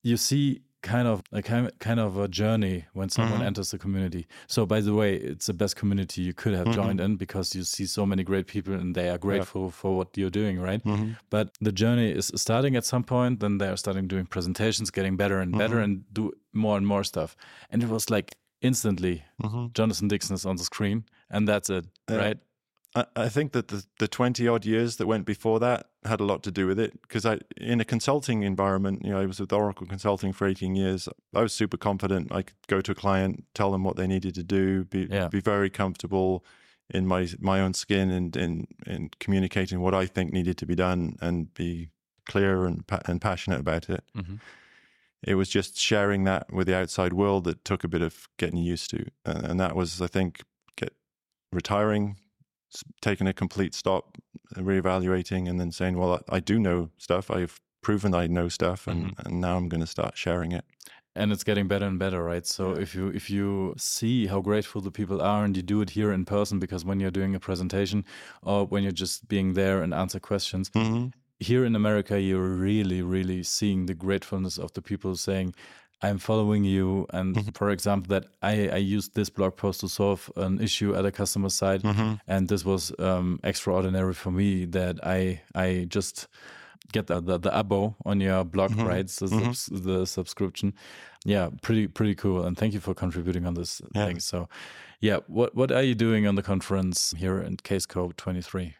you 0.03 0.15
see 0.17 0.61
kind 0.93 1.07
of 1.07 1.21
a 1.31 1.41
kind 1.41 1.71
kind 1.87 1.99
of 1.99 2.11
a 2.17 2.27
journey 2.41 2.77
when 2.93 3.09
someone 3.09 3.41
Mhm. 3.41 3.47
enters 3.49 3.69
the 3.71 3.77
community. 3.77 4.23
So 4.47 4.65
by 4.65 4.79
the 4.87 4.93
way, 4.99 5.11
it's 5.31 5.45
the 5.47 5.53
best 5.63 5.75
community 5.81 6.21
you 6.27 6.33
could 6.41 6.53
have 6.59 6.67
Mhm. 6.67 6.73
joined 6.79 6.99
in 7.05 7.17
because 7.17 7.47
you 7.57 7.63
see 7.63 7.85
so 7.85 8.05
many 8.05 8.23
great 8.23 8.47
people 8.47 8.73
and 8.81 8.95
they 8.95 9.09
are 9.13 9.17
grateful 9.27 9.69
for 9.71 9.89
what 9.97 10.07
you're 10.17 10.35
doing, 10.41 10.55
right? 10.69 10.83
Mhm. 10.83 11.15
But 11.29 11.45
the 11.67 11.71
journey 11.83 12.09
is 12.19 12.31
starting 12.35 12.75
at 12.77 12.85
some 12.85 13.03
point, 13.03 13.39
then 13.41 13.57
they're 13.59 13.77
starting 13.77 14.07
doing 14.07 14.25
presentations, 14.35 14.91
getting 14.91 15.17
better 15.17 15.39
and 15.43 15.51
better 15.57 15.77
Mhm. 15.77 15.83
and 15.83 15.93
do 16.13 16.31
more 16.53 16.77
and 16.77 16.87
more 16.87 17.03
stuff. 17.03 17.35
And 17.71 17.83
it 17.83 17.89
was 17.89 18.09
like 18.09 18.29
instantly 18.61 19.23
Mhm. 19.43 19.73
Jonathan 19.73 20.07
Dixon 20.07 20.33
is 20.35 20.45
on 20.45 20.55
the 20.55 20.63
screen 20.63 21.03
and 21.29 21.47
that's 21.47 21.69
it, 21.69 21.85
Yeah. 22.09 22.17
right? 22.17 22.37
I, 22.95 23.29
think 23.29 23.51
that 23.51 23.67
the, 23.67 23.85
the 23.99 24.07
20 24.07 24.47
odd 24.47 24.65
years 24.65 24.95
that 24.95 25.05
went 25.05 25.25
before 25.25 25.59
that 25.59 25.87
had 26.05 26.19
a 26.19 26.23
lot 26.23 26.41
to 26.43 26.51
do 26.51 26.65
with 26.65 26.79
it 26.79 26.99
because 27.03 27.25
I, 27.27 27.39
in 27.55 27.79
a 27.79 27.85
consulting 27.85 28.41
environment, 28.41 29.03
you 29.03 29.11
know, 29.11 29.19
I 29.21 29.25
was 29.27 29.39
with 29.39 29.53
Oracle 29.53 29.85
Consulting 29.85 30.33
for 30.33 30.47
18 30.47 30.75
years. 30.75 31.07
I 31.35 31.41
was 31.41 31.53
super 31.53 31.77
confident. 31.77 32.31
I 32.31 32.41
could 32.41 32.55
go 32.67 32.81
to 32.81 32.93
a 32.93 32.95
client, 32.95 33.43
tell 33.53 33.71
them 33.71 33.83
what 33.83 33.97
they 33.97 34.07
needed 34.07 34.33
to 34.35 34.43
do, 34.43 34.85
be, 34.85 35.07
Yeah. 35.11 35.27
be 35.27 35.41
very 35.41 35.69
comfortable 35.69 36.43
in 36.89 37.05
my, 37.05 37.27
my 37.39 37.59
own 37.59 37.73
skin 37.75 38.09
and 38.09 38.35
in, 38.35 38.67
in 38.87 39.11
communicating 39.19 39.79
what 39.81 39.93
I 39.93 40.05
think 40.07 40.33
needed 40.33 40.57
to 40.59 40.65
be 40.65 40.75
done 40.75 41.17
and 41.21 41.53
be 41.53 41.89
clear 42.25 42.65
and, 42.65 42.87
pa- 42.87 43.01
and 43.05 43.21
passionate 43.21 43.59
about 43.59 43.89
it. 43.89 44.03
Mhm. 44.15 44.39
It 45.23 45.35
was 45.35 45.49
just 45.49 45.77
sharing 45.77 46.23
that 46.23 46.51
with 46.53 46.67
the 46.67 46.75
outside 46.77 47.11
world 47.13 47.43
that 47.43 47.65
took 47.65 47.83
a 47.83 47.87
bit 47.87 48.01
of 48.01 48.27
getting 48.37 48.57
used 48.57 48.89
to. 48.91 49.05
Uh, 49.25 49.41
and 49.43 49.59
that 49.59 49.75
was, 49.75 50.01
I 50.01 50.07
think, 50.07 50.41
get 50.77 50.93
retiring, 51.51 52.17
taking 53.01 53.27
a 53.27 53.33
complete 53.33 53.73
stop, 53.73 54.17
reevaluating, 54.55 55.49
and 55.49 55.59
then 55.59 55.71
saying, 55.71 55.97
"Well, 55.97 56.13
I, 56.29 56.37
I 56.37 56.39
do 56.39 56.59
know 56.59 56.89
stuff. 56.97 57.29
I've 57.31 57.59
proven 57.81 58.13
I 58.13 58.27
know 58.27 58.49
stuff, 58.49 58.87
and, 58.87 59.13
and 59.25 59.39
now 59.41 59.57
I'm 59.57 59.69
going 59.69 59.81
to 59.81 59.87
start 59.87 60.17
sharing 60.17 60.51
it." 60.51 60.65
and 61.19 61.31
it's 61.31 61.43
getting 61.43 61.67
better 61.67 61.87
and 61.87 61.97
better 61.97 62.23
right 62.23 62.45
so 62.45 62.73
if 62.73 62.93
you 62.93 63.07
if 63.07 63.27
you 63.27 63.73
see 63.75 64.27
how 64.27 64.39
grateful 64.39 64.81
the 64.81 64.91
people 64.91 65.19
are 65.19 65.43
and 65.43 65.57
you 65.57 65.63
do 65.63 65.81
it 65.81 65.89
here 65.89 66.11
in 66.11 66.25
person 66.25 66.59
because 66.59 66.85
when 66.85 66.99
you're 66.99 67.09
doing 67.19 67.33
a 67.33 67.39
presentation 67.39 68.05
or 68.43 68.67
when 68.67 68.83
you're 68.83 68.91
just 68.91 69.27
being 69.27 69.53
there 69.53 69.81
and 69.81 69.95
answer 69.95 70.19
questions 70.19 70.69
Mm-hmm. 70.69 71.07
here 71.39 71.65
in 71.65 71.75
america 71.75 72.21
you're 72.21 72.49
really 72.69 73.01
really 73.01 73.41
seeing 73.41 73.87
the 73.87 73.95
gratefulness 73.95 74.59
of 74.59 74.73
the 74.73 74.81
people 74.83 75.15
saying 75.15 75.55
i'm 76.03 76.17
following 76.19 76.63
you 76.63 77.05
and 77.09 77.35
Mhm. 77.35 77.57
for 77.57 77.69
example 77.71 78.07
that 78.15 78.25
i 78.41 78.69
i 78.69 78.77
used 78.95 79.13
this 79.15 79.29
blog 79.29 79.55
post 79.55 79.79
to 79.81 79.87
solve 79.89 80.31
an 80.35 80.59
issue 80.61 80.93
at 80.95 81.05
a 81.05 81.11
customer 81.11 81.49
side 81.49 81.81
Mm-hmm. 81.83 82.13
and 82.27 82.47
this 82.47 82.63
was 82.65 82.91
um, 82.99 83.39
extraordinary 83.43 84.13
for 84.13 84.31
me 84.31 84.65
that 84.65 84.95
I 85.03 85.41
I 85.55 85.85
just 85.89 86.27
get 86.93 87.07
the 87.07 87.19
the, 87.21 87.37
the 87.39 87.49
abo 87.51 87.95
on 88.05 88.21
your 88.21 88.45
blog, 88.45 88.71
Mhm. 88.71 88.87
right? 88.87 89.09
So 89.09 89.25
Mhm. 89.27 89.41
subs- 89.55 89.83
the 89.83 90.05
subscription, 90.05 90.73
yeah, 91.25 91.49
pretty 91.61 91.87
pretty 91.87 92.15
cool. 92.15 92.45
And 92.45 92.55
thank 92.57 92.73
you 92.73 92.79
for 92.79 92.93
contributing 92.93 93.45
on 93.47 93.55
this 93.55 93.81
Yeah. 93.95 94.05
thing. 94.07 94.19
So, 94.21 94.47
yeah, 95.01 95.19
what 95.27 95.53
what 95.55 95.71
are 95.71 95.83
you 95.83 95.95
doing 95.95 96.27
on 96.27 96.35
the 96.35 96.43
conference 96.43 97.13
here 97.17 97.41
in 97.47 97.57
Kscope 97.57 98.13
twenty 98.15 98.41
three 98.41 98.75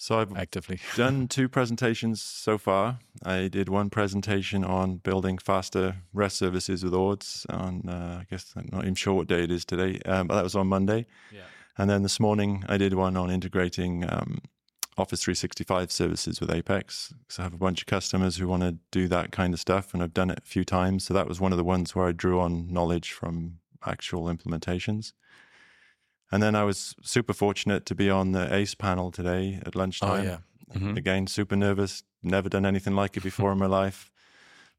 So 0.00 0.18
I've 0.18 0.34
actively? 0.34 0.80
done 0.96 1.28
two 1.28 1.46
presentations 1.46 2.22
so 2.22 2.56
far. 2.56 3.00
I 3.22 3.48
did 3.48 3.68
one 3.68 3.90
presentation 3.90 4.64
on 4.64 4.96
building 4.96 5.36
faster 5.36 5.96
REST 6.14 6.38
services 6.38 6.82
with 6.82 6.94
Ords 6.94 7.44
on, 7.50 7.86
uh, 7.86 8.22
I 8.22 8.24
guess 8.30 8.54
I'm 8.56 8.70
not 8.72 8.84
even 8.84 8.94
sure 8.94 9.12
what 9.12 9.26
day 9.26 9.44
it 9.44 9.50
is 9.50 9.66
today, 9.66 10.00
um, 10.06 10.26
but 10.26 10.36
that 10.36 10.42
was 10.42 10.56
on 10.56 10.68
Monday. 10.68 11.04
Yeah. 11.30 11.42
And 11.76 11.90
then 11.90 12.02
this 12.02 12.18
morning 12.18 12.64
I 12.66 12.78
did 12.78 12.94
one 12.94 13.14
on 13.18 13.30
integrating 13.30 14.10
um, 14.10 14.40
Office 14.96 15.22
365 15.22 15.92
services 15.92 16.40
with 16.40 16.50
Apex. 16.50 17.12
So 17.28 17.42
I 17.42 17.44
have 17.44 17.52
a 17.52 17.58
bunch 17.58 17.82
of 17.82 17.86
customers 17.86 18.38
who 18.38 18.48
want 18.48 18.62
to 18.62 18.78
do 18.90 19.06
that 19.08 19.32
kind 19.32 19.52
of 19.52 19.60
stuff, 19.60 19.92
and 19.92 20.02
I've 20.02 20.14
done 20.14 20.30
it 20.30 20.38
a 20.38 20.46
few 20.46 20.64
times. 20.64 21.04
So 21.04 21.12
that 21.12 21.28
was 21.28 21.42
one 21.42 21.52
of 21.52 21.58
the 21.58 21.64
ones 21.64 21.94
where 21.94 22.06
I 22.06 22.12
drew 22.12 22.40
on 22.40 22.72
knowledge 22.72 23.12
from 23.12 23.58
actual 23.84 24.34
implementations. 24.34 25.12
And 26.32 26.42
then 26.42 26.54
I 26.54 26.64
was 26.64 26.94
super 27.02 27.32
fortunate 27.32 27.86
to 27.86 27.94
be 27.94 28.08
on 28.10 28.32
the 28.32 28.54
ACE 28.54 28.74
panel 28.74 29.10
today 29.10 29.60
at 29.66 29.74
lunchtime. 29.74 30.20
Oh 30.20 30.22
yeah. 30.22 30.38
Mhm. 30.74 30.96
Again, 30.96 31.26
super 31.26 31.56
nervous. 31.56 32.04
Never 32.22 32.48
done 32.48 32.64
anything 32.64 32.94
like 32.94 33.16
it 33.16 33.22
before 33.24 33.50
in 33.52 33.58
my 33.58 33.66
life. 33.66 34.10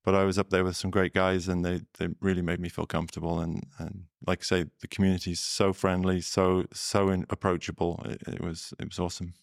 But 0.04 0.16
I 0.16 0.24
was 0.24 0.38
up 0.40 0.50
there 0.50 0.64
with 0.64 0.76
some 0.78 0.90
great 0.92 1.14
guys, 1.14 1.48
and 1.48 1.64
they, 1.66 1.82
they 2.00 2.08
really 2.22 2.42
made 2.42 2.60
me 2.60 2.70
feel 2.70 2.86
comfortable. 2.86 3.40
And, 3.40 3.64
and 3.78 4.06
like 4.28 4.40
I 4.42 4.44
say, 4.44 4.66
the 4.82 4.88
community 4.88 5.32
is 5.32 5.40
so 5.40 5.74
friendly, 5.74 6.22
so 6.22 6.66
so 6.74 7.10
in, 7.10 7.26
approachable. 7.30 8.02
It, 8.06 8.22
it 8.36 8.42
was 8.42 8.74
it 8.80 8.86
was 8.90 9.00
awesome. 9.00 9.34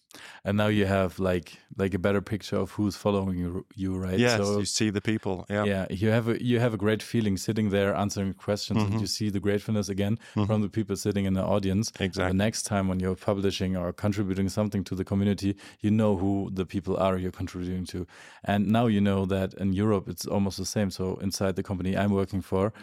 And 0.43 0.57
now 0.57 0.67
you 0.67 0.87
have 0.87 1.19
like 1.19 1.59
like 1.77 1.93
a 1.93 1.99
better 1.99 2.21
picture 2.21 2.55
of 2.57 2.71
who's 2.71 2.95
following 2.95 3.37
you, 3.37 3.65
you 3.75 3.95
right? 3.95 4.19
Yes, 4.19 4.37
So 4.37 4.57
you 4.59 4.65
see 4.65 4.89
the 4.91 5.01
people. 5.01 5.45
Yeah, 5.49 5.65
yeah 5.65 5.85
you 5.89 6.09
have 6.09 6.27
a 6.27 6.43
you 6.43 6.59
have 6.59 6.73
a 6.73 6.77
great 6.77 7.03
feeling 7.03 7.37
sitting 7.37 7.69
there 7.69 7.93
answering 7.95 8.33
questions 8.33 8.81
and 8.83 8.93
Mhm. 8.93 9.01
you 9.01 9.07
see 9.07 9.29
the 9.29 9.39
gratefulness 9.39 9.89
again 9.89 10.17
Mhm. 10.35 10.47
from 10.47 10.61
the 10.61 10.69
people 10.69 10.95
sitting 10.95 11.25
in 11.25 11.33
the 11.33 11.43
audience 11.43 11.91
the 11.91 12.03
exactly. 12.05 12.37
next 12.37 12.63
time 12.63 12.87
when 12.89 12.99
you're 12.99 13.15
publishing 13.15 13.77
or 13.77 13.93
contributing 13.93 14.49
something 14.49 14.83
to 14.85 14.95
the 14.95 15.03
community 15.03 15.55
you 15.81 15.91
know 15.91 16.17
who 16.17 16.49
the 16.59 16.65
people 16.65 16.95
are 16.97 17.17
you're 17.21 17.37
contributing 17.41 17.85
to 17.85 18.05
and 18.43 18.67
now 18.67 18.87
you 18.87 19.01
know 19.01 19.25
that 19.27 19.53
in 19.63 19.73
europe 19.73 20.05
it's 20.11 20.25
almost 20.25 20.57
the 20.57 20.65
same 20.65 20.89
so 20.89 21.19
inside 21.21 21.53
the 21.55 21.63
company 21.63 21.95
i'm 21.95 22.11
working 22.11 22.41
for 22.41 22.73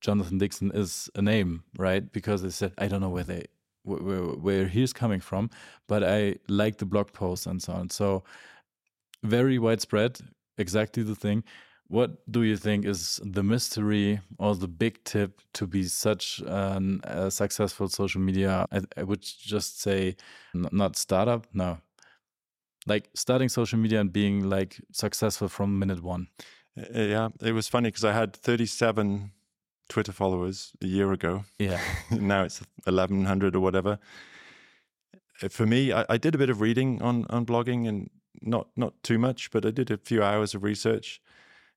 jonathan 0.00 0.38
dixon 0.38 0.70
is 0.74 1.10
a 1.14 1.22
name 1.22 1.62
right 1.78 2.12
because 2.12 2.42
they 2.42 2.50
said 2.50 2.72
i 2.78 2.86
don't 2.86 3.00
know 3.00 3.08
where 3.08 3.24
they 3.24 3.44
where, 3.84 3.98
where, 3.98 4.66
he's 4.66 4.92
coming 4.92 5.20
from 5.20 5.48
but 5.86 6.02
i 6.04 6.34
like 6.48 6.76
the 6.76 6.84
blog 6.84 7.10
post 7.12 7.46
and 7.46 7.62
so 7.62 7.72
on 7.72 7.88
so 7.88 8.22
very 9.22 9.58
widespread 9.58 10.18
exactly 10.58 11.02
the 11.02 11.14
thing 11.14 11.42
what 11.88 12.30
do 12.30 12.42
you 12.42 12.56
think 12.56 12.84
is 12.84 13.18
the 13.24 13.42
mystery 13.42 14.20
or 14.38 14.54
the 14.54 14.68
big 14.68 15.02
tip 15.04 15.40
to 15.54 15.66
be 15.66 15.84
such 15.84 16.42
an, 16.46 17.00
a 17.04 17.30
successful 17.30 17.88
social 17.88 18.20
media? 18.20 18.66
I, 18.70 18.82
I 18.96 19.02
would 19.02 19.22
just 19.22 19.80
say 19.80 20.16
not 20.54 20.96
startup, 20.96 21.46
no, 21.54 21.78
like 22.86 23.08
starting 23.14 23.48
social 23.48 23.78
media 23.78 24.00
and 24.00 24.12
being 24.12 24.48
like 24.48 24.80
successful 24.92 25.48
from 25.48 25.78
minute 25.78 26.02
one? 26.02 26.28
Uh, 26.78 27.00
yeah, 27.00 27.28
it 27.40 27.52
was 27.52 27.68
funny 27.68 27.88
because 27.88 28.04
I 28.04 28.12
had 28.12 28.36
37 28.36 29.32
Twitter 29.88 30.12
followers 30.12 30.72
a 30.82 30.86
year 30.86 31.12
ago. 31.12 31.44
Yeah. 31.58 31.80
now 32.10 32.44
it's 32.44 32.60
1100 32.84 33.56
or 33.56 33.60
whatever. 33.60 33.98
For 35.48 35.66
me, 35.66 35.92
I, 35.92 36.04
I, 36.08 36.16
did 36.18 36.34
a 36.34 36.38
bit 36.38 36.50
of 36.50 36.60
reading 36.60 37.00
on, 37.00 37.24
on 37.30 37.46
blogging 37.46 37.88
and 37.88 38.10
not, 38.42 38.68
not 38.76 39.00
too 39.04 39.18
much, 39.18 39.50
but 39.52 39.64
I 39.64 39.70
did 39.70 39.90
a 39.90 39.96
few 39.96 40.22
hours 40.22 40.54
of 40.54 40.64
research 40.64 41.20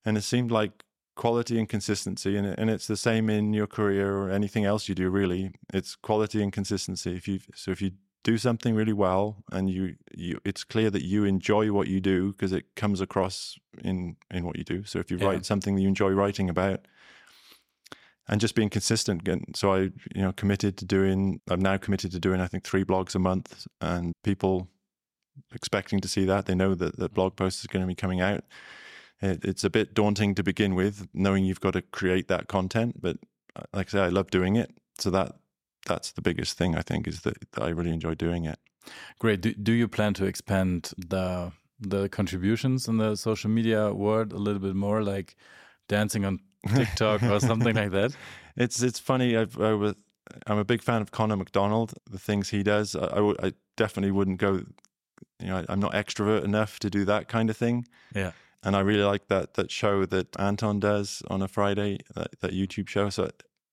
and 0.03 0.17
it 0.17 0.23
seemed 0.23 0.51
like 0.51 0.83
quality 1.15 1.59
and 1.59 1.67
consistency 1.69 2.37
and, 2.37 2.47
and 2.57 2.69
it's 2.69 2.87
the 2.87 2.97
same 2.97 3.29
in 3.29 3.53
your 3.53 3.67
career 3.67 4.15
or 4.15 4.31
anything 4.31 4.65
else 4.65 4.87
you 4.87 4.95
do 4.95 5.09
really 5.09 5.51
it's 5.73 5.95
quality 5.95 6.41
and 6.41 6.53
consistency 6.53 7.15
if 7.15 7.27
you 7.27 7.39
so 7.53 7.69
if 7.69 7.81
you 7.81 7.91
do 8.23 8.37
something 8.37 8.75
really 8.75 8.93
well 8.93 9.37
and 9.51 9.69
you, 9.69 9.95
you 10.15 10.39
it's 10.45 10.63
clear 10.63 10.89
that 10.89 11.03
you 11.03 11.25
enjoy 11.25 11.71
what 11.71 11.87
you 11.87 11.99
do 11.99 12.31
because 12.31 12.51
it 12.51 12.75
comes 12.75 13.01
across 13.01 13.57
in 13.83 14.15
in 14.29 14.45
what 14.45 14.57
you 14.57 14.63
do 14.63 14.83
so 14.83 14.99
if 14.99 15.11
you 15.11 15.17
yeah. 15.17 15.25
write 15.25 15.45
something 15.45 15.75
that 15.75 15.81
you 15.81 15.87
enjoy 15.87 16.09
writing 16.09 16.49
about 16.49 16.87
and 18.31 18.41
just 18.41 18.55
being 18.55 18.69
consistent 18.69 19.21
so 19.55 19.73
i 19.73 19.79
you 19.79 19.91
know 20.21 20.31
committed 20.31 20.77
to 20.77 20.85
doing 20.85 21.39
i'm 21.49 21.61
now 21.61 21.77
committed 21.77 22.11
to 22.11 22.19
doing 22.19 22.41
i 22.41 22.47
think 22.47 22.63
three 22.63 22.83
blogs 22.83 23.13
a 23.13 23.19
month 23.19 23.67
and 23.81 24.13
people 24.23 24.67
expecting 25.53 25.99
to 25.99 26.07
see 26.07 26.25
that 26.25 26.45
they 26.45 26.55
know 26.55 26.73
that 26.73 26.97
the 26.97 27.09
blog 27.09 27.35
post 27.35 27.59
is 27.59 27.67
going 27.67 27.81
to 27.81 27.87
be 27.87 27.95
coming 27.95 28.19
out 28.21 28.43
it, 29.21 29.45
it's 29.45 29.63
a 29.63 29.69
bit 29.69 29.93
daunting 29.93 30.33
to 30.33 30.43
begin 30.43 30.73
with 30.73 31.07
knowing 31.13 31.45
you've 31.45 31.61
got 31.61 31.73
to 31.73 31.81
create 31.81 32.27
that 32.27 32.47
content 32.47 32.99
but 32.99 33.17
uh, 33.55 33.63
like 33.73 33.87
i 33.89 33.91
say 33.91 33.99
i 33.99 34.09
love 34.09 34.31
doing 34.31 34.55
it 34.55 34.71
so 34.97 35.09
that 35.09 35.35
that's 35.85 36.11
the 36.11 36.21
biggest 36.21 36.57
thing 36.57 36.75
I 36.75 36.81
think 36.81 37.07
is 37.07 37.21
that, 37.21 37.37
that 37.51 37.63
I 37.63 37.69
really 37.69 37.91
enjoy 37.91 38.15
doing 38.15 38.45
it. 38.45 38.59
Great. 39.19 39.41
Do, 39.41 39.53
do 39.53 39.71
you 39.71 39.87
plan 39.87 40.13
to 40.15 40.25
expand 40.25 40.91
the 40.97 41.51
the 41.83 42.07
contributions 42.09 42.87
in 42.87 42.97
the 42.97 43.15
social 43.15 43.49
media 43.49 43.91
world 43.91 44.33
a 44.33 44.37
little 44.37 44.61
bit 44.61 44.75
more, 44.75 45.01
like 45.01 45.35
dancing 45.89 46.25
on 46.25 46.39
TikTok 46.67 47.23
or 47.23 47.39
something 47.39 47.75
like 47.75 47.91
that? 47.91 48.15
It's 48.57 48.83
it's 48.83 48.99
funny. 48.99 49.37
I've, 49.37 49.57
I 49.61 49.71
was 49.71 49.95
I'm 50.45 50.57
a 50.57 50.65
big 50.65 50.83
fan 50.83 51.01
of 51.01 51.11
Connor 51.11 51.37
McDonald. 51.37 51.93
The 52.09 52.19
things 52.19 52.49
he 52.49 52.63
does, 52.63 52.97
I, 52.97 53.05
I, 53.05 53.47
I 53.47 53.53
definitely 53.77 54.11
wouldn't 54.11 54.39
go. 54.39 54.63
You 55.39 55.47
know, 55.47 55.63
I, 55.67 55.71
am 55.73 55.79
not 55.79 55.93
extrovert 55.93 56.43
enough 56.43 56.77
to 56.79 56.89
do 56.89 57.05
that 57.05 57.29
kind 57.29 57.49
of 57.49 57.55
thing. 57.55 57.87
Yeah. 58.13 58.31
And 58.61 58.75
I 58.75 58.81
really 58.81 59.03
like 59.03 59.27
that 59.29 59.53
that 59.53 59.71
show 59.71 60.05
that 60.05 60.37
Anton 60.37 60.81
does 60.81 61.23
on 61.29 61.41
a 61.41 61.47
Friday, 61.47 61.99
that, 62.13 62.39
that 62.41 62.51
YouTube 62.51 62.89
show. 62.89 63.09
So 63.09 63.29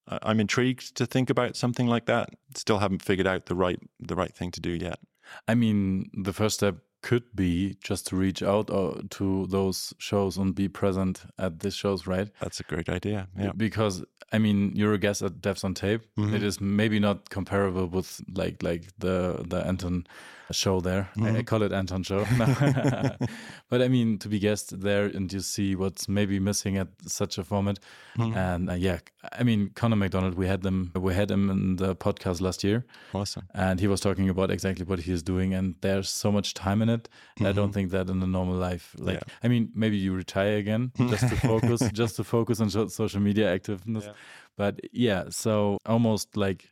I'm 0.06 0.40
intrigued 0.40 0.96
to 0.96 1.06
think 1.06 1.30
about 1.30 1.56
something 1.56 1.86
like 1.86 2.06
that. 2.06 2.30
Still 2.54 2.78
haven't 2.78 3.02
figured 3.02 3.26
out 3.26 3.46
the 3.46 3.54
right 3.54 3.78
the 4.00 4.14
right 4.14 4.34
thing 4.34 4.50
to 4.52 4.60
do 4.60 4.70
yet. 4.70 4.98
I 5.46 5.54
mean, 5.54 6.10
the 6.14 6.32
first 6.32 6.56
step 6.56 6.76
could 7.02 7.24
be 7.34 7.76
just 7.82 8.06
to 8.08 8.16
reach 8.16 8.42
out 8.42 8.70
uh, 8.70 8.94
to 9.10 9.46
those 9.46 9.94
shows 9.98 10.36
and 10.36 10.54
be 10.54 10.68
present 10.68 11.22
at 11.38 11.60
these 11.60 11.74
shows, 11.74 12.06
right? 12.06 12.28
That's 12.40 12.60
a 12.60 12.64
great 12.64 12.88
idea. 12.88 13.28
Yeah. 13.38 13.52
Because 13.56 14.04
I 14.32 14.38
mean, 14.38 14.72
you're 14.74 14.92
a 14.92 14.98
guest 14.98 15.22
at 15.22 15.40
Devs 15.40 15.64
on 15.64 15.74
Tape. 15.74 16.04
Mm 16.16 16.28
-hmm. 16.28 16.34
It 16.34 16.42
is 16.42 16.60
maybe 16.60 16.98
not 17.00 17.30
comparable 17.30 17.88
with 17.88 18.20
like 18.34 18.62
like 18.62 18.88
the 18.98 19.44
the 19.48 19.66
Anton 19.66 20.06
show 20.50 20.80
there. 20.80 21.08
Mm 21.14 21.22
-hmm. 21.22 21.26
I, 21.26 21.28
I, 21.28 21.32
mm-hmm. 21.32 21.44
call 21.44 21.62
it 21.62 21.72
Anton 21.72 22.04
show. 22.04 22.24
but 23.70 23.80
I 23.80 23.88
mean, 23.88 24.18
to 24.18 24.28
be 24.28 24.38
guest 24.38 24.80
there 24.80 25.16
and 25.16 25.32
you 25.32 25.42
see 25.42 25.76
what's 25.76 26.08
maybe 26.08 26.40
missing 26.40 26.78
at 26.78 26.88
such 27.06 27.38
a 27.38 27.44
format. 27.44 27.78
Mm 28.16 28.24
-hmm. 28.24 28.36
And 28.36 28.68
uh, 28.70 28.82
yeah, 28.82 28.98
I 29.40 29.44
mean, 29.44 29.70
Connor 29.74 29.96
McDonald, 29.96 30.34
we 30.34 30.48
had 30.48 30.62
them, 30.62 30.90
we 30.94 31.14
had 31.14 31.30
him 31.30 31.50
in 31.50 31.76
the 31.76 31.94
podcast 31.94 32.40
last 32.40 32.64
year. 32.64 32.84
Awesome. 33.12 33.46
And 33.52 33.80
he 33.80 33.88
was 33.88 34.00
talking 34.00 34.28
about 34.30 34.50
exactly 34.50 34.84
what 34.86 35.00
he 35.00 35.12
is 35.12 35.22
doing, 35.22 35.54
and 35.54 35.74
there's 35.80 36.08
so 36.08 36.32
much 36.32 36.54
time 36.54 36.82
in 36.82 36.88
it. 36.88 37.08
I 37.08 37.42
don't 37.42 37.54
mm-hmm. 37.54 37.72
think 37.72 37.90
that 37.90 38.08
in 38.08 38.22
a 38.22 38.26
normal 38.26 38.70
life, 38.70 38.96
like, 38.98 39.12
yeah. 39.12 39.44
I 39.44 39.48
mean, 39.48 39.70
maybe 39.74 39.96
you 39.96 40.16
retire 40.16 40.58
again 40.58 40.92
just 41.10 41.28
to 41.28 41.36
focus, 41.36 41.80
just 41.92 42.16
to 42.16 42.24
focus 42.24 42.60
on 42.60 42.70
social 42.88 43.20
media 43.20 43.58
activeness. 43.58 44.04
Yeah. 44.04 44.12
But 44.56 44.80
yeah, 44.92 45.24
so 45.30 45.78
almost 45.86 46.36
like 46.36 46.68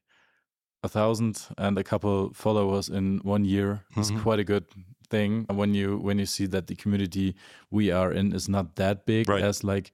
a 0.87 0.89
thousand 0.89 1.35
and 1.59 1.79
a 1.79 1.85
couple 1.85 2.31
followers 2.35 2.89
in 2.89 3.21
one 3.25 3.45
year 3.45 3.71
is 3.97 4.11
mm 4.11 4.17
-hmm. 4.17 4.23
quite 4.23 4.41
a 4.41 4.45
good 4.53 4.65
thing 5.11 5.47
when 5.61 5.75
you 5.75 5.89
when 6.07 6.19
you 6.19 6.27
see 6.27 6.47
that 6.49 6.67
the 6.67 6.77
community 6.83 7.35
we 7.71 7.85
are 8.01 8.17
in 8.19 8.33
is 8.35 8.49
not 8.49 8.67
that 8.75 9.07
big 9.07 9.29
right. 9.29 9.45
as 9.45 9.63
like 9.63 9.93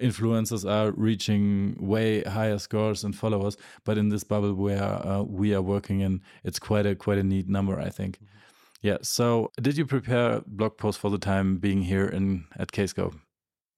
influencers 0.00 0.64
are 0.64 0.92
reaching 1.08 1.76
way 1.78 2.22
higher 2.22 2.58
scores 2.58 3.04
and 3.04 3.14
followers 3.14 3.56
but 3.84 3.98
in 3.98 4.08
this 4.10 4.24
bubble 4.24 4.54
where 4.54 5.06
uh, 5.06 5.22
we 5.22 5.54
are 5.56 5.62
working 5.62 6.00
in 6.00 6.20
it's 6.44 6.58
quite 6.58 6.86
a 6.86 6.94
quite 6.94 7.18
a 7.18 7.22
neat 7.22 7.48
number 7.48 7.74
i 7.88 7.90
think 7.90 8.18
mm 8.18 8.26
-hmm. 8.26 8.88
yeah 8.88 8.98
so 9.02 9.50
did 9.60 9.76
you 9.78 9.86
prepare 9.86 10.40
blog 10.46 10.72
posts 10.76 11.00
for 11.00 11.10
the 11.10 11.18
time 11.18 11.58
being 11.58 11.82
here 11.84 12.16
in 12.16 12.44
at 12.58 12.72
kscope 12.72 13.16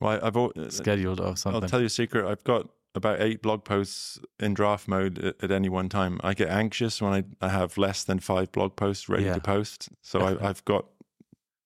well 0.00 0.18
i've 0.26 0.38
uh, 0.40 0.70
scheduled 0.70 1.20
or 1.20 1.36
something 1.36 1.62
i'll 1.62 1.70
tell 1.70 1.80
you 1.80 1.90
a 1.94 1.96
secret 2.02 2.24
i've 2.30 2.44
got 2.44 2.62
about 2.94 3.20
eight 3.20 3.42
blog 3.42 3.64
posts 3.64 4.18
in 4.38 4.54
draft 4.54 4.86
mode 4.86 5.18
at, 5.18 5.42
at, 5.42 5.50
any 5.50 5.68
one 5.68 5.88
time. 5.88 6.20
I 6.22 6.34
get 6.34 6.48
anxious 6.48 7.00
when 7.00 7.12
I, 7.12 7.46
I 7.46 7.48
have 7.48 7.78
less 7.78 8.04
than 8.04 8.18
five 8.18 8.52
blog 8.52 8.76
posts 8.76 9.08
ready 9.08 9.24
yeah. 9.24 9.34
to 9.34 9.40
post. 9.40 9.88
So 10.02 10.20
I, 10.20 10.46
have 10.46 10.64
got 10.64 10.86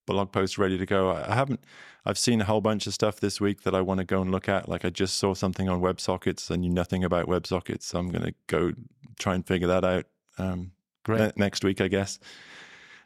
blog 0.06 0.32
posts 0.32 0.56
ready 0.56 0.78
to 0.78 0.86
go. 0.86 1.10
I 1.10 1.34
haven't, 1.34 1.60
I've 2.04 2.18
seen 2.18 2.40
a 2.40 2.44
whole 2.44 2.60
bunch 2.60 2.86
of 2.86 2.94
stuff 2.94 3.18
this 3.18 3.40
week 3.40 3.62
that 3.62 3.74
I 3.74 3.80
want 3.80 3.98
to 3.98 4.04
go 4.04 4.22
and 4.22 4.30
look 4.30 4.48
at. 4.48 4.68
Like 4.68 4.84
I 4.84 4.90
just 4.90 5.16
saw 5.16 5.34
something 5.34 5.68
on 5.68 5.80
WebSockets. 5.80 6.50
I 6.50 6.56
knew 6.56 6.70
nothing 6.70 7.02
about 7.02 7.26
WebSockets. 7.26 7.82
So 7.82 7.98
I'm 7.98 8.10
going 8.10 8.24
to 8.24 8.34
go 8.46 8.72
try 9.18 9.34
and 9.34 9.44
figure 9.44 9.68
that 9.68 9.84
out 9.84 10.04
um, 10.38 10.70
Great. 11.04 11.36
next 11.36 11.64
week, 11.64 11.80
I 11.80 11.88
guess. 11.88 12.20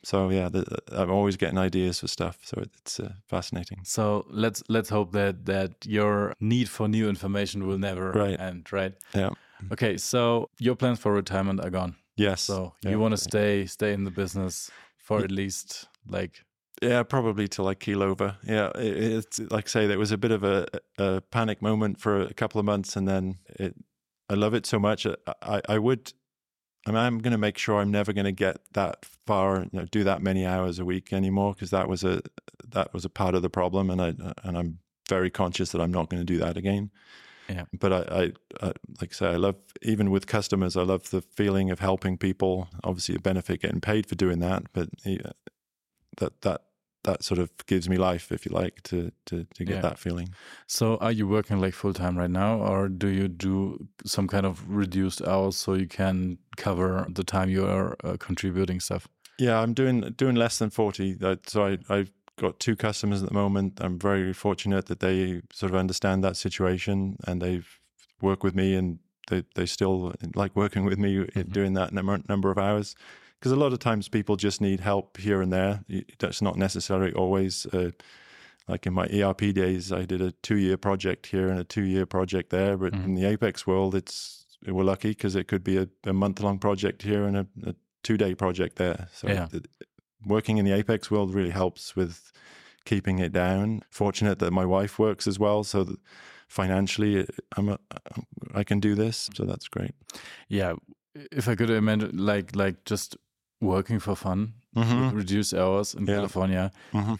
So 0.03 0.31
yeah, 0.31 0.49
the, 0.49 0.65
I'm 0.93 1.11
always 1.11 1.37
getting 1.37 1.59
ideas 1.59 2.01
for 2.01 2.09
stuff. 2.09 2.39
So 2.43 2.63
it's 2.63 3.01
uh, 3.01 3.13
fascinating. 3.27 3.81
So 3.85 4.27
let's 4.31 4.63
let's 4.69 4.89
hope 4.89 5.13
that 5.13 5.45
that 5.47 5.73
your 5.85 6.35
need 6.41 6.69
for 6.69 6.89
new 6.89 7.09
information 7.09 7.67
will 7.67 7.79
never 7.79 8.13
right. 8.13 8.41
end. 8.41 8.73
Right. 8.73 8.95
Yeah. 9.15 9.31
Okay. 9.73 9.97
So 9.97 10.49
your 10.59 10.75
plans 10.75 10.99
for 10.99 11.13
retirement 11.13 11.61
are 11.65 11.71
gone. 11.71 11.97
Yes. 12.17 12.43
So 12.43 12.75
yeah. 12.83 12.91
you 12.91 12.99
want 12.99 13.13
to 13.13 13.19
stay 13.19 13.67
stay 13.67 13.93
in 13.93 14.05
the 14.05 14.11
business 14.11 14.71
for 14.97 15.19
at 15.21 15.31
least 15.31 15.87
like 16.07 16.45
yeah, 16.83 17.03
probably 17.03 17.47
to 17.49 17.63
like 17.63 17.81
keel 17.81 18.03
over. 18.03 18.37
Yeah, 18.43 18.71
it, 18.75 18.97
it's 18.97 19.39
like 19.51 19.67
I 19.67 19.69
say, 19.69 19.87
there 19.87 19.99
was 19.99 20.13
a 20.13 20.19
bit 20.19 20.31
of 20.31 20.45
a, 20.45 20.67
a, 20.99 21.21
panic 21.21 21.61
moment 21.61 22.01
for 22.01 22.23
a 22.23 22.33
couple 22.33 22.59
of 22.59 22.65
months, 22.65 22.97
and 22.97 23.07
then 23.07 23.39
it. 23.47 23.75
I 24.31 24.35
love 24.35 24.55
it 24.55 24.65
so 24.65 24.79
much. 24.79 25.09
I, 25.43 25.61
I 25.69 25.79
would 25.79 26.13
I 26.87 26.91
mean, 26.91 26.99
I'm 26.99 27.19
going 27.19 27.33
to 27.33 27.39
make 27.39 27.59
sure 27.59 27.79
I'm 27.79 27.91
never 27.91 28.13
going 28.13 28.25
to 28.25 28.33
get 28.33 28.59
that 28.73 29.05
far, 29.27 29.61
you 29.61 29.71
know, 29.73 29.85
do 29.85 30.05
that 30.05 30.23
many 30.23 30.47
hours 30.47 30.79
a 30.79 30.85
week 30.85 31.13
anymore 31.13 31.53
because 31.53 31.71
that 31.71 31.89
was 31.89 32.05
a 32.05 32.23
that 32.71 32.95
was 32.95 33.05
a 33.05 33.11
part 33.11 33.35
of 33.35 33.43
the 33.43 33.51
problem, 33.51 33.91
and 33.91 34.01
I 34.01 34.09
and 34.43 34.57
I'm 34.57 34.79
very 35.09 35.31
conscious 35.31 35.73
that 35.73 35.81
I'm 35.81 35.93
not 35.93 36.09
going 36.09 36.21
to 36.21 36.25
do 36.25 36.39
that 36.39 36.57
again. 36.57 36.91
Yeah. 37.49 37.65
But 37.79 37.93
I, 37.93 37.99
I, 37.99 38.33
I, 38.67 38.73
like 39.01 39.11
I 39.11 39.13
say, 39.13 39.27
I 39.27 39.37
love 39.37 39.57
even 39.83 40.11
with 40.11 40.27
customers, 40.27 40.77
I 40.77 40.83
love 40.83 41.11
the 41.11 41.21
feeling 41.21 41.71
of 41.71 41.81
helping 41.81 42.17
people. 42.17 42.69
Obviously, 42.85 43.17
a 43.17 43.21
benefit 43.21 43.61
getting 43.61 43.81
paid 43.81 44.07
for 44.07 44.15
doing 44.15 44.39
that, 44.39 44.65
but 44.73 44.89
that 46.19 46.41
that 46.43 46.63
that 47.05 47.25
sort 47.25 47.39
of 47.39 47.51
gives 47.67 47.89
me 47.89 47.97
life, 47.97 48.31
if 48.31 48.45
you 48.45 48.53
like, 48.53 48.83
to 48.83 49.11
to 49.27 49.47
to 49.55 49.65
get 49.65 49.77
yeah. 49.77 49.81
that 49.81 49.99
feeling. 49.99 50.35
So, 50.67 50.97
are 50.97 51.13
you 51.13 51.27
working 51.27 51.61
like 51.61 51.75
full 51.75 51.95
time 51.95 52.19
right 52.19 52.31
now, 52.31 52.59
or 52.59 52.89
do 52.89 53.09
you 53.09 53.29
do 53.29 53.89
some 54.05 54.29
kind 54.29 54.47
of 54.47 54.69
reduced 54.69 55.23
hours 55.23 55.57
so 55.57 55.75
you 55.75 55.87
can 55.87 56.39
cover 56.57 57.07
the 57.11 57.25
time 57.25 57.49
you 57.49 57.67
are 57.67 57.97
uh, 58.05 58.17
contributing 58.19 58.81
stuff? 58.81 59.09
Yeah, 59.39 59.61
I'm 59.61 59.75
doing 59.75 60.15
doing 60.17 60.37
less 60.37 60.59
than 60.59 60.71
forty. 60.71 61.17
So 61.47 61.67
I 61.67 61.79
I've 61.89 62.13
got 62.37 62.61
two 62.61 62.77
customers 62.77 63.23
at 63.23 63.29
the 63.29 63.35
moment. 63.35 63.81
I'm 63.81 63.99
very 63.99 64.33
fortunate 64.33 64.87
that 64.87 65.01
they 65.01 65.43
sort 65.53 65.73
of 65.73 65.77
understand 65.77 66.25
that 66.25 66.37
situation 66.37 67.17
and 67.27 67.41
they've 67.41 67.69
worked 68.21 68.43
with 68.43 68.55
me 68.55 68.75
and 68.75 68.99
they 69.29 69.45
they 69.55 69.67
still 69.67 70.15
like 70.35 70.55
working 70.55 70.85
with 70.85 70.99
me 70.99 71.17
mm 71.17 71.27
-hmm. 71.33 71.53
doing 71.53 71.75
that 71.75 71.93
number 71.93 72.21
number 72.29 72.51
of 72.51 72.59
hours 72.59 72.95
because 73.41 73.53
a 73.53 73.57
lot 73.57 73.73
of 73.73 73.79
times 73.79 74.09
people 74.09 74.37
just 74.37 74.61
need 74.61 74.81
help 74.81 75.17
here 75.17 75.41
and 75.41 75.51
there. 75.51 75.83
That's 76.19 76.43
not 76.43 76.57
necessarily 76.57 77.13
always. 77.13 77.67
Uh, 77.67 77.93
like 78.69 78.87
in 78.87 78.93
my 78.93 79.09
ERP 79.09 79.53
days, 79.55 79.91
I 79.91 80.05
did 80.05 80.21
a 80.21 80.31
two-year 80.31 80.77
project 80.77 81.27
here 81.27 81.49
and 81.49 81.59
a 81.59 81.65
two-year 81.65 82.07
project 82.07 82.51
there. 82.51 82.77
But 82.77 82.93
mm-hmm. 82.93 83.05
in 83.05 83.15
the 83.15 83.25
Apex 83.25 83.67
world, 83.67 83.95
it's 83.95 84.47
we're 84.67 84.85
lucky 84.85 85.09
because 85.09 85.35
it 85.37 85.49
could 85.49 85.65
be 85.65 85.79
a, 85.79 85.89
a 86.05 86.13
month-long 86.13 86.59
project 86.59 87.03
here 87.03 87.25
and 87.25 87.37
a, 87.39 87.47
a 87.67 87.75
two-day 88.03 88.35
project 88.35 88.77
there. 88.77 89.09
So 89.13 89.29
yeah. 89.29 89.49
working 90.27 90.59
in 90.59 90.67
the 90.67 90.73
Apex 90.73 91.11
world 91.11 91.35
really 91.35 91.51
helps 91.51 91.97
with 91.97 92.31
keeping 92.85 93.19
it 93.19 93.33
down. 93.33 93.83
Fortunate 93.91 94.39
that 94.39 94.53
my 94.53 94.67
wife 94.67 94.99
works 94.99 95.27
as 95.27 95.39
well, 95.39 95.65
so 95.65 95.97
financially, 96.47 97.27
I'm 97.57 97.71
a, 97.71 97.79
I 98.55 98.65
can 98.65 98.81
do 98.81 98.95
this. 98.95 99.31
So 99.35 99.45
that's 99.45 99.69
great. 99.69 99.95
Yeah, 100.49 100.75
if 101.15 101.49
I 101.49 101.55
could 101.55 101.71
imagine, 101.71 102.17
like 102.17 102.55
like 102.55 102.85
just 102.85 103.17
working 103.61 103.99
for 103.99 104.17
fun 104.17 104.55
mm-hmm. 104.77 105.07
with 105.07 105.15
reduced 105.15 105.55
hours 105.55 105.95
in 105.95 106.07
yeah. 106.07 106.15
California. 106.15 106.71
Mm-hmm. 106.93 107.15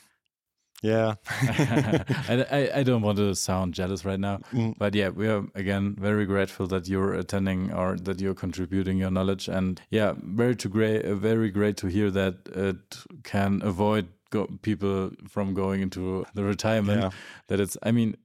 Yeah. 0.83 1.17
I, 1.31 2.47
I, 2.51 2.79
I, 2.79 2.83
don't 2.83 3.03
want 3.03 3.19
to 3.19 3.35
sound 3.35 3.75
jealous 3.75 4.05
right 4.07 4.19
now, 4.19 4.39
mm. 4.51 4.75
but 4.79 4.95
yeah, 4.95 5.11
we 5.11 5.29
are 5.29 5.45
again 5.55 5.95
very 5.99 6.25
grateful 6.25 6.67
that 6.69 6.89
you're 6.89 7.13
attending 7.13 7.71
or 7.71 7.97
that 7.97 8.19
you're 8.19 8.35
contributing 8.35 8.97
your 8.97 9.11
knowledge. 9.11 9.47
And 9.47 9.81
yeah, 9.91 10.15
very 10.17 10.57
to 10.57 10.69
great, 10.69 11.05
very 11.05 11.51
great 11.51 11.77
to 11.79 11.89
hear 11.89 12.11
that 12.13 12.37
it 12.55 13.05
can 13.25 13.61
avoid 13.63 14.09
go, 14.31 14.49
people 14.63 15.11
from 15.29 15.53
going 15.53 15.83
into 15.83 16.25
the 16.35 16.45
retirement. 16.45 17.03
Yeah. 17.03 17.11
That 17.49 17.61
it's, 17.61 17.77
I 17.83 17.93
mean, 17.93 18.17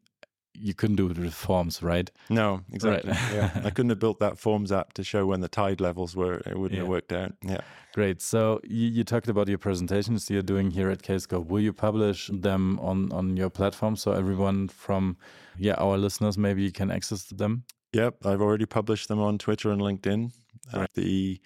you 0.59 0.73
couldn't 0.73 0.95
do 0.95 1.09
it 1.09 1.17
with 1.17 1.33
forms, 1.33 1.81
right? 1.83 2.09
No, 2.29 2.61
exactly. 2.71 3.11
Right. 3.11 3.33
yeah. 3.33 3.61
I 3.63 3.69
couldn't 3.69 3.89
have 3.89 3.99
built 3.99 4.19
that 4.19 4.37
forms 4.37 4.71
app 4.71 4.93
to 4.93 5.03
show 5.03 5.25
when 5.25 5.41
the 5.41 5.47
tide 5.47 5.81
levels 5.81 6.15
were. 6.15 6.35
It 6.45 6.57
wouldn't 6.57 6.79
have 6.79 6.87
worked 6.87 7.11
out. 7.11 7.33
Yeah. 7.41 7.61
Great. 7.93 8.21
So 8.21 8.59
you, 8.63 8.87
you 8.87 9.03
talked 9.03 9.27
about 9.27 9.47
your 9.47 9.57
presentations 9.57 10.29
you're 10.29 10.41
doing 10.41 10.71
here 10.71 10.89
at 10.89 11.01
Kscope. 11.01 11.47
Will 11.47 11.61
you 11.61 11.73
publish 11.73 12.29
them 12.33 12.79
on 12.79 13.11
on 13.11 13.37
your 13.37 13.49
platform 13.49 13.95
so 13.95 14.11
everyone 14.11 14.67
from 14.67 15.17
yeah 15.57 15.75
our 15.77 15.97
listeners 15.97 16.37
maybe 16.37 16.69
can 16.71 16.91
access 16.91 17.23
them? 17.25 17.63
Yep, 17.93 18.25
I've 18.25 18.41
already 18.41 18.65
published 18.65 19.07
them 19.07 19.19
on 19.19 19.37
Twitter 19.37 19.71
and 19.71 19.81
LinkedIn. 19.81 20.31
Uh, 20.73 20.87
the 20.95 21.39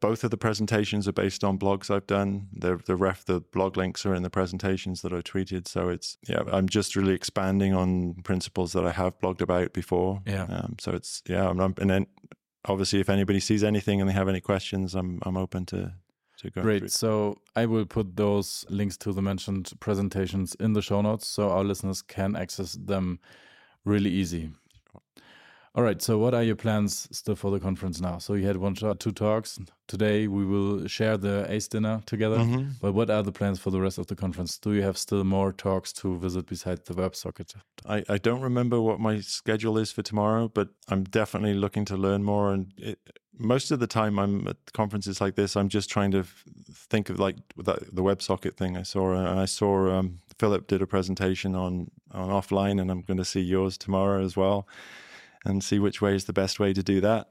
both 0.00 0.22
of 0.24 0.30
the 0.30 0.36
presentations 0.36 1.08
are 1.08 1.12
based 1.12 1.42
on 1.44 1.58
blogs 1.58 1.90
I've 1.90 2.06
done. 2.06 2.48
The 2.52 2.76
the 2.86 2.96
ref 2.96 3.24
the 3.24 3.40
blog 3.40 3.76
links 3.76 4.06
are 4.06 4.14
in 4.14 4.22
the 4.22 4.30
presentations 4.30 5.02
that 5.02 5.12
I 5.12 5.20
tweeted. 5.22 5.66
So 5.68 5.88
it's 5.88 6.16
yeah, 6.28 6.42
I'm 6.52 6.68
just 6.68 6.94
really 6.96 7.14
expanding 7.14 7.74
on 7.74 8.14
principles 8.22 8.72
that 8.72 8.84
I 8.84 8.92
have 8.92 9.18
blogged 9.20 9.40
about 9.40 9.72
before. 9.72 10.22
Yeah. 10.26 10.44
Um, 10.44 10.76
so 10.80 10.92
it's 10.92 11.22
yeah, 11.28 11.48
I'm, 11.48 11.60
I'm- 11.60 11.74
and 11.80 11.90
then 11.90 12.06
obviously 12.64 13.00
if 13.00 13.08
anybody 13.10 13.40
sees 13.40 13.64
anything 13.64 14.00
and 14.00 14.08
they 14.08 14.14
have 14.14 14.28
any 14.28 14.40
questions, 14.40 14.94
I'm 14.94 15.18
I'm 15.22 15.36
open 15.36 15.66
to 15.66 15.92
to 16.38 16.50
go 16.50 16.62
through. 16.62 16.78
Great. 16.80 16.90
So 16.92 17.38
I 17.56 17.66
will 17.66 17.84
put 17.86 18.16
those 18.16 18.64
links 18.70 18.96
to 18.98 19.12
the 19.12 19.22
mentioned 19.22 19.72
presentations 19.80 20.54
in 20.60 20.72
the 20.74 20.82
show 20.82 21.02
notes 21.02 21.26
so 21.26 21.50
our 21.50 21.64
listeners 21.64 22.02
can 22.02 22.36
access 22.36 22.72
them 22.72 23.18
really 23.84 24.10
easy. 24.10 24.50
All 25.74 25.82
right. 25.82 26.02
So 26.02 26.18
what 26.18 26.34
are 26.34 26.42
your 26.42 26.56
plans 26.56 27.08
still 27.12 27.34
for 27.34 27.50
the 27.50 27.58
conference 27.58 27.98
now? 27.98 28.18
So 28.18 28.34
you 28.34 28.46
had 28.46 28.58
one 28.58 28.74
shot, 28.74 29.00
two 29.00 29.10
talks. 29.12 29.58
Today 29.88 30.28
we 30.28 30.44
will 30.44 30.86
share 30.86 31.16
the 31.16 31.46
ACE 31.48 31.66
dinner 31.66 32.02
together. 32.04 32.36
Mhm. 32.36 32.74
But 32.78 32.92
what 32.92 33.08
are 33.08 33.22
the 33.22 33.32
plans 33.32 33.58
for 33.58 33.70
the 33.70 33.80
rest 33.80 33.96
of 33.96 34.06
the 34.06 34.14
conference? 34.14 34.58
Do 34.58 34.74
you 34.74 34.82
have 34.82 34.98
still 34.98 35.24
more 35.24 35.50
talks 35.50 35.90
to 35.94 36.18
visit 36.18 36.44
besides 36.46 36.82
the 36.84 36.94
WebSocket? 36.94 37.54
I, 37.86 38.04
I 38.06 38.18
don't 38.18 38.42
remember 38.42 38.82
what 38.82 39.00
my 39.00 39.20
schedule 39.20 39.78
is 39.78 39.90
for 39.90 40.02
tomorrow, 40.02 40.48
but 40.48 40.68
I'm 40.88 41.04
definitely 41.04 41.54
looking 41.54 41.86
to 41.86 41.96
learn 41.96 42.22
more. 42.22 42.52
And 42.52 42.74
it, 42.76 42.98
most 43.38 43.70
of 43.70 43.80
the 43.80 43.86
time, 43.86 44.18
I'm 44.18 44.46
at 44.48 44.58
conferences 44.74 45.22
like 45.22 45.36
this. 45.36 45.56
I'm 45.56 45.70
just 45.70 45.88
trying 45.88 46.10
to 46.10 46.24
think 46.90 47.08
of 47.08 47.18
like 47.18 47.36
the, 47.56 47.78
the 47.90 48.02
WebSocket 48.02 48.58
thing 48.58 48.76
I 48.76 48.82
saw, 48.82 49.14
and 49.14 49.40
I 49.40 49.46
saw 49.46 49.90
um, 49.90 50.18
Philip 50.38 50.66
did 50.66 50.82
a 50.82 50.86
presentation 50.86 51.54
on 51.54 51.90
on 52.10 52.28
offline, 52.28 52.78
and 52.78 52.90
I'm 52.90 53.00
going 53.00 53.16
to 53.16 53.24
see 53.24 53.40
yours 53.40 53.78
tomorrow 53.78 54.22
as 54.22 54.36
well, 54.36 54.68
and 55.44 55.62
see 55.62 55.78
which 55.78 56.00
way 56.00 56.14
is 56.14 56.24
the 56.24 56.32
best 56.32 56.60
way 56.60 56.72
to 56.72 56.82
do 56.82 57.00
that. 57.00 57.28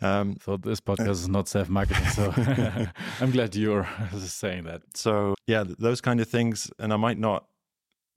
Um, 0.00 0.36
So 0.44 0.56
this 0.56 0.80
podcast 0.80 1.08
is 1.10 1.28
not 1.28 1.48
self-marketing. 1.48 2.06
So 2.06 2.32
I'm 3.20 3.30
glad 3.30 3.54
you're 3.54 3.88
saying 4.18 4.64
that. 4.64 4.82
so 4.94 5.34
yeah, 5.46 5.64
those 5.78 6.00
kind 6.00 6.20
of 6.20 6.28
things, 6.28 6.70
and 6.78 6.92
I 6.92 6.96
might 6.96 7.18
not 7.18 7.46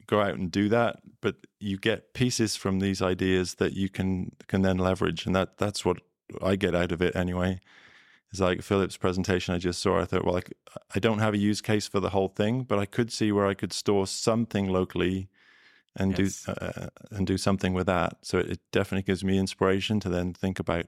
go 0.08 0.22
out 0.22 0.36
and 0.36 0.50
do 0.52 0.70
that, 0.70 1.00
but 1.22 1.36
you 1.60 1.78
get 1.78 2.14
pieces 2.14 2.56
from 2.56 2.80
these 2.80 3.02
ideas 3.02 3.56
that 3.56 3.74
you 3.74 3.90
can 3.90 4.32
can 4.48 4.62
then 4.62 4.78
leverage, 4.78 5.26
and 5.26 5.36
that 5.36 5.58
that's 5.58 5.84
what 5.86 5.98
I 6.42 6.56
get 6.56 6.74
out 6.76 6.92
of 6.92 7.02
it 7.02 7.16
anyway. 7.16 7.60
It's 8.32 8.42
like 8.42 8.62
Philip's 8.62 8.98
presentation 8.98 9.56
I 9.56 9.58
just 9.58 9.82
saw. 9.82 10.02
I 10.02 10.06
thought, 10.06 10.26
well, 10.26 10.42
I 10.94 11.00
don't 11.00 11.20
have 11.20 11.34
a 11.34 11.38
use 11.38 11.62
case 11.62 11.88
for 11.88 12.02
the 12.02 12.10
whole 12.10 12.28
thing, 12.28 12.64
but 12.64 12.78
I 12.78 12.86
could 12.86 13.12
see 13.12 13.32
where 13.32 13.48
I 13.48 13.54
could 13.54 13.72
store 13.72 14.06
something 14.08 14.68
locally 14.68 15.30
and 16.00 16.18
Yes. 16.18 16.44
do 16.46 16.52
uh, 16.52 16.88
and 17.12 17.28
do 17.28 17.38
something 17.38 17.74
with 17.76 17.88
that. 17.88 18.18
So 18.22 18.38
it 18.40 18.60
definitely 18.72 19.04
gives 19.04 19.24
me 19.24 19.38
inspiration 19.38 20.00
to 20.02 20.10
then 20.10 20.34
think 20.34 20.60
about. 20.60 20.86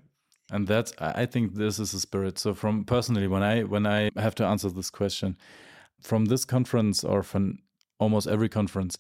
and 0.52 0.68
that's 0.68 0.92
i 1.24 1.26
think 1.28 1.54
this 1.54 1.80
is 1.80 1.92
the 1.92 2.00
spirit 2.00 2.40
so 2.40 2.54
from 2.56 2.84
personally 2.84 3.28
when 3.28 3.44
i 3.44 3.64
when 3.74 3.86
i 3.86 4.10
have 4.16 4.34
to 4.36 4.44
answer 4.46 4.70
this 4.74 4.90
question 4.90 5.38
from 6.02 6.26
this 6.26 6.46
conference 6.46 7.04
or 7.12 7.22
from 7.24 7.44
almost 8.00 8.28
every 8.28 8.50
conference 8.50 8.98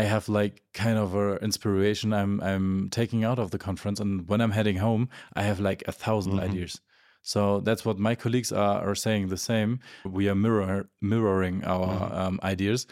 i 0.00 0.02
have 0.02 0.28
like 0.40 0.54
kind 0.84 0.98
of 0.98 1.14
a 1.14 1.36
inspiration 1.48 2.12
i'm 2.12 2.40
i'm 2.42 2.88
taking 2.90 3.24
out 3.24 3.38
of 3.38 3.48
the 3.50 3.58
conference 3.58 4.02
and 4.02 4.28
when 4.28 4.40
i'm 4.42 4.52
heading 4.52 4.78
home 4.80 5.08
i 5.40 5.42
have 5.42 5.60
like 5.70 5.82
a 5.88 5.92
1000 5.92 6.32
Mhm. 6.32 6.48
ideas 6.50 6.80
so 7.22 7.40
that's 7.66 7.84
what 7.86 7.98
my 7.98 8.14
colleagues 8.14 8.52
are, 8.52 8.78
are 8.90 8.94
saying 8.96 9.28
the 9.28 9.36
same 9.52 9.78
we 10.04 10.28
are 10.30 10.34
mirror, 10.46 10.88
mirroring 11.00 11.64
our 11.64 11.86
Mhm. 11.88 12.18
um, 12.20 12.34
ideas 12.52 12.86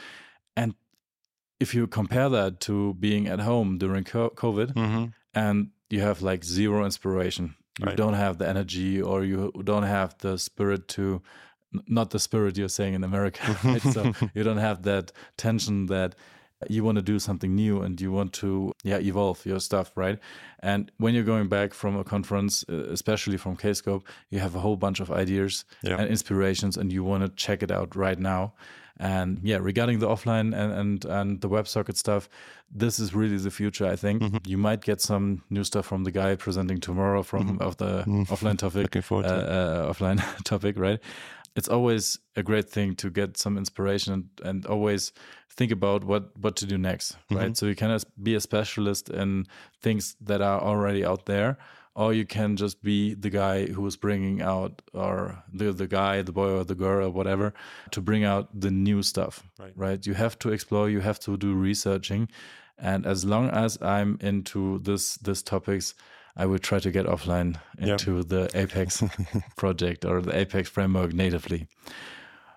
and 0.57 0.75
if 1.61 1.75
you 1.75 1.87
compare 1.87 2.29
that 2.31 2.61
to 2.61 2.95
being 2.95 3.29
at 3.29 3.41
home 3.41 3.79
during 3.79 4.05
covid 4.05 4.73
Mm-hmm. 4.75 5.05
and 5.35 5.69
you 5.91 6.01
have 6.01 6.23
like 6.23 6.45
zero 6.45 6.85
inspiration. 6.85 7.55
You 7.79 7.87
Right. 7.87 7.97
don't 7.97 8.15
have 8.15 8.37
the 8.39 8.49
energy 8.49 9.01
or 9.03 9.25
you 9.25 9.51
don't 9.65 9.85
have 9.99 10.15
the 10.19 10.37
spirit 10.39 10.87
to, 10.97 11.23
not 11.87 12.11
the 12.11 12.19
spirit 12.19 12.57
you're 12.59 12.69
saying 12.69 12.95
in 12.95 13.05
America. 13.05 13.41
Right? 13.65 13.83
so 13.83 14.13
you 14.35 14.43
don't 14.45 14.59
have 14.69 14.83
that 14.83 15.13
tension 15.37 15.87
that 15.87 16.15
you 16.69 16.85
want 16.85 16.97
to 16.97 17.03
do 17.03 17.19
something 17.19 17.55
new 17.55 17.81
and 17.83 17.99
you 18.01 18.13
want 18.13 18.33
to 18.35 18.73
yeah 18.85 18.99
evolve 18.99 19.47
your 19.47 19.61
stuff 19.61 19.89
right 19.97 20.19
and 20.63 20.91
when 20.99 21.15
you're 21.15 21.25
going 21.35 21.49
back 21.49 21.73
from 21.73 21.97
a 21.97 22.05
conference 22.05 22.65
especially 22.69 23.39
from 23.39 23.57
kscope 23.57 24.03
you 24.29 24.39
have 24.41 24.55
a 24.55 24.61
whole 24.61 24.77
bunch 24.77 25.01
of 25.01 25.11
ideas 25.11 25.65
Yeah. 25.83 25.99
and 25.99 26.11
inspirations 26.11 26.77
and 26.77 26.93
you 26.93 27.03
want 27.03 27.23
to 27.25 27.31
check 27.45 27.63
it 27.63 27.71
out 27.71 27.97
right 27.97 28.19
now 28.19 28.53
and 29.01 29.39
yeah 29.43 29.59
regarding 29.61 29.99
the 29.99 30.07
offline 30.07 30.49
and 30.55 30.73
and, 30.81 31.05
and 31.07 31.41
the 31.41 31.49
websocket 31.49 31.97
stuff 31.97 32.29
this 32.71 32.99
is 32.99 33.15
really 33.15 33.39
the 33.39 33.51
future 33.51 33.87
i 33.95 33.97
think 33.97 34.23
Mm-hmm. 34.23 34.37
you 34.53 34.59
might 34.59 34.83
get 34.91 35.01
some 35.01 35.43
new 35.49 35.65
stuff 35.65 35.87
from 35.87 36.05
the 36.05 36.11
guy 36.13 36.37
presenting 36.37 36.79
tomorrow 36.81 37.23
from 37.23 37.59
of 37.61 37.77
the 37.79 38.05
offline 38.29 38.59
topic 38.59 38.75
Mm-hmm. 38.75 38.83
Looking 38.83 39.03
forward 39.03 39.27
to 39.29 39.39
it. 39.39 39.49
uh, 39.49 39.53
uh, 39.89 39.93
offline 39.93 40.19
topic 40.53 40.79
right 40.79 41.01
it's 41.57 41.69
always 41.69 42.19
a 42.37 42.43
great 42.43 42.69
thing 42.71 42.95
to 42.97 43.11
get 43.11 43.37
some 43.37 43.59
inspiration 43.59 44.13
and, 44.15 44.25
and 44.49 44.67
always 44.67 45.13
think 45.59 45.73
about 45.73 46.05
what 46.05 46.23
what 46.43 46.55
to 46.57 46.67
do 46.67 46.77
next 46.79 47.17
right 47.31 47.45
Mm-hmm. 47.45 47.55
so 47.55 47.67
you 47.67 47.75
can 47.75 47.99
be 48.23 48.35
a 48.37 48.41
specialist 48.41 49.09
in 49.11 49.47
things 49.83 50.17
that 50.21 50.41
are 50.43 50.61
already 50.61 51.05
out 51.05 51.25
there 51.27 51.57
or 52.01 52.15
you 52.19 52.25
can 52.37 52.57
just 52.57 52.77
be 52.83 53.15
the 53.25 53.31
guy 53.43 53.57
who 53.75 53.87
is 53.91 53.97
bringing 54.07 54.41
out 54.53 54.73
or 54.95 55.17
the 55.59 55.73
the 55.83 55.87
guy 56.01 56.23
the 56.23 56.33
boy 56.41 56.51
or 56.59 56.65
the 56.65 56.75
girl 56.85 57.07
or 57.07 57.11
whatever 57.19 57.53
to 57.91 58.01
bring 58.01 58.25
out 58.33 58.45
the 58.65 58.71
new 58.71 59.03
stuff 59.03 59.35
Right. 59.63 59.73
right 59.87 60.07
you 60.09 60.15
have 60.25 60.35
to 60.39 60.49
explore 60.57 60.91
you 60.95 61.01
have 61.01 61.19
to 61.27 61.37
do 61.37 61.51
researching 61.69 62.23
and 62.91 63.07
as 63.07 63.25
long 63.25 63.51
as 63.65 63.79
i'm 63.97 64.11
into 64.31 64.63
this 64.89 65.05
this 65.27 65.43
topics 65.43 65.95
i 66.43 66.47
will 66.47 66.63
try 66.71 66.79
to 66.87 66.91
get 66.91 67.07
offline 67.15 67.53
Yeah. 67.79 67.93
into 67.93 68.23
the 68.33 68.43
apex 68.63 69.03
project 69.63 70.05
or 70.05 70.23
the 70.23 70.35
apex 70.43 70.69
framework 70.77 71.13
natively 71.13 71.67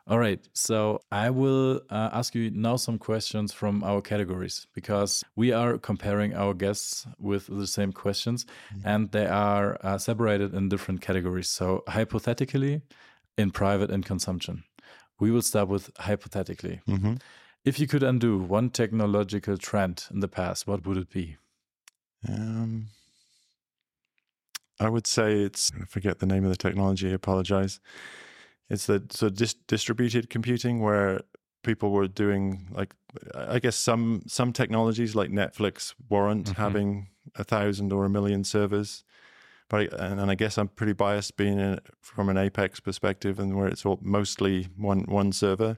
all 0.07 0.19
right 0.19 0.47
so 0.53 0.99
i 1.11 1.29
will 1.29 1.79
uh, 1.89 2.09
ask 2.11 2.35
you 2.35 2.51
now 2.51 2.75
some 2.75 2.97
questions 2.97 3.53
from 3.53 3.83
our 3.83 4.01
categories 4.01 4.67
because 4.73 5.23
we 5.35 5.51
are 5.53 5.77
comparing 5.77 6.33
our 6.35 6.53
guests 6.53 7.07
with 7.19 7.47
the 7.47 7.67
same 7.67 7.91
questions 7.93 8.45
and 8.83 9.11
they 9.11 9.25
are 9.25 9.77
uh, 9.81 9.97
separated 9.97 10.53
in 10.53 10.67
different 10.69 10.99
categories 11.01 11.49
so 11.49 11.83
hypothetically 11.87 12.81
in 13.37 13.49
private 13.51 13.89
and 13.89 14.05
consumption 14.05 14.63
we 15.19 15.31
will 15.31 15.41
start 15.41 15.69
with 15.69 15.89
hypothetically 15.99 16.81
Mm-hmm. 16.87 17.13
if 17.63 17.79
you 17.79 17.87
could 17.87 18.03
undo 18.03 18.37
one 18.37 18.69
technological 18.69 19.57
trend 19.57 20.05
in 20.11 20.19
the 20.19 20.27
past, 20.27 20.67
what 20.67 20.85
would 20.85 20.97
it 20.97 21.09
be? 21.09 21.37
Um, 22.27 22.87
I 24.79 24.89
would 24.89 25.07
say 25.07 25.33
it's 25.41 25.71
I 25.81 25.85
forget 25.85 26.19
the 26.19 26.25
name 26.25 26.43
of 26.43 26.49
the 26.49 26.57
technology. 26.57 27.09
I 27.09 27.13
apologize. 27.13 27.79
It's 28.69 28.85
the 28.87 29.03
so 29.09 29.29
dis- 29.29 29.55
distributed 29.67 30.29
computing 30.29 30.79
where 30.81 31.21
people 31.63 31.91
were 31.91 32.07
doing 32.07 32.67
like 32.71 32.93
I 33.35 33.59
guess 33.59 33.75
some 33.75 34.23
some 34.27 34.51
technologies 34.53 35.15
like 35.15 35.29
Netflix 35.31 35.93
warrant 36.09 36.47
Mhm. 36.47 36.55
having 36.55 37.07
a 37.35 37.43
thousand 37.43 37.93
or 37.93 38.05
a 38.05 38.09
million 38.09 38.43
servers. 38.43 39.03
But 39.69 39.93
I, 39.93 40.05
and, 40.05 40.19
and 40.19 40.31
I 40.31 40.35
guess 40.35 40.57
I'm 40.57 40.67
pretty 40.67 40.93
biased 40.93 41.37
being 41.37 41.57
in, 41.59 41.79
from 42.01 42.29
an 42.29 42.37
Apex 42.37 42.79
perspective 42.79 43.39
and 43.39 43.55
where 43.55 43.67
it's 43.67 43.85
all 43.85 43.99
mostly 44.01 44.67
one 44.77 45.03
one 45.07 45.31
server. 45.31 45.77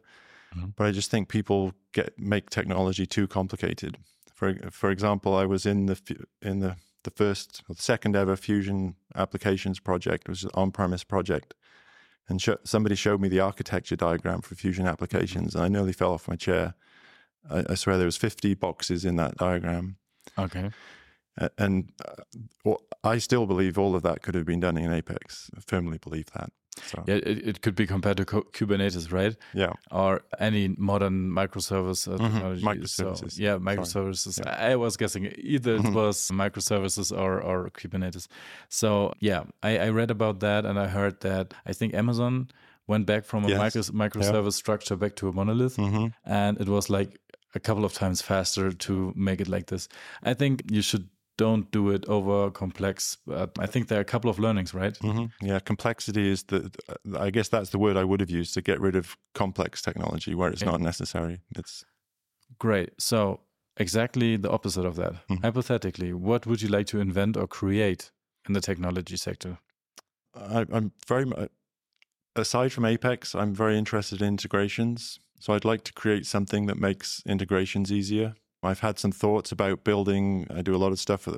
Mhm. 0.56 0.74
But 0.76 0.88
I 0.88 0.91
just 0.91 1.12
think 1.12 1.28
people 1.30 1.74
get 1.91 2.17
make 2.19 2.50
technology 2.50 3.06
too 3.06 3.28
complicated. 3.28 3.98
For 4.34 4.54
for 4.71 4.89
example, 4.91 5.36
I 5.36 5.45
was 5.45 5.65
in 5.65 5.86
the 5.88 5.98
in 6.41 6.60
the 6.60 6.76
the 7.04 7.12
first 7.12 7.62
or 7.69 7.76
the 7.76 7.82
second 7.82 8.15
ever 8.15 8.36
Fusion 8.36 8.95
applications 9.13 9.80
project 9.80 10.24
it 10.28 10.30
was 10.30 10.43
an 10.43 10.50
on-premise 10.56 11.04
project, 11.04 11.54
and 12.27 12.41
sho 12.41 12.57
somebody 12.63 12.95
showed 12.95 13.21
me 13.21 13.29
the 13.29 13.39
architecture 13.39 13.95
diagram 13.95 14.41
for 14.41 14.55
Fusion 14.55 14.88
applications, 14.88 15.55
and 15.55 15.63
I 15.63 15.67
nearly 15.67 15.93
fell 15.93 16.13
off 16.13 16.27
my 16.27 16.35
chair. 16.35 16.75
I, 17.49 17.63
I 17.69 17.75
swear 17.75 17.97
there 17.97 18.05
was 18.05 18.17
50 18.17 18.55
boxes 18.55 19.05
in 19.05 19.17
that 19.17 19.38
diagram, 19.38 19.97
Okay. 20.38 20.71
And 21.57 21.91
uh, 22.07 22.23
well, 22.63 22.81
I 23.03 23.17
still 23.17 23.45
believe 23.45 23.77
all 23.77 23.95
of 23.95 24.03
that 24.03 24.21
could 24.21 24.35
have 24.35 24.45
been 24.45 24.61
done 24.61 24.77
in 24.77 24.91
Apex. 24.91 25.51
I 25.55 25.59
firmly 25.59 25.97
believe 25.97 26.27
that. 26.31 26.51
So 26.81 27.03
Yeah, 27.07 27.15
it, 27.15 27.47
it 27.47 27.61
could 27.61 27.75
be 27.75 27.88
compared 27.88 28.17
to 28.17 28.25
Ku- 28.25 28.47
Kubernetes, 28.51 29.11
right? 29.11 29.35
yeah, 29.53 29.73
Or 29.91 30.21
any 30.39 30.75
modern 30.77 31.29
microservice 31.31 32.07
uh, 32.07 32.17
technology. 32.17 32.63
So, 32.63 33.05
microservices. 33.05 33.39
yeah, 33.39 33.57
microservices. 33.57 34.45
I 34.45 34.71
I 34.71 34.75
was 34.75 34.97
guessing 34.97 35.25
either 35.38 35.75
it 35.75 35.83
Mhm. 35.83 35.93
was 35.93 36.29
microservices 36.31 37.11
or, 37.17 37.41
or 37.41 37.69
Kubernetes. 37.69 38.27
So, 38.69 39.13
yeah, 39.19 39.43
I, 39.63 39.77
I 39.88 39.89
read 39.89 40.11
about 40.11 40.39
that 40.41 40.65
and 40.65 40.77
I 40.79 40.88
heard 40.88 41.21
that 41.21 41.53
I 41.65 41.73
think 41.73 41.93
Amazon 41.93 42.49
went 42.88 43.05
back 43.05 43.25
from 43.25 43.45
a 43.45 43.49
Yes. 43.49 43.57
micro, 43.59 43.81
microservice 43.81 44.53
structure 44.53 44.95
back 44.97 45.15
to 45.15 45.27
a 45.29 45.33
monolith, 45.33 45.75
hmm 45.77 46.07
and 46.25 46.59
it 46.59 46.67
was 46.67 46.89
like 46.89 47.19
a 47.55 47.59
couple 47.59 47.85
of 47.85 47.93
times 47.93 48.21
faster 48.21 48.71
to 48.73 49.13
make 49.15 49.39
it 49.41 49.47
like 49.47 49.67
this. 49.67 49.88
I 50.23 50.33
think 50.35 50.63
you 50.69 50.81
should 50.81 51.07
don't 51.38 51.69
do 51.71 51.89
it 51.89 52.06
over 52.08 52.52
complex. 52.52 53.17
But 53.26 53.52
I 53.60 53.65
think 53.67 53.88
there 53.88 53.98
are 53.98 54.02
a 54.02 54.06
couple 54.06 54.30
of 54.30 54.39
learnings, 54.39 54.74
right? 54.74 54.98
hmm 54.98 55.26
Yeah, 55.41 55.60
complexity 55.60 56.30
is 56.30 56.43
the. 56.43 56.71
I 57.19 57.30
guess 57.32 57.50
that's 57.50 57.69
the 57.69 57.80
word 57.80 57.98
I 57.98 58.04
would 58.04 58.19
have 58.19 58.30
used 58.30 58.54
to 58.54 58.62
get 58.62 58.80
rid 58.80 58.95
of 58.95 59.17
complex 59.34 59.82
technology 59.82 60.36
where 60.36 60.52
it's 60.54 60.62
Yeah. 60.62 60.71
not 60.71 60.82
necessary. 60.82 61.41
It's 61.58 61.84
Great. 62.60 62.89
So 63.00 63.41
exactly 63.78 64.38
the 64.38 64.50
opposite 64.50 64.86
of 64.86 64.95
that. 64.95 65.13
Mhm. 65.28 65.41
Hypothetically, 65.41 66.13
what 66.13 66.45
would 66.45 66.62
you 66.62 66.69
like 66.69 66.88
to 66.88 67.00
invent 67.00 67.38
or 67.38 67.48
create 67.48 68.12
in 68.48 68.54
the 68.54 68.62
technology 68.62 69.17
sector? 69.17 69.58
I, 70.34 70.65
I'm 70.71 70.91
very 71.08 71.26
aside 72.36 72.71
from 72.71 72.86
Apex, 72.86 73.36
I'm 73.36 73.54
very 73.54 73.78
interested 73.78 74.21
in 74.21 74.28
integrations. 74.28 75.19
So 75.39 75.54
I'd 75.54 75.65
like 75.65 75.84
to 75.84 75.93
create 75.93 76.26
something 76.26 76.65
that 76.67 76.80
makes 76.80 77.21
integrations 77.26 77.91
easier. 77.91 78.36
I've 78.65 78.80
had 78.80 78.99
some 78.99 79.12
thoughts 79.12 79.51
about 79.51 79.84
building. 79.84 80.47
I 80.49 80.62
do 80.62 80.75
a 80.75 80.78
lot 80.78 80.91
of 80.91 80.99
stuff. 80.99 81.28
uh, 81.28 81.34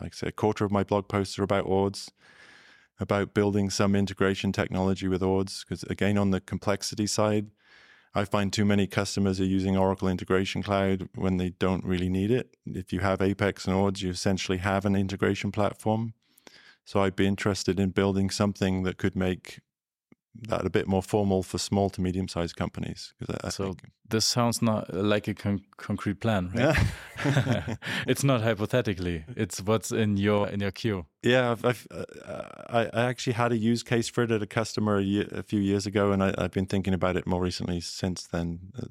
Like 0.00 0.14
I 0.14 0.16
say, 0.16 0.26
a 0.28 0.32
quarter 0.32 0.64
of 0.64 0.72
my 0.72 0.82
blog 0.82 1.08
posts 1.08 1.38
are 1.38 1.44
about 1.44 1.66
ORDs, 1.66 2.10
about 2.98 3.34
building 3.34 3.70
some 3.70 3.94
integration 3.94 4.52
technology 4.52 5.08
with 5.08 5.22
ORDs. 5.22 5.64
Because 5.64 5.82
again, 5.84 6.18
on 6.18 6.30
the 6.30 6.40
complexity 6.40 7.06
side, 7.06 7.50
I 8.14 8.24
find 8.24 8.52
too 8.52 8.64
many 8.64 8.86
customers 8.86 9.40
are 9.40 9.44
using 9.44 9.76
Oracle 9.76 10.08
Integration 10.08 10.62
Cloud 10.62 11.08
when 11.14 11.38
they 11.38 11.50
don't 11.50 11.84
really 11.84 12.10
need 12.10 12.30
it. 12.30 12.56
If 12.66 12.92
you 12.92 13.00
have 13.00 13.22
Apex 13.22 13.66
and 13.66 13.74
ORDs, 13.74 14.02
you 14.02 14.10
essentially 14.10 14.58
have 14.58 14.84
an 14.84 14.94
integration 14.94 15.50
platform. 15.50 16.14
So 16.84 17.00
I'd 17.00 17.16
be 17.16 17.26
interested 17.26 17.80
in 17.80 17.90
building 17.90 18.28
something 18.28 18.82
that 18.82 18.98
could 18.98 19.16
make 19.16 19.60
that 20.48 20.64
a 20.66 20.70
bit 20.70 20.86
more 20.86 21.02
formal 21.02 21.42
for 21.42 21.58
small 21.58 21.90
to 21.90 22.00
medium 22.00 22.26
sized 22.28 22.56
companies. 22.56 23.14
I, 23.28 23.46
I 23.46 23.50
So 23.50 23.64
think, 23.64 23.90
this 24.08 24.24
sounds 24.24 24.62
not 24.62 24.92
like 24.94 25.28
a 25.28 25.34
con- 25.34 25.64
concrete 25.76 26.20
plan, 26.20 26.50
right? 26.54 26.76
yeah, 27.24 27.76
it's 28.06 28.24
not 28.24 28.40
hypothetically. 28.42 29.24
It's 29.36 29.60
what's 29.60 29.92
in 29.92 30.16
your 30.16 30.48
in 30.48 30.60
your 30.60 30.70
queue. 30.72 31.04
yeah. 31.22 31.50
I've, 31.52 31.64
I've, 31.64 31.86
uh, 31.90 32.04
I, 32.68 32.80
I 32.92 33.02
actually 33.08 33.34
had 33.34 33.52
a 33.52 33.56
use 33.56 33.82
case 33.82 34.08
for 34.08 34.24
it 34.24 34.30
at 34.30 34.42
a 34.42 34.46
customer 34.46 34.96
a, 34.96 35.02
year, 35.02 35.28
a 35.32 35.42
few 35.42 35.60
years 35.60 35.86
ago, 35.86 36.12
and 36.12 36.22
I, 36.22 36.34
I've 36.38 36.52
been 36.52 36.66
thinking 36.66 36.94
about 36.94 37.16
it 37.16 37.26
more 37.26 37.42
recently 37.42 37.80
since 37.80 38.26
then. 38.26 38.58
Uh, 38.78 38.86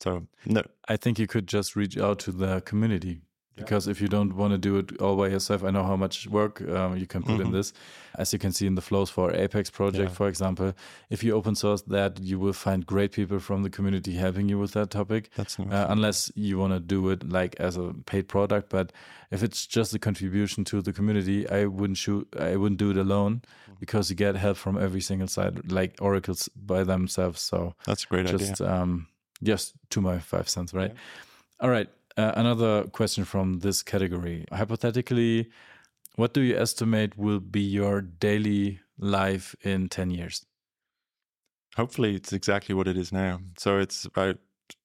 so 0.00 0.26
no, 0.46 0.62
I 0.88 0.96
think 0.96 1.18
you 1.18 1.26
could 1.26 1.46
just 1.46 1.76
reach 1.76 1.98
out 1.98 2.18
to 2.20 2.32
the 2.32 2.60
community 2.62 3.20
because 3.56 3.86
if 3.88 4.00
you 4.00 4.08
don't 4.08 4.32
want 4.34 4.52
to 4.52 4.58
do 4.58 4.76
it 4.78 5.00
all 5.02 5.16
by 5.16 5.28
yourself, 5.28 5.62
I 5.62 5.70
know 5.70 5.82
how 5.84 5.96
much 5.96 6.26
work 6.28 6.60
um, 6.62 6.96
you 6.96 7.06
can 7.06 7.22
put 7.22 7.40
in 7.40 7.48
Mhm. 7.48 7.52
this. 7.52 7.72
As 8.18 8.32
you 8.32 8.38
can 8.38 8.52
see 8.52 8.66
in 8.66 8.74
the 8.74 8.80
flows 8.80 9.10
for 9.10 9.32
Apex 9.34 9.70
project, 9.70 10.10
Yeah. 10.10 10.14
for 10.16 10.28
example, 10.28 10.72
if 11.10 11.22
you 11.22 11.32
open 11.34 11.54
source 11.54 11.82
that, 11.82 12.18
you 12.20 12.38
will 12.38 12.52
find 12.54 12.86
great 12.86 13.12
people 13.12 13.38
from 13.38 13.62
the 13.62 13.70
community 13.70 14.14
helping 14.14 14.48
you 14.48 14.58
with 14.58 14.72
that 14.72 14.90
topic. 14.90 15.30
that's. 15.36 15.58
Uh, 15.58 15.86
unless 15.90 16.32
you 16.34 16.58
want 16.58 16.72
to 16.72 16.80
do 16.80 17.10
it 17.10 17.28
like 17.28 17.54
as 17.60 17.76
a 17.76 17.92
paid 18.06 18.26
product, 18.28 18.70
but 18.70 18.92
if 19.30 19.42
it's 19.42 19.66
just 19.66 19.94
a 19.94 19.98
contribution 19.98 20.64
to 20.64 20.80
the 20.82 20.92
community, 20.92 21.48
I 21.48 21.66
wouldn't 21.66 21.98
shoot. 21.98 22.26
I 22.38 22.56
wouldn't 22.56 22.78
do 22.78 22.90
it 22.90 22.96
alone 22.96 23.42
because 23.78 24.10
you 24.10 24.16
get 24.16 24.36
help 24.36 24.56
from 24.56 24.76
every 24.78 25.00
single 25.00 25.28
side, 25.28 25.70
like 25.70 25.92
oracles 26.00 26.48
by 26.56 26.82
themselves. 26.84 27.40
So 27.42 27.74
that's 27.84 28.04
a 28.04 28.06
great 28.06 28.26
idea. 28.34 28.54
um 28.74 29.06
just 29.42 29.74
to 29.90 30.00
my 30.00 30.18
five 30.18 30.46
cents 30.48 30.74
right 30.74 30.92
all 31.60 31.70
right 31.70 31.88
uh, 32.20 32.32
another 32.36 32.84
question 32.98 33.24
from 33.24 33.60
this 33.60 33.82
category 33.82 34.44
hypothetically 34.52 35.50
what 36.16 36.34
do 36.34 36.40
you 36.40 36.56
estimate 36.66 37.16
will 37.16 37.40
be 37.40 37.60
your 37.60 38.00
daily 38.00 38.80
life 38.98 39.54
in 39.62 39.88
10 39.88 40.10
years 40.10 40.46
Hopefully, 41.76 42.16
it's 42.16 42.32
exactly 42.32 42.74
what 42.74 42.88
it 42.88 42.96
is 42.96 43.12
now. 43.12 43.40
So 43.56 43.78
it's 43.78 44.04
about 44.04 44.38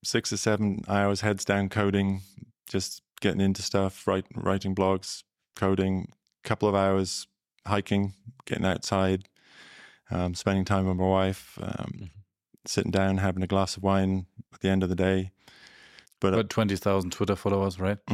six 0.04 0.32
or 0.32 0.38
seven 0.38 0.84
hours 0.88 1.22
heads 1.22 1.44
down 1.44 1.68
coding, 1.70 2.22
just 2.70 3.02
getting 3.22 3.42
into 3.42 3.64
stuff, 3.64 4.06
write, 4.08 4.26
writing 4.36 4.76
blogs, 4.76 5.24
coding, 5.56 6.08
a 6.44 6.48
couple 6.48 6.70
of 6.70 6.76
hours 6.76 7.28
hiking, 7.66 8.14
getting 8.46 8.66
outside, 8.66 9.28
um, 10.12 10.36
spending 10.36 10.64
time 10.64 10.86
with 10.88 10.98
my 10.98 11.08
wife, 11.08 11.58
um, 11.62 11.92
Mhm. 11.92 12.10
sitting 12.68 12.92
down, 12.92 13.18
having 13.18 13.44
a 13.44 13.48
glass 13.48 13.78
of 13.78 13.84
wine 13.84 14.28
at 14.54 14.60
the 14.62 14.70
end 14.70 14.84
of 14.84 14.90
the 14.90 14.96
day. 14.96 15.32
But, 16.26 16.34
uh, 16.34 16.38
but 16.38 16.50
20000 16.50 17.12
twitter 17.12 17.36
followers 17.36 17.80
right 17.80 17.98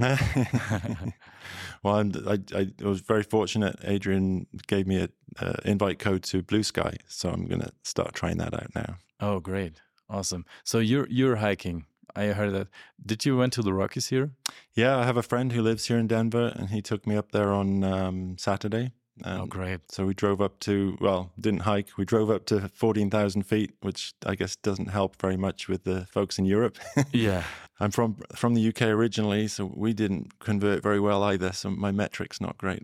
well, 1.83 1.95
I'm, 1.95 2.11
I, 2.27 2.39
I 2.55 2.67
was 2.83 3.01
very 3.01 3.23
fortunate. 3.23 3.75
Adrian 3.83 4.47
gave 4.67 4.87
me 4.87 4.97
an 4.97 5.09
uh, 5.39 5.53
invite 5.65 5.99
code 5.99 6.23
to 6.23 6.43
Bluesky, 6.43 6.97
so 7.07 7.29
I'm 7.29 7.45
going 7.45 7.61
to 7.61 7.71
start 7.83 8.13
trying 8.13 8.37
that 8.37 8.53
out 8.53 8.73
now. 8.75 8.97
oh 9.19 9.39
great 9.39 9.81
awesome 10.09 10.45
so 10.63 10.79
you're 10.79 11.07
you're 11.09 11.37
hiking 11.37 11.85
i 12.17 12.25
heard 12.27 12.51
that 12.53 12.67
did 13.05 13.23
you 13.25 13.37
went 13.37 13.53
to 13.53 13.61
the 13.61 13.73
rockies 13.73 14.07
here 14.09 14.31
Yeah, 14.75 14.97
I 14.97 15.05
have 15.05 15.17
a 15.17 15.23
friend 15.23 15.51
who 15.53 15.61
lives 15.61 15.87
here 15.87 15.97
in 15.97 16.07
Denver, 16.07 16.51
and 16.55 16.69
he 16.69 16.81
took 16.81 17.05
me 17.05 17.15
up 17.17 17.31
there 17.31 17.51
on 17.51 17.83
um, 17.83 18.37
Saturday. 18.37 18.91
Oh 19.25 19.45
great 19.45 19.79
So 19.91 20.05
we 20.05 20.13
drove 20.13 20.41
up 20.41 20.59
to, 20.61 20.97
well, 20.99 21.31
didn't 21.39 21.61
hike. 21.61 21.89
We 21.97 22.05
drove 22.05 22.29
up 22.29 22.45
to 22.45 22.69
14,000 22.73 23.43
feet, 23.43 23.71
which 23.81 24.13
I 24.25 24.35
guess 24.35 24.55
doesn't 24.55 24.89
help 24.89 25.21
very 25.21 25.37
much 25.37 25.67
with 25.69 25.83
the 25.83 26.05
folks 26.11 26.39
in 26.39 26.45
Europe. 26.45 26.77
yeah 27.13 27.43
I'm 27.79 27.91
from 27.91 28.15
from 28.35 28.53
the 28.53 28.67
UK 28.69 28.81
originally, 28.83 29.47
so 29.47 29.65
we 29.75 29.93
didn't 29.93 30.39
convert 30.39 30.83
very 30.83 30.99
well 30.99 31.23
either. 31.23 31.51
So 31.51 31.69
my 31.71 31.91
metrics 31.91 32.39
not 32.39 32.57
great. 32.57 32.83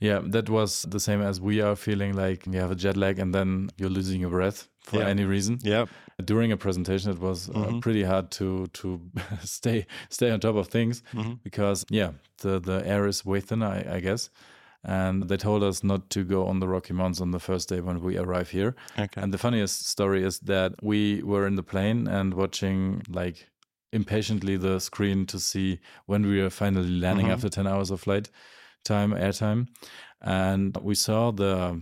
Yeah, 0.00 0.20
that 0.32 0.50
was 0.50 0.82
the 0.82 1.00
same 1.00 1.22
as 1.22 1.40
we 1.40 1.62
are 1.62 1.76
feeling 1.76 2.12
like 2.14 2.46
you 2.46 2.60
have 2.60 2.70
a 2.70 2.74
jet 2.74 2.96
lag 2.96 3.18
and 3.18 3.32
then 3.34 3.70
you're 3.78 3.88
losing 3.94 4.20
your 4.20 4.30
breath 4.30 4.68
for 4.82 4.98
Yeah. 5.00 5.08
any 5.08 5.24
reason. 5.24 5.58
Yeah. 5.62 5.86
During 6.24 6.52
a 6.52 6.56
presentation, 6.56 7.10
it 7.12 7.18
was 7.20 7.48
uh, 7.48 7.52
Mhm. 7.54 7.80
pretty 7.80 8.02
hard 8.04 8.30
to 8.30 8.66
to 8.66 9.00
stay 9.44 9.86
stay 10.10 10.30
on 10.32 10.40
top 10.40 10.56
of 10.56 10.68
things 10.68 11.02
Mhm. 11.12 11.38
because 11.42 11.84
yeah, 11.90 12.12
the 12.42 12.60
the 12.60 12.82
air 12.86 13.06
is 13.08 13.24
way 13.24 13.40
thinner, 13.40 13.66
I, 13.68 13.96
I 13.96 14.00
guess. 14.00 14.30
And 14.84 15.28
they 15.28 15.36
told 15.38 15.62
us 15.62 15.82
not 15.82 16.10
to 16.10 16.24
go 16.24 16.46
on 16.46 16.60
the 16.60 16.68
Rocky 16.68 16.92
Mountains 16.92 17.20
on 17.20 17.30
the 17.30 17.38
first 17.40 17.68
day 17.70 17.80
when 17.80 18.00
we 18.02 18.18
arrive 18.18 18.50
here. 18.50 18.74
Okay. 18.98 19.20
And 19.22 19.32
the 19.32 19.38
funniest 19.38 19.86
story 19.88 20.22
is 20.22 20.40
that 20.40 20.72
we 20.82 21.22
were 21.22 21.46
in 21.46 21.56
the 21.56 21.62
plane 21.62 22.06
and 22.06 22.34
watching 22.34 23.02
like 23.08 23.48
impatiently 23.92 24.56
the 24.58 24.78
screen 24.80 25.24
to 25.26 25.38
see 25.40 25.78
when 26.06 26.26
we 26.26 26.42
were 26.42 26.50
finally 26.50 26.90
landing 27.00 27.26
Mhm. 27.28 27.32
after 27.32 27.48
10 27.48 27.66
hours 27.66 27.90
of 27.90 28.00
flight 28.00 28.30
time, 28.84 29.12
airtime. 29.12 29.68
And 30.20 30.76
we 30.82 30.94
saw 30.94 31.30
the 31.32 31.80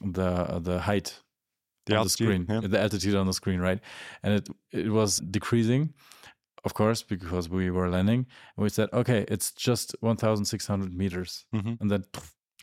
the 0.00 0.58
the 0.60 0.80
height 0.80 1.20
The 1.86 1.94
on 1.94 1.98
altitude, 1.98 2.28
the 2.28 2.44
screen, 2.44 2.46
yeah. 2.62 2.68
the 2.68 2.80
altitude 2.80 3.14
on 3.14 3.26
the 3.26 3.32
screen, 3.34 3.60
right? 3.60 3.80
And 4.22 4.34
it 4.34 4.48
it 4.72 4.88
was 4.90 5.18
decreasing, 5.18 5.92
of 6.64 6.74
course, 6.74 7.02
because 7.02 7.48
we 7.48 7.70
were 7.70 7.88
landing. 7.88 8.26
And 8.56 8.62
we 8.64 8.68
said, 8.68 8.88
okay, 8.92 9.24
it's 9.28 9.50
just 9.52 9.94
1,600 10.00 10.94
meters. 10.94 11.44
Mhm. 11.54 11.80
And 11.80 11.90
then 11.90 12.04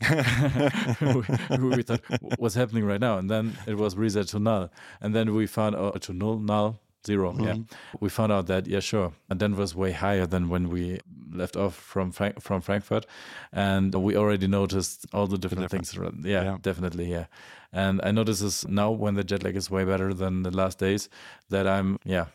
we, 1.60 1.76
we 1.76 1.82
thought, 1.82 2.00
what's 2.38 2.54
happening 2.54 2.84
right 2.84 3.00
now? 3.00 3.18
And 3.18 3.28
then 3.30 3.56
it 3.66 3.76
was 3.76 3.96
reset 3.96 4.28
to 4.28 4.38
null. 4.38 4.70
And 5.00 5.14
then 5.14 5.34
we 5.34 5.46
found 5.46 5.76
out 5.76 6.00
to 6.02 6.12
null, 6.12 6.38
null, 6.38 6.80
0 7.06 7.34
Yeah. 7.38 7.54
Mhm. 7.54 7.70
We 8.00 8.08
found 8.08 8.32
out 8.32 8.46
that, 8.46 8.66
yeah, 8.66 8.80
sure. 8.80 9.12
And 9.28 9.40
then 9.40 9.56
was 9.56 9.74
way 9.74 9.92
higher 9.92 10.26
than 10.26 10.48
when 10.48 10.68
we 10.70 11.00
left 11.32 11.56
off 11.56 11.74
from 11.74 12.12
Frank- 12.12 12.40
from 12.40 12.60
Frankfurt. 12.60 13.06
And 13.52 13.94
we 13.94 14.16
already 14.16 14.46
noticed 14.46 15.06
all 15.12 15.26
the 15.26 15.38
different 15.38 15.70
things. 15.70 15.94
Yeah, 15.94 16.42
Yeah. 16.44 16.56
definitely. 16.62 17.10
Yeah. 17.10 17.26
And 17.72 18.00
I 18.02 18.10
notice 18.10 18.40
this 18.40 18.66
now 18.66 18.90
when 18.90 19.14
the 19.14 19.24
jet 19.24 19.42
lag 19.44 19.56
is 19.56 19.70
way 19.70 19.84
better 19.84 20.12
than 20.12 20.42
the 20.42 20.50
last 20.50 20.78
days 20.78 21.08
that 21.50 21.66
I'm, 21.66 21.98
yeah, 22.04 22.26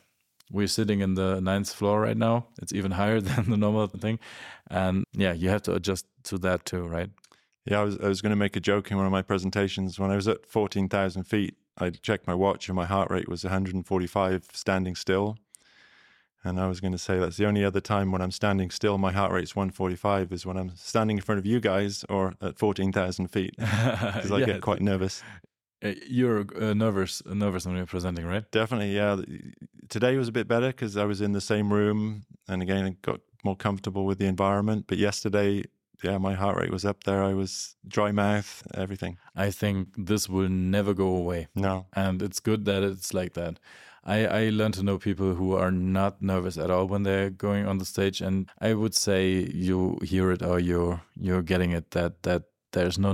we're 0.51 0.67
sitting 0.67 0.99
in 1.01 1.15
the 1.15 1.39
ninth 1.41 1.73
floor 1.73 2.01
right 2.01 2.17
now. 2.17 2.47
It's 2.61 2.73
even 2.73 2.91
higher 2.91 3.19
than 3.21 3.49
the 3.49 3.57
normal 3.57 3.87
thing. 3.87 4.19
And 4.69 5.03
yeah, 5.13 5.33
you 5.33 5.49
have 5.49 5.63
to 5.63 5.73
adjust 5.73 6.05
to 6.25 6.37
that 6.39 6.65
too, 6.65 6.83
right? 6.87 7.09
Yeah, 7.65 7.81
I 7.81 7.83
was 7.83 7.97
I 7.99 8.07
was 8.07 8.21
going 8.21 8.29
to 8.31 8.35
make 8.35 8.55
a 8.55 8.59
joke 8.59 8.91
in 8.91 8.97
one 8.97 9.05
of 9.05 9.11
my 9.11 9.23
presentations 9.23 9.99
when 9.99 10.11
I 10.11 10.15
was 10.15 10.27
at 10.27 10.45
fourteen 10.45 10.87
thousand 10.89 11.23
feet. 11.23 11.55
I 11.77 11.89
checked 11.89 12.27
my 12.27 12.33
watch 12.35 12.69
and 12.69 12.75
my 12.75 12.85
heart 12.85 13.11
rate 13.11 13.27
was 13.27 13.43
145 13.43 14.47
standing 14.53 14.95
still, 14.95 15.37
and 16.43 16.57
I 16.59 16.67
was 16.67 16.79
going 16.79 16.93
to 16.93 16.97
say 16.97 17.19
that's 17.19 17.37
the 17.37 17.45
only 17.45 17.65
other 17.65 17.81
time 17.81 18.11
when 18.13 18.21
I'm 18.21 18.31
standing 18.31 18.69
still 18.69 18.97
my 18.97 19.11
heart 19.11 19.33
rate's 19.33 19.55
145 19.57 20.31
is 20.31 20.45
when 20.45 20.55
I'm 20.57 20.75
standing 20.75 21.17
in 21.17 21.23
front 21.23 21.39
of 21.39 21.45
you 21.45 21.59
guys 21.59 22.05
or 22.07 22.35
at 22.41 22.57
14,000 22.57 23.27
feet 23.27 23.55
because 23.57 24.31
I 24.31 24.39
Yeah, 24.39 24.45
get 24.45 24.61
quite 24.61 24.81
nervous. 24.81 25.21
Uh, 25.83 25.91
You're 26.07 26.45
uh, 26.61 26.73
nervous, 26.73 27.21
nervous 27.25 27.65
when 27.65 27.75
you're 27.75 27.85
presenting, 27.85 28.25
right? 28.25 28.49
Definitely, 28.51 28.95
yeah. 28.95 29.17
Today 29.89 30.17
was 30.17 30.27
a 30.27 30.31
bit 30.31 30.47
better 30.47 30.67
because 30.67 30.97
I 30.97 31.05
was 31.05 31.21
in 31.21 31.33
the 31.33 31.41
same 31.41 31.71
room 31.71 32.25
and 32.47 32.61
again 32.61 32.85
I 32.85 32.89
got 33.01 33.21
more 33.43 33.55
comfortable 33.55 34.05
with 34.05 34.17
the 34.17 34.25
environment. 34.25 34.85
But 34.87 34.97
yesterday, 34.97 35.63
yeah, 36.03 36.17
my 36.17 36.33
heart 36.33 36.57
rate 36.57 36.71
was 36.71 36.85
up 36.85 37.03
there. 37.03 37.23
I 37.23 37.33
was 37.33 37.75
dry 37.87 38.11
mouth, 38.11 38.63
everything. 38.73 39.17
I 39.35 39.51
think 39.51 39.89
this 39.97 40.27
will 40.27 40.49
never 40.49 40.93
go 40.93 41.07
away. 41.15 41.47
No. 41.55 41.85
and 41.93 42.21
it's 42.21 42.39
good 42.39 42.65
that 42.65 42.83
it's 42.83 43.13
like 43.13 43.33
that. 43.33 43.59
I, 44.07 44.25
I 44.27 44.49
learned 44.49 44.75
to 44.75 44.83
know 44.83 44.99
people 44.99 45.33
who 45.33 45.53
are 45.55 45.71
not 45.71 46.21
nervous 46.21 46.57
at 46.57 46.69
all 46.69 46.85
when 46.87 47.03
they're 47.03 47.31
going 47.31 47.65
on 47.65 47.79
the 47.79 47.85
stage, 47.85 48.21
and 48.21 48.47
I 48.61 48.73
would 48.75 48.93
say 48.93 49.49
you 49.51 49.97
hear 50.03 50.31
it 50.31 50.43
or 50.43 50.59
you're 50.59 51.01
you're 51.19 51.41
getting 51.41 51.71
it 51.71 51.91
that 51.91 52.21
that 52.23 52.43
there's 52.71 52.99
no 52.99 53.13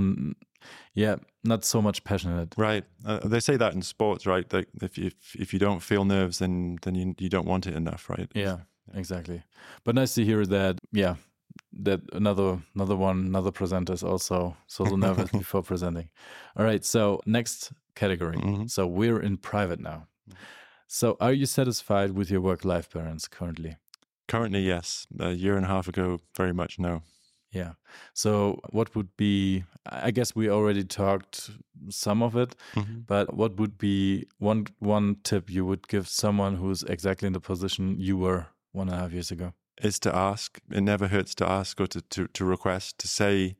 yeah, 0.94 1.16
not 1.44 1.64
so 1.64 1.80
much 1.82 2.02
passionate. 2.04 2.54
Right. 2.56 2.84
Uh, 3.04 3.20
they 3.28 3.40
say 3.40 3.56
that 3.56 3.72
in 3.74 3.82
sports, 3.82 4.26
right? 4.26 4.48
That 4.50 4.66
if 4.82 4.98
you, 4.98 5.06
if, 5.06 5.36
if 5.36 5.52
you 5.52 5.58
don't 5.58 5.80
feel 5.82 6.04
nerves, 6.04 6.38
then 6.38 6.78
then 6.82 6.94
you 6.94 7.14
you 7.18 7.28
don't 7.28 7.46
want 7.46 7.66
it 7.66 7.74
enough, 7.74 8.08
right? 8.10 8.30
Yeah, 8.34 8.58
exactly. 8.94 9.42
But 9.84 9.94
nice 9.94 10.14
to 10.14 10.24
hear 10.24 10.46
that. 10.46 10.78
Yeah, 10.92 11.16
that 11.84 12.00
another 12.12 12.58
another 12.74 12.96
one 12.96 13.26
another 13.26 13.50
presenter 13.52 13.92
is 13.94 14.02
also 14.02 14.56
so 14.66 14.84
nervous 14.96 15.30
before 15.30 15.62
presenting. 15.62 16.08
All 16.56 16.64
right. 16.64 16.84
So 16.84 17.20
next 17.26 17.72
category. 17.94 18.36
Mhm. 18.38 18.68
So 18.70 18.86
we're 18.86 19.20
in 19.22 19.36
private 19.38 19.80
now. 19.80 20.06
So 20.86 21.16
are 21.20 21.32
you 21.32 21.46
satisfied 21.46 22.10
with 22.10 22.30
your 22.30 22.40
work 22.42 22.64
life 22.64 22.88
balance 22.90 23.28
currently? 23.28 23.76
Currently, 24.28 24.60
yes. 24.66 25.06
A 25.18 25.30
year 25.32 25.56
and 25.56 25.64
a 25.64 25.68
half 25.68 25.88
ago, 25.88 26.20
very 26.36 26.52
much 26.52 26.78
no. 26.78 27.02
Yeah. 27.52 27.72
So 28.14 28.60
what 28.70 28.94
would 28.94 29.14
be? 29.16 29.64
I 29.86 30.10
guess 30.10 30.34
we 30.34 30.48
already 30.50 30.84
talked 30.84 31.50
some 31.90 32.22
of 32.22 32.34
it. 32.36 32.54
Mhm. 32.74 33.06
But 33.06 33.34
what 33.34 33.56
would 33.58 33.76
be 33.78 34.26
one 34.38 34.66
one 34.78 35.16
tip 35.22 35.50
you 35.50 35.66
would 35.66 35.86
give 35.88 36.08
someone 36.08 36.56
who's 36.56 36.82
exactly 36.84 37.26
in 37.26 37.32
the 37.34 37.40
position 37.40 37.96
you 38.00 38.16
were 38.16 38.46
one 38.72 38.88
and 38.88 38.96
a 38.96 39.00
half 39.00 39.12
years 39.12 39.30
ago? 39.30 39.52
Is 39.82 39.98
to 40.00 40.14
ask. 40.14 40.60
It 40.70 40.82
never 40.82 41.08
hurts 41.08 41.34
to 41.36 41.46
ask 41.48 41.80
or 41.80 41.86
to, 41.88 42.00
to, 42.00 42.26
to 42.28 42.44
request, 42.44 42.98
to 42.98 43.08
say, 43.08 43.56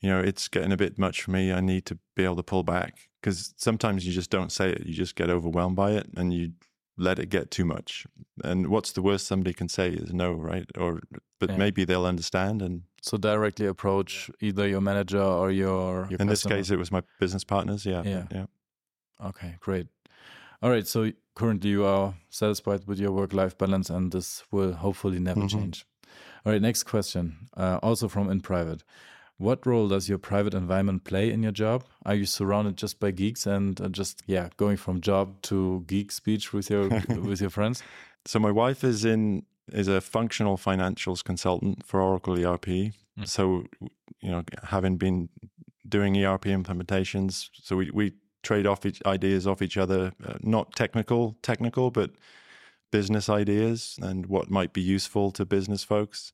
you 0.00 0.08
know, 0.10 0.20
it's 0.20 0.48
getting 0.48 0.72
a 0.72 0.76
bit 0.76 0.98
much 0.98 1.22
for 1.22 1.30
me. 1.32 1.52
I 1.52 1.60
need 1.60 1.84
to 1.86 1.98
be 2.16 2.24
able 2.24 2.36
to 2.36 2.42
pull 2.42 2.62
back. 2.64 3.08
Because 3.20 3.54
sometimes 3.56 4.04
you 4.06 4.12
just 4.12 4.30
don't 4.30 4.52
say 4.52 4.70
it. 4.72 4.86
You 4.86 4.94
just 4.94 5.16
get 5.16 5.30
overwhelmed 5.30 5.76
by 5.76 5.92
it 5.92 6.06
and 6.16 6.32
you 6.34 6.52
let 6.96 7.18
it 7.18 7.30
get 7.30 7.50
too 7.50 7.64
much. 7.64 8.06
And 8.44 8.66
what's 8.68 8.92
the 8.92 9.02
worst 9.02 9.26
somebody 9.26 9.52
can 9.54 9.68
say 9.68 9.90
is 9.90 10.12
no, 10.12 10.32
right? 10.32 10.66
Or, 10.78 11.00
but 11.40 11.50
Yeah. 11.50 11.56
maybe 11.58 11.84
they'll 11.84 12.06
understand. 12.06 12.62
And 12.62 12.82
So 13.04 13.18
directly 13.18 13.66
approach 13.66 14.30
either 14.40 14.66
your 14.66 14.80
manager 14.80 15.20
or 15.20 15.50
your. 15.50 16.06
your 16.08 16.18
in 16.20 16.26
this 16.26 16.42
case, 16.42 16.70
it 16.70 16.78
was 16.78 16.90
my 16.90 17.02
business 17.20 17.44
partners. 17.44 17.84
Yeah. 17.84 18.02
Yeah. 18.02 18.24
Yeah. 18.32 18.46
Okay, 19.22 19.56
great. 19.60 19.88
All 20.62 20.70
right. 20.70 20.86
So 20.86 21.12
currently 21.34 21.68
you 21.68 21.84
are 21.84 22.14
satisfied 22.30 22.86
with 22.86 22.98
your 22.98 23.12
work 23.12 23.34
life 23.34 23.58
balance, 23.58 23.90
and 23.90 24.10
this 24.10 24.42
will 24.50 24.72
hopefully 24.72 25.18
never 25.18 25.42
Mhm. 25.42 25.50
change. 25.50 25.86
All 26.46 26.52
right. 26.52 26.62
Next 26.62 26.84
question. 26.84 27.50
Uh, 27.54 27.78
also 27.82 28.08
from 28.08 28.30
in 28.30 28.40
private. 28.40 28.84
What 29.36 29.66
role 29.66 29.88
does 29.88 30.08
your 30.08 30.18
private 30.18 30.54
environment 30.54 31.04
play 31.04 31.30
in 31.30 31.42
your 31.42 31.52
job? 31.52 31.84
Are 32.06 32.14
you 32.14 32.24
surrounded 32.24 32.78
just 32.78 33.00
by 33.00 33.10
geeks 33.10 33.46
and 33.46 33.78
uh, 33.82 33.88
just 33.90 34.22
yeah 34.26 34.48
going 34.56 34.78
from 34.78 35.02
job 35.02 35.42
to 35.42 35.84
geek 35.86 36.10
speech 36.10 36.54
with 36.54 36.70
your 36.70 36.88
with 37.30 37.42
your 37.42 37.50
friends? 37.50 37.82
So 38.24 38.38
my 38.38 38.50
wife 38.50 38.82
is 38.82 39.04
in 39.04 39.44
is 39.72 39.88
a 39.88 40.00
functional 40.00 40.56
financials 40.56 41.24
consultant 41.24 41.84
for 41.84 42.00
Oracle 42.00 42.34
ERP. 42.34 42.66
Mm. 42.66 42.92
So 43.24 43.64
you 44.20 44.30
know, 44.30 44.42
having 44.64 44.96
been 44.96 45.28
doing 45.88 46.16
ERP 46.16 46.44
implementations, 46.44 47.50
so 47.52 47.76
we 47.76 47.90
we 47.90 48.12
trade 48.42 48.66
off 48.66 48.84
each 48.84 49.02
ideas 49.06 49.46
off 49.46 49.62
each 49.62 49.76
other, 49.76 50.12
uh, 50.26 50.34
not 50.42 50.74
technical 50.74 51.36
technical, 51.42 51.90
but 51.90 52.10
business 52.90 53.28
ideas 53.28 53.98
and 54.02 54.26
what 54.26 54.50
might 54.50 54.72
be 54.72 54.80
useful 54.80 55.32
to 55.32 55.44
business 55.44 55.82
folks. 55.82 56.32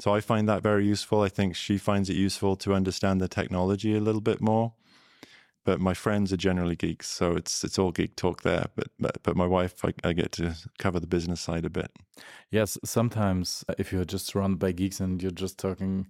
So 0.00 0.14
I 0.14 0.20
find 0.20 0.48
that 0.48 0.62
very 0.62 0.86
useful. 0.86 1.20
I 1.20 1.28
think 1.28 1.54
she 1.54 1.78
finds 1.78 2.08
it 2.08 2.16
useful 2.16 2.56
to 2.56 2.74
understand 2.74 3.20
the 3.20 3.28
technology 3.28 3.94
a 3.94 4.00
little 4.00 4.20
bit 4.20 4.40
more. 4.40 4.72
But 5.64 5.80
my 5.80 5.94
friends 5.94 6.32
are 6.32 6.36
generally 6.36 6.76
geeks, 6.76 7.08
so 7.08 7.32
it's 7.36 7.64
it's 7.64 7.78
all 7.78 7.92
geek 7.92 8.16
talk 8.16 8.42
there. 8.42 8.66
But 8.76 8.88
but, 8.98 9.22
but 9.22 9.36
my 9.36 9.46
wife, 9.46 9.84
I, 9.84 9.92
I 10.04 10.12
get 10.12 10.32
to 10.32 10.54
cover 10.78 11.00
the 11.00 11.06
business 11.06 11.40
side 11.40 11.64
a 11.64 11.70
bit. 11.70 11.90
Yes, 12.50 12.78
sometimes 12.84 13.64
uh, 13.68 13.74
if 13.78 13.92
you're 13.92 14.04
just 14.04 14.26
surrounded 14.26 14.58
by 14.58 14.72
geeks 14.72 15.00
and 15.00 15.22
you're 15.22 15.30
just 15.32 15.58
talking 15.58 16.06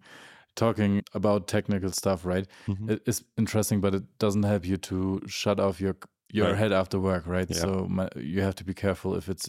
talking 0.56 1.04
about 1.14 1.48
technical 1.48 1.92
stuff, 1.92 2.26
right? 2.26 2.48
Mhm. 2.66 2.88
It 2.88 3.02
is 3.06 3.24
interesting, 3.38 3.80
but 3.80 3.94
it 3.94 4.18
doesn't 4.18 4.44
help 4.44 4.66
you 4.66 4.78
to 4.78 5.22
shut 5.28 5.60
off 5.60 5.80
your 5.80 5.96
your 6.32 6.54
Right. 6.54 6.56
head 6.56 6.72
after 6.72 7.00
work, 7.00 7.26
right? 7.26 7.50
Yeah. 7.50 7.66
So 7.66 7.86
my, 7.88 8.08
you 8.16 8.42
have 8.42 8.56
to 8.56 8.64
be 8.64 8.74
careful 8.74 9.14
if 9.16 9.28
it's 9.28 9.48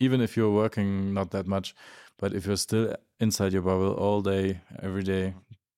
even 0.00 0.20
if 0.20 0.36
you're 0.36 0.52
working 0.52 1.14
not 1.14 1.30
that 1.30 1.46
much, 1.46 1.74
but 2.18 2.34
if 2.34 2.46
you're 2.46 2.56
still 2.56 2.94
inside 3.20 3.52
your 3.52 3.62
bubble 3.62 3.94
all 3.94 4.20
day, 4.22 4.60
every 4.82 5.02
day, 5.02 5.34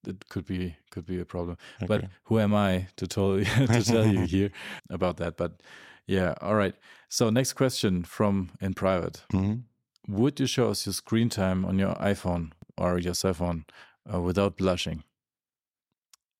it 0.07 0.29
could 0.29 0.45
be 0.45 0.75
could 0.91 1.05
be 1.05 1.19
a 1.19 1.25
problem. 1.25 1.57
But 1.87 2.05
who 2.25 2.39
am 2.39 2.53
I 2.53 2.87
to 2.95 3.07
tell 3.07 3.37
to 3.43 3.83
tell 3.83 4.05
you 4.05 4.21
here 4.35 4.51
about 4.89 5.17
that? 5.17 5.37
But 5.37 5.61
yeah, 6.07 6.33
all 6.41 6.55
right. 6.55 6.75
So 7.09 7.29
next 7.29 7.53
question 7.53 8.03
from 8.03 8.49
in 8.61 8.73
private. 8.73 9.23
Mhm. 9.31 9.63
Would 10.07 10.39
you 10.39 10.47
show 10.47 10.69
us 10.69 10.85
your 10.85 10.93
screen 10.93 11.29
time 11.29 11.65
on 11.65 11.77
your 11.79 11.95
iPhone 11.95 12.51
or 12.77 12.97
your 12.97 13.13
cell 13.13 13.33
phone 13.33 13.65
uh, 14.11 14.21
without 14.21 14.55
blushing? 14.57 15.03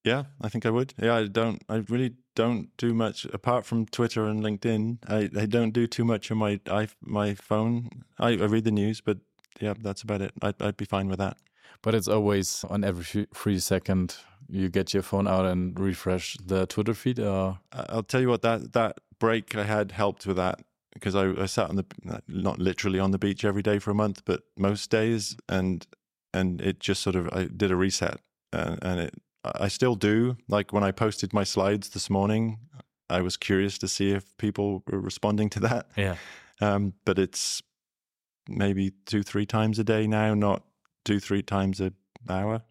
Yeah, 0.04 0.24
I 0.40 0.48
think 0.50 0.66
I 0.66 0.70
would. 0.70 0.94
Yeah, 1.02 1.16
I 1.16 1.28
don't. 1.28 1.62
I 1.68 1.84
really 1.90 2.16
don't 2.36 2.70
do 2.78 2.94
much 2.94 3.26
apart 3.34 3.66
from 3.66 3.86
Twitter 3.88 4.26
and 4.26 4.42
LinkedIn. 4.42 5.00
I, 5.08 5.30
I 5.42 5.46
don't 5.46 5.72
do 5.74 5.86
too 5.88 6.06
much 6.06 6.32
on 6.32 6.38
my 6.38 6.60
i 6.70 6.88
my 7.02 7.34
phone. 7.34 7.90
I, 8.18 8.30
I 8.30 8.46
read 8.46 8.64
the 8.64 8.72
news, 8.72 9.02
but 9.02 9.18
yeah, 9.60 9.74
that's 9.78 10.04
about 10.04 10.22
it. 10.22 10.32
I'd, 10.42 10.62
I'd 10.62 10.78
be 10.78 10.86
fine 10.86 11.10
with 11.10 11.20
that. 11.20 11.38
But 11.82 11.96
it's 11.96 12.08
always 12.08 12.64
on 12.70 12.84
every 12.84 13.28
free- 13.34 13.60
second 13.60 14.16
you 14.50 14.70
get 14.70 14.94
your 14.94 15.04
phone 15.04 15.28
out 15.28 15.46
and 15.46 15.78
refresh 15.80 16.38
the 16.46 16.66
Twitter 16.68 16.94
feed. 16.94 17.20
Or 17.20 17.60
I'll 17.72 18.04
tell 18.04 18.22
you 18.22 18.30
what 18.30 18.42
that 18.42 18.74
that 18.74 19.00
break 19.20 19.56
I 19.56 19.64
had 19.64 19.92
helped 19.92 20.26
with 20.26 20.38
that 20.38 20.60
because 20.94 21.16
I, 21.16 21.42
I 21.42 21.46
sat 21.48 21.70
on 21.70 21.76
the 21.76 21.86
not 22.28 22.60
literally 22.60 23.00
on 23.00 23.12
the 23.12 23.18
beach 23.20 23.44
every 23.46 23.62
day 23.62 23.80
for 23.80 23.92
a 23.92 23.96
month, 23.96 24.24
but 24.26 24.42
most 24.58 24.90
days, 24.90 25.36
and 25.50 25.86
and 26.34 26.62
it 26.62 26.80
just 26.80 27.02
sort 27.02 27.16
of 27.16 27.30
I 27.34 27.46
did 27.46 27.72
a 27.72 27.76
reset, 27.76 28.20
and, 28.54 28.80
and 28.82 29.00
it 29.02 29.14
I 29.44 29.68
still 29.68 29.96
do. 29.96 30.38
Like 30.48 30.74
when 30.74 30.84
I 30.84 30.92
posted 30.92 31.34
my 31.34 31.44
slides 31.44 31.90
this 31.90 32.10
morning, 32.10 32.60
I 33.10 33.22
was 33.22 33.38
curious 33.38 33.78
to 33.80 33.88
see 33.88 34.12
if 34.12 34.36
people 34.38 34.84
were 34.92 35.00
responding 35.00 35.50
to 35.52 35.60
that. 35.62 35.88
yeah, 35.96 36.16
Um, 36.62 36.94
but 37.06 37.20
it's 37.20 37.62
maybe 38.50 38.92
two 39.06 39.24
three 39.24 39.46
times 39.46 39.78
a 39.80 39.84
day 39.84 40.08
now, 40.08 40.34
not 40.34 40.64
two 41.08 41.20
three 41.20 41.42
times 41.42 41.80
a 41.82 41.92
hour. 42.30 42.62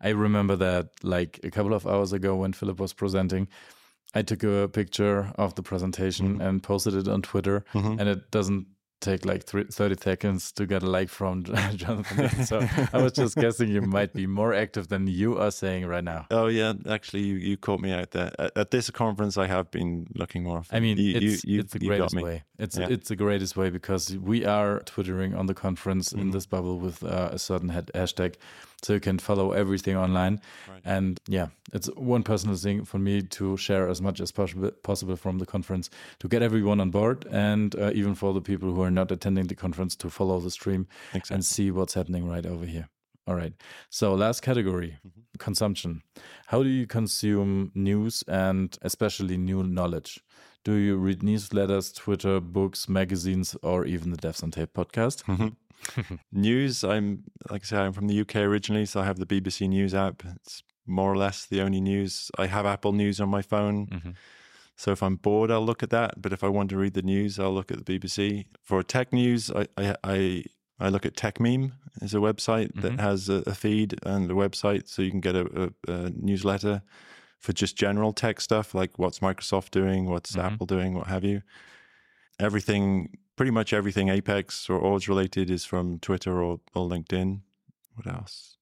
I 0.00 0.10
remember 0.10 0.56
that 0.56 0.86
like 1.02 1.40
a 1.44 1.50
couple 1.50 1.74
of 1.74 1.86
hours 1.86 2.12
ago 2.12 2.36
when 2.36 2.52
Philip 2.52 2.78
was 2.80 2.92
presenting, 2.92 3.48
I 4.14 4.22
took 4.22 4.42
a 4.44 4.68
picture 4.68 5.32
of 5.36 5.54
the 5.54 5.62
presentation 5.62 6.26
Mhm. 6.38 6.40
and 6.46 6.62
posted 6.62 6.94
it 6.94 7.08
on 7.08 7.22
Twitter, 7.22 7.64
Mhm. 7.74 8.00
and 8.00 8.08
it 8.08 8.30
doesn't 8.30 8.66
take 9.00 9.24
like 9.24 9.44
three, 9.44 9.64
30 9.64 9.96
seconds 10.02 10.52
to 10.52 10.66
get 10.66 10.82
a 10.82 10.86
like 10.90 11.08
from 11.08 11.44
Jonathan. 11.76 12.44
so 12.44 12.66
I 12.92 13.02
was 13.02 13.12
just 13.12 13.36
guessing 13.36 13.68
you 13.68 13.82
might 13.82 14.12
be 14.14 14.26
more 14.26 14.54
active 14.54 14.88
than 14.88 15.06
you 15.06 15.38
are 15.38 15.50
saying 15.50 15.86
right 15.86 16.02
now. 16.04 16.26
Oh 16.30 16.46
yeah, 16.46 16.72
actually, 16.88 17.22
you, 17.22 17.34
you 17.36 17.56
caught 17.56 17.80
me 17.80 17.92
out 17.92 18.10
there. 18.12 18.32
At, 18.38 18.56
at 18.56 18.70
this 18.70 18.90
conference, 18.90 19.36
I 19.36 19.46
have 19.46 19.70
been 19.70 20.06
looking 20.14 20.42
more. 20.44 20.62
I 20.72 20.80
mean, 20.80 20.96
you, 20.98 21.16
it's, 21.16 21.44
you, 21.44 21.60
it's 21.60 21.72
the 21.72 21.78
greatest 21.80 22.14
way. 22.16 22.42
It's 22.58 22.76
Yeah. 22.78 22.88
it's 22.90 23.08
the 23.08 23.16
greatest 23.16 23.56
way 23.56 23.70
because 23.70 24.16
we 24.16 24.44
are 24.46 24.80
twittering 24.80 25.34
on 25.34 25.46
the 25.46 25.54
conference 25.54 26.12
in 26.12 26.28
Mhm. 26.28 26.32
this 26.32 26.46
bubble 26.46 26.78
with 26.78 27.02
uh, 27.04 27.28
a 27.32 27.38
certain 27.38 27.68
head 27.68 27.90
hashtag, 27.94 28.36
so 28.82 28.92
you 28.94 29.00
can 29.00 29.18
follow 29.18 29.52
everything 29.52 29.96
online. 29.96 30.40
Right. 30.68 30.80
And 30.84 31.18
yeah, 31.28 31.48
it's 31.72 31.88
one 31.96 32.22
personal 32.22 32.56
thing 32.56 32.84
for 32.84 32.98
me 32.98 33.22
to 33.22 33.56
share 33.56 33.88
as 33.88 34.00
much 34.00 34.20
as 34.20 34.30
possible 34.32 34.70
possible 34.82 35.16
from 35.16 35.38
the 35.38 35.46
conference 35.46 35.90
to 36.20 36.28
get 36.28 36.42
everyone 36.42 36.80
on 36.80 36.90
board, 36.90 37.26
and 37.30 37.74
uh, 37.76 37.90
even 37.94 38.14
for 38.14 38.32
the 38.34 38.40
people 38.40 38.72
who 38.74 38.82
are 38.82 38.90
not 38.90 39.10
attending 39.10 39.46
the 39.48 39.54
conference 39.54 39.96
to 39.96 40.10
follow 40.10 40.38
the 40.40 40.50
stream 40.50 40.86
Exactly. 41.14 41.34
and 41.34 41.44
see 41.44 41.70
what's 41.70 41.94
happening 41.94 42.28
right 42.28 42.46
over 42.46 42.66
here. 42.66 42.88
All 43.28 43.34
right. 43.34 43.52
So 43.90 44.14
last 44.14 44.42
category, 44.42 44.98
Mhm. 45.04 45.38
consumption. 45.38 46.02
How 46.46 46.62
do 46.62 46.68
you 46.68 46.86
consume 46.86 47.72
news 47.74 48.22
and 48.28 48.76
especially 48.82 49.36
new 49.36 49.64
knowledge? 49.64 50.20
Do 50.64 50.74
you 50.74 50.96
read 50.96 51.20
newsletters, 51.22 51.92
Twitter, 51.94 52.40
books, 52.40 52.88
magazines, 52.88 53.56
or 53.62 53.84
even 53.84 54.10
the 54.10 54.16
Devs 54.16 54.42
on 54.44 54.50
Tape 54.52 54.72
podcast? 54.74 55.24
Mhm. 55.24 55.56
News. 56.32 56.84
I'm 56.84 57.24
like 57.50 57.62
I 57.62 57.66
say, 57.66 57.76
I'm 57.78 57.92
from 57.92 58.06
the 58.08 58.20
UK 58.20 58.36
originally, 58.36 58.86
so 58.86 59.00
I 59.00 59.04
have 59.04 59.18
the 59.18 59.26
BBC 59.26 59.68
News 59.68 59.94
app. 59.94 60.22
It's 60.36 60.62
more 60.86 61.12
or 61.12 61.16
less 61.16 61.46
the 61.46 61.60
only 61.60 61.80
news. 61.80 62.30
I 62.38 62.46
have 62.46 62.64
Apple 62.66 62.92
News 62.92 63.20
on 63.20 63.28
my 63.28 63.42
phone, 63.42 63.86
Mhm. 63.86 64.14
so 64.76 64.92
if 64.92 65.02
I'm 65.02 65.16
bored, 65.16 65.50
I'll 65.50 65.64
look 65.64 65.82
at 65.82 65.90
that. 65.90 66.20
But 66.22 66.32
if 66.32 66.44
I 66.44 66.48
want 66.48 66.70
to 66.70 66.76
read 66.76 66.94
the 66.94 67.02
news, 67.02 67.38
I'll 67.40 67.52
look 67.54 67.70
at 67.72 67.78
the 67.84 67.98
BBC. 67.98 68.46
For 68.62 68.82
tech 68.82 69.12
news, 69.12 69.50
I 69.50 69.66
I 69.76 69.96
I, 70.04 70.44
I 70.78 70.88
look 70.90 71.06
at 71.06 71.14
TechMeme. 71.16 71.72
is 72.02 72.12
a 72.14 72.18
website 72.18 72.72
Mhm. 72.74 72.82
that 72.82 73.00
has 73.00 73.28
a, 73.30 73.42
a 73.46 73.54
feed 73.54 73.94
and 74.04 74.30
a 74.30 74.34
website, 74.34 74.86
so 74.86 75.00
you 75.02 75.10
can 75.10 75.20
get 75.20 75.34
a, 75.34 75.72
a, 75.88 75.92
a 75.92 76.10
newsletter 76.10 76.82
for 77.40 77.52
just 77.54 77.74
general 77.76 78.12
tech 78.12 78.40
stuff 78.40 78.74
like 78.74 78.98
what's 78.98 79.20
Microsoft 79.20 79.70
doing, 79.70 80.04
what's 80.10 80.36
Mhm. 80.36 80.44
Apple 80.44 80.66
doing, 80.66 80.92
what 80.94 81.06
have 81.06 81.24
you. 81.24 81.40
Everything, 82.38 83.16
pretty 83.36 83.50
much 83.52 83.72
everything 83.72 84.08
Apex 84.08 84.68
or 84.68 84.78
ORDs 84.80 85.08
related 85.08 85.50
is 85.50 85.64
from 85.64 85.98
Twitter 86.00 86.42
or, 86.42 86.60
or 86.74 86.88
LinkedIn. 86.88 87.40
What 87.94 88.06
else? 88.06 88.56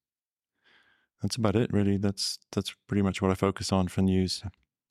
That's 1.22 1.37
about 1.37 1.57
it, 1.57 1.72
really. 1.72 1.97
That's 1.97 2.39
that's 2.53 2.75
pretty 2.87 3.03
much 3.03 3.22
what 3.22 3.31
I 3.31 3.35
focus 3.35 3.72
on 3.72 3.89
for 3.89 4.03
news. 4.03 4.43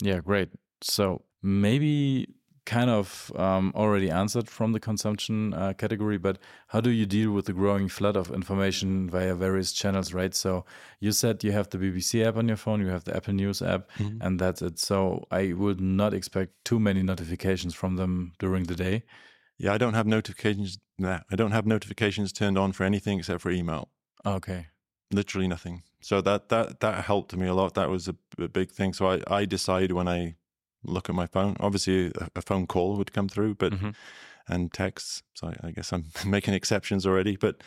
Yeah, 0.01 0.19
great. 0.19 0.49
So 0.81 1.23
maybe 1.41 2.27
kind 2.65 2.89
of 2.89 3.31
um, 3.35 3.73
already 3.75 4.09
answered 4.09 4.49
from 4.49 4.71
the 4.71 4.79
consumption 4.79 5.53
uh, 5.53 5.73
category, 5.73 6.17
but 6.17 6.37
how 6.67 6.79
do 6.81 6.89
you 6.89 7.05
deal 7.05 7.31
with 7.31 7.45
the 7.45 7.53
growing 7.53 7.89
flood 7.89 8.15
of 8.15 8.31
information 8.31 9.09
via 9.09 9.35
various 9.35 9.73
channels, 9.73 10.13
right? 10.13 10.33
So 10.33 10.63
you 11.01 11.11
said 11.11 11.43
you 11.43 11.51
have 11.51 11.69
the 11.69 11.77
BBC 11.77 12.25
app 12.25 12.37
on 12.37 12.47
your 12.47 12.55
phone, 12.57 12.79
you 12.79 12.87
have 12.87 13.03
the 13.03 13.15
Apple 13.15 13.33
News 13.33 13.61
app, 13.61 13.89
Mm-hmm. 13.99 14.21
and 14.25 14.39
that's 14.39 14.61
it. 14.61 14.79
So 14.79 15.25
I 15.29 15.51
would 15.53 15.81
not 15.81 16.13
expect 16.13 16.51
too 16.63 16.79
many 16.79 17.03
notifications 17.03 17.75
from 17.75 17.97
them 17.97 18.31
during 18.39 18.63
the 18.63 18.75
day. 18.75 19.03
Yeah, 19.57 19.73
I 19.73 19.77
don't 19.77 19.93
have 19.93 20.07
notifications. 20.07 20.79
Nah, 20.97 21.19
I 21.31 21.35
don't 21.35 21.51
have 21.51 21.65
notifications 21.65 22.31
turned 22.33 22.57
on 22.57 22.71
for 22.73 22.83
anything 22.83 23.19
except 23.19 23.41
for 23.41 23.51
email. 23.51 23.89
Okay. 24.25 24.67
Literally 25.11 25.47
nothing. 25.47 25.83
So 26.01 26.21
that 26.21 26.49
that 26.49 26.79
that 26.79 27.05
helped 27.05 27.35
me 27.35 27.47
a 27.47 27.53
lot. 27.53 27.73
That 27.75 27.89
was 27.89 28.07
a, 28.07 28.15
a 28.39 28.47
big 28.47 28.71
thing. 28.71 28.93
So 28.93 29.07
I 29.07 29.21
I 29.27 29.45
decide 29.45 29.91
when 29.91 30.07
I 30.07 30.35
look 30.83 31.09
at 31.09 31.15
my 31.15 31.27
phone. 31.27 31.55
Obviously, 31.59 32.07
a, 32.07 32.27
a 32.35 32.41
phone 32.41 32.67
call 32.67 32.97
would 32.97 33.13
come 33.13 33.29
through, 33.29 33.55
but 33.55 33.73
Mhm. 33.73 33.95
and 34.47 34.73
texts. 34.73 35.23
So 35.33 35.47
I, 35.47 35.67
I 35.67 35.71
guess 35.71 35.93
I'm 35.93 36.05
making 36.25 36.53
exceptions 36.53 37.05
already. 37.05 37.37
But 37.37 37.61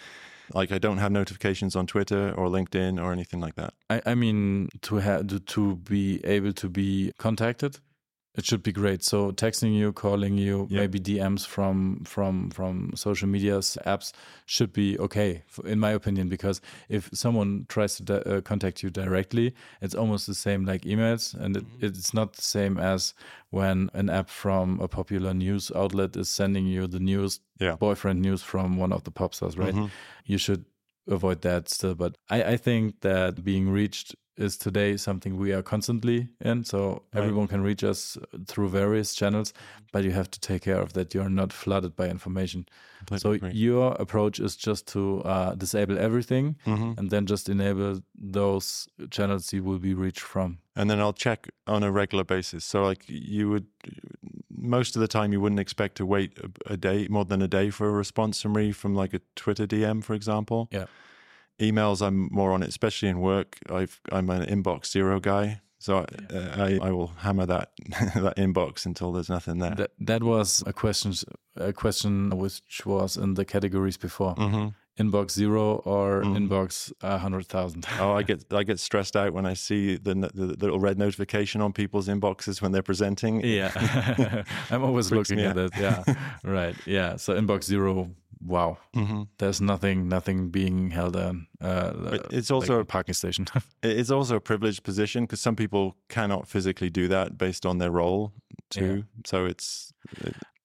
like 0.54 0.70
I 0.72 0.78
don't 0.78 0.98
have 0.98 1.12
notifications 1.12 1.74
on 1.76 1.86
Twitter 1.86 2.32
or 2.36 2.48
LinkedIn 2.48 3.02
or 3.02 3.12
anything 3.12 3.40
like 3.40 3.54
that. 3.56 3.74
I, 3.90 4.02
I 4.12 4.14
mean, 4.14 4.68
to 4.82 4.96
have 4.96 5.26
to 5.46 5.76
be 5.76 6.20
able 6.24 6.52
to 6.52 6.68
be 6.68 7.12
contacted, 7.18 7.78
it 8.36 8.44
should 8.44 8.62
be 8.62 8.72
great. 8.72 9.02
So 9.02 9.32
texting 9.32 9.74
you, 9.74 9.92
calling 9.92 10.36
you, 10.38 10.66
Yeah. 10.70 10.80
maybe 10.80 11.00
DMs 11.00 11.46
from 11.46 12.04
from 12.04 12.50
from 12.50 12.92
social 12.94 13.28
media's 13.28 13.78
apps 13.86 14.12
should 14.46 14.72
be 14.72 14.98
okay, 14.98 15.42
in 15.64 15.78
my 15.80 15.90
opinion. 15.92 16.28
Because 16.28 16.60
if 16.88 17.08
someone 17.12 17.66
tries 17.68 17.96
to 17.98 18.36
uh, 18.36 18.40
contact 18.42 18.82
you 18.82 18.90
directly, 18.90 19.54
it's 19.80 19.94
almost 19.94 20.26
the 20.26 20.34
same 20.34 20.64
like 20.64 20.82
emails, 20.82 21.34
and 21.34 21.56
it, 21.56 21.64
it's 21.80 22.12
not 22.14 22.34
the 22.34 22.42
same 22.42 22.78
as 22.78 23.14
when 23.50 23.88
an 23.94 24.10
app 24.10 24.28
from 24.28 24.80
a 24.80 24.88
popular 24.88 25.32
news 25.34 25.72
outlet 25.74 26.16
is 26.16 26.28
sending 26.28 26.66
you 26.66 26.86
the 26.86 27.00
news, 27.00 27.40
Yeah. 27.60 27.76
boyfriend 27.76 28.20
news 28.22 28.42
from 28.42 28.76
one 28.76 28.92
of 28.92 29.02
the 29.04 29.10
pop 29.10 29.34
stars, 29.34 29.56
right? 29.56 29.74
Mhm. 29.74 29.90
you 30.26 30.38
should 30.38 30.64
avoid 31.08 31.40
that 31.42 31.68
still. 31.68 31.94
But 31.94 32.16
I, 32.28 32.42
I 32.54 32.56
think 32.56 33.00
that 33.00 33.42
being 33.44 33.68
reached 33.70 34.14
is 34.36 34.56
today 34.56 34.96
something 34.96 35.36
we 35.38 35.52
are 35.52 35.62
constantly 35.62 36.28
in. 36.40 36.64
So 36.64 36.78
Right. 37.14 37.22
everyone 37.22 37.48
can 37.48 37.62
reach 37.62 37.82
us 37.84 38.18
through 38.46 38.68
various 38.68 39.14
channels, 39.14 39.52
but 39.92 40.04
you 40.04 40.10
have 40.12 40.30
to 40.30 40.40
take 40.40 40.62
care 40.62 40.80
of 40.80 40.92
that 40.92 41.14
you're 41.14 41.30
not 41.30 41.52
flooded 41.52 41.96
by 41.96 42.08
information. 42.10 42.66
Completely 42.98 43.18
So 43.20 43.32
agree. 43.32 43.50
your 43.58 43.92
approach 43.98 44.40
is 44.40 44.56
just 44.56 44.86
to 44.88 45.22
uh, 45.22 45.54
disable 45.54 45.98
everything 45.98 46.56
Mhm. 46.66 46.98
and 46.98 47.10
then 47.10 47.26
just 47.26 47.48
enable 47.48 48.00
those 48.14 48.88
channels 49.10 49.52
you 49.52 49.62
will 49.64 49.78
be 49.78 49.94
reached 49.94 50.20
from. 50.24 50.58
and 50.78 50.90
then 50.90 51.00
I'll 51.00 51.14
check 51.14 51.48
on 51.66 51.82
a 51.82 51.90
regular 51.90 52.22
basis. 52.24 52.62
So 52.62 52.82
like 52.84 53.04
you 53.08 53.48
would, 53.48 53.64
most 54.50 54.94
of 54.96 55.00
the 55.00 55.08
time 55.08 55.32
you 55.32 55.40
wouldn't 55.40 55.60
expect 55.60 55.96
to 55.96 56.04
wait 56.04 56.32
a, 56.38 56.72
a 56.74 56.76
day 56.76 57.08
more 57.08 57.24
than 57.24 57.40
a 57.42 57.48
day 57.48 57.70
for 57.70 57.88
a 57.88 57.92
response 57.92 58.42
from 58.42 58.52
me 58.52 58.72
from 58.72 58.94
like 58.94 59.14
a 59.14 59.20
Twitter 59.36 59.66
DM, 59.66 60.02
for 60.04 60.14
example. 60.14 60.68
Yeah. 60.70 60.86
Emails, 61.60 62.06
I'm 62.06 62.28
more 62.30 62.52
on 62.52 62.62
it, 62.62 62.68
especially 62.68 63.08
in 63.08 63.20
work. 63.20 63.58
I've 63.70 64.00
I'm 64.12 64.28
an 64.30 64.44
inbox 64.46 64.86
zero 64.86 65.20
guy, 65.20 65.60
so 65.78 65.98
I, 65.98 66.34
uh, 66.34 66.64
I 66.64 66.88
I 66.88 66.90
will 66.92 67.08
hammer 67.18 67.46
that 67.46 67.70
that 68.14 68.34
inbox 68.36 68.84
until 68.86 69.12
there's 69.12 69.30
nothing 69.30 69.58
there. 69.58 69.74
That, 69.74 69.90
that 70.00 70.22
was 70.22 70.62
a 70.66 70.72
question, 70.72 71.14
a 71.56 71.72
question 71.72 72.30
which 72.36 72.84
was 72.84 73.16
in 73.16 73.34
the 73.34 73.44
categories 73.44 73.96
before. 73.96 74.34
hmm 74.34 74.68
Inbox 74.98 75.32
zero 75.32 75.74
or 75.84 76.22
Mhm. 76.22 76.48
inbox 76.48 76.90
a 77.02 77.18
hundred 77.18 77.46
thousand. 77.46 77.86
Oh, 78.00 78.12
I 78.12 78.22
get 78.22 78.44
I 78.50 78.62
get 78.64 78.80
stressed 78.80 79.14
out 79.14 79.34
when 79.34 79.44
I 79.44 79.52
see 79.54 79.96
the, 79.98 80.14
the 80.14 80.46
the 80.46 80.56
little 80.64 80.80
red 80.80 80.96
notification 80.98 81.60
on 81.60 81.74
people's 81.74 82.08
inboxes 82.08 82.62
when 82.62 82.72
they're 82.72 82.82
presenting. 82.82 83.44
Yeah, 83.44 83.72
I'm 84.70 84.82
always 84.82 85.12
looking 85.12 85.38
at 85.40 85.58
out. 85.58 85.58
it. 85.58 85.72
Yeah, 85.78 86.02
right. 86.44 86.74
Yeah. 86.86 87.16
So 87.16 87.34
inbox 87.38 87.64
zero. 87.64 88.08
Wow, 88.44 88.78
hmm 88.94 89.22
there's 89.38 89.60
nothing, 89.60 90.08
nothing 90.08 90.50
being 90.50 90.90
held 90.90 91.16
on. 91.16 91.46
Uh, 91.60 91.92
But 91.92 92.32
it's 92.32 92.50
like 92.50 92.56
also 92.56 92.80
a 92.80 92.84
parking 92.84 93.14
station. 93.14 93.46
It's 93.82 94.10
also 94.10 94.36
a 94.36 94.40
privileged 94.40 94.82
position 94.82 95.24
because 95.24 95.40
some 95.40 95.56
people 95.56 95.96
cannot 96.08 96.48
physically 96.48 96.90
do 96.90 97.08
that 97.08 97.38
based 97.38 97.64
on 97.66 97.78
their 97.78 97.90
role 97.90 98.32
too. 98.70 99.04
So 99.24 99.46
it's 99.46 99.92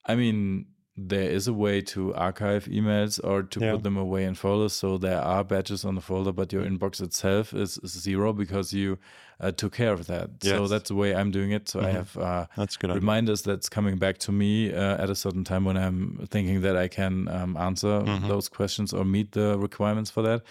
I 0.05 0.15
mean, 0.15 0.65
there 0.97 1.29
is 1.29 1.47
a 1.47 1.53
way 1.53 1.81
to 1.81 2.13
archive 2.15 2.65
emails 2.65 3.19
or 3.23 3.43
to 3.43 3.59
Yeah. 3.59 3.71
put 3.73 3.83
them 3.83 3.97
away 3.97 4.25
in 4.25 4.35
folders. 4.35 4.73
So 4.73 4.97
there 4.97 5.21
are 5.21 5.43
badges 5.43 5.85
on 5.85 5.95
the 5.95 6.01
folder, 6.01 6.33
but 6.33 6.51
your 6.51 6.63
inbox 6.65 7.01
itself 7.01 7.53
is, 7.53 7.79
zero 7.87 8.33
because 8.33 8.73
you 8.73 8.97
uh, 9.39 9.51
took 9.51 9.73
care 9.73 9.93
of 9.93 10.05
that. 10.07 10.29
So 10.43 10.67
that's 10.67 10.89
the 10.89 10.95
way 10.95 11.15
I'm 11.15 11.31
doing 11.31 11.51
it. 11.51 11.67
So 11.69 11.79
I 11.79 11.85
Mhm. 11.85 11.93
have 11.93 12.17
uh, 12.17 12.45
that's 12.57 12.77
good. 12.77 12.91
idea. 12.91 12.99
reminders 12.99 13.41
that's 13.41 13.69
coming 13.69 13.97
back 13.97 14.17
to 14.19 14.31
me 14.31 14.71
uh, 14.73 15.01
at 15.03 15.09
a 15.09 15.15
certain 15.15 15.43
time 15.43 15.63
when 15.65 15.77
I'm 15.77 16.27
thinking 16.29 16.61
that 16.61 16.75
I 16.75 16.87
can 16.87 17.27
um, 17.29 17.57
answer 17.57 18.01
Mhm. 18.01 18.27
those 18.27 18.49
questions 18.49 18.93
or 18.93 19.03
meet 19.05 19.31
the 19.31 19.57
requirements 19.57 20.11
for 20.11 20.21
that. 20.23 20.41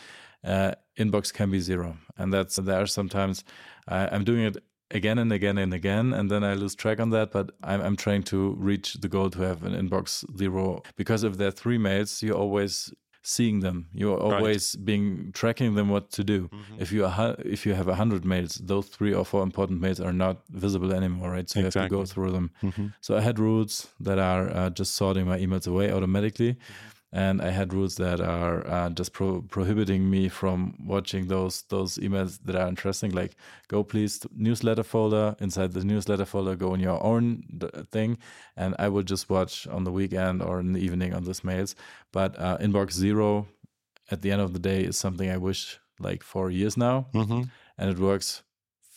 Uh, 0.42 0.72
inbox 0.96 1.32
can 1.32 1.50
be 1.50 1.60
zero, 1.60 1.98
and 2.16 2.32
that's 2.32 2.56
there 2.56 2.80
are 2.80 2.86
sometimes 2.86 3.44
I 3.86 4.08
I'm 4.14 4.24
doing 4.24 4.44
it 4.46 4.56
again 4.90 5.18
and 5.18 5.32
again 5.32 5.58
and 5.58 5.72
again, 5.74 6.12
and 6.12 6.30
then 6.30 6.42
I 6.44 6.54
lose 6.54 6.74
track 6.74 7.00
on 7.00 7.10
that. 7.10 7.30
But 7.32 7.50
I'm 7.62 7.80
I'm 7.80 7.96
trying 7.96 8.22
to 8.24 8.54
reach 8.58 8.94
the 8.94 9.08
goal 9.08 9.30
to 9.30 9.40
have 9.42 9.62
an 9.64 9.74
inbox 9.74 10.24
zero 10.36 10.82
because 10.96 11.24
if 11.24 11.36
there 11.36 11.48
are 11.48 11.52
three 11.52 11.78
mails, 11.78 12.22
you're 12.22 12.36
always 12.36 12.92
seeing 13.22 13.60
them. 13.60 13.86
You're 13.92 14.18
always 14.18 14.76
being 14.76 15.30
tracking 15.32 15.74
them 15.74 15.88
what 15.90 16.10
to 16.12 16.24
do. 16.24 16.48
Mm-hmm. 16.48 16.80
If 16.80 16.92
you 16.92 17.04
are 17.04 17.36
if 17.38 17.66
you 17.66 17.74
have 17.74 17.88
a 17.88 17.94
hundred 17.94 18.24
mails, 18.24 18.54
those 18.64 18.86
three 18.88 19.14
or 19.14 19.24
four 19.24 19.42
important 19.42 19.80
mails 19.80 20.00
are 20.00 20.12
not 20.12 20.42
visible 20.50 20.92
anymore, 20.92 21.30
right? 21.30 21.48
So 21.48 21.58
you 21.60 21.64
have 21.66 21.74
to 21.74 21.88
go 21.88 22.04
through 22.04 22.32
them. 22.32 22.50
Mhm. 22.62 22.94
So 23.00 23.16
I 23.16 23.20
had 23.20 23.38
rules 23.38 23.88
that 24.00 24.18
are 24.18 24.48
uh, 24.50 24.70
just 24.70 24.94
sorting 24.94 25.26
my 25.26 25.38
emails 25.38 25.66
away 25.66 25.92
automatically. 25.92 26.56
And 27.12 27.42
I 27.42 27.50
had 27.50 27.74
rules 27.74 27.96
that 27.96 28.20
are 28.20 28.64
uh, 28.68 28.90
just 28.90 29.12
pro- 29.12 29.42
prohibiting 29.42 30.08
me 30.08 30.28
from 30.28 30.74
watching 30.86 31.26
those 31.26 31.62
those 31.68 31.98
emails 31.98 32.38
that 32.44 32.54
are 32.54 32.68
interesting. 32.68 33.10
Like, 33.10 33.34
go 33.68 33.82
please 33.82 34.18
to 34.20 34.28
newsletter 34.36 34.84
folder. 34.84 35.34
Inside 35.40 35.72
the 35.72 35.84
newsletter 35.84 36.24
folder, 36.24 36.54
go 36.56 36.72
in 36.74 36.80
your 36.80 37.02
own 37.02 37.42
d- 37.58 37.66
thing, 37.90 38.16
and 38.56 38.74
I 38.78 38.88
would 38.88 39.06
just 39.10 39.28
watch 39.28 39.66
on 39.66 39.82
the 39.84 39.90
weekend 39.92 40.40
or 40.42 40.60
in 40.60 40.72
the 40.72 40.80
evening 40.80 41.12
on 41.14 41.24
these 41.24 41.42
mails. 41.42 41.74
But 42.12 42.38
uh, 42.38 42.58
inbox 42.58 42.92
zero, 42.92 43.48
at 44.10 44.22
the 44.22 44.30
end 44.30 44.40
of 44.42 44.52
the 44.52 44.60
day, 44.60 44.84
is 44.84 44.96
something 44.96 45.28
I 45.30 45.36
wish 45.36 45.80
like 45.98 46.22
for 46.22 46.48
years 46.50 46.76
now, 46.76 47.06
Mhm. 47.12 47.50
and 47.76 47.90
it 47.90 47.98
works 47.98 48.44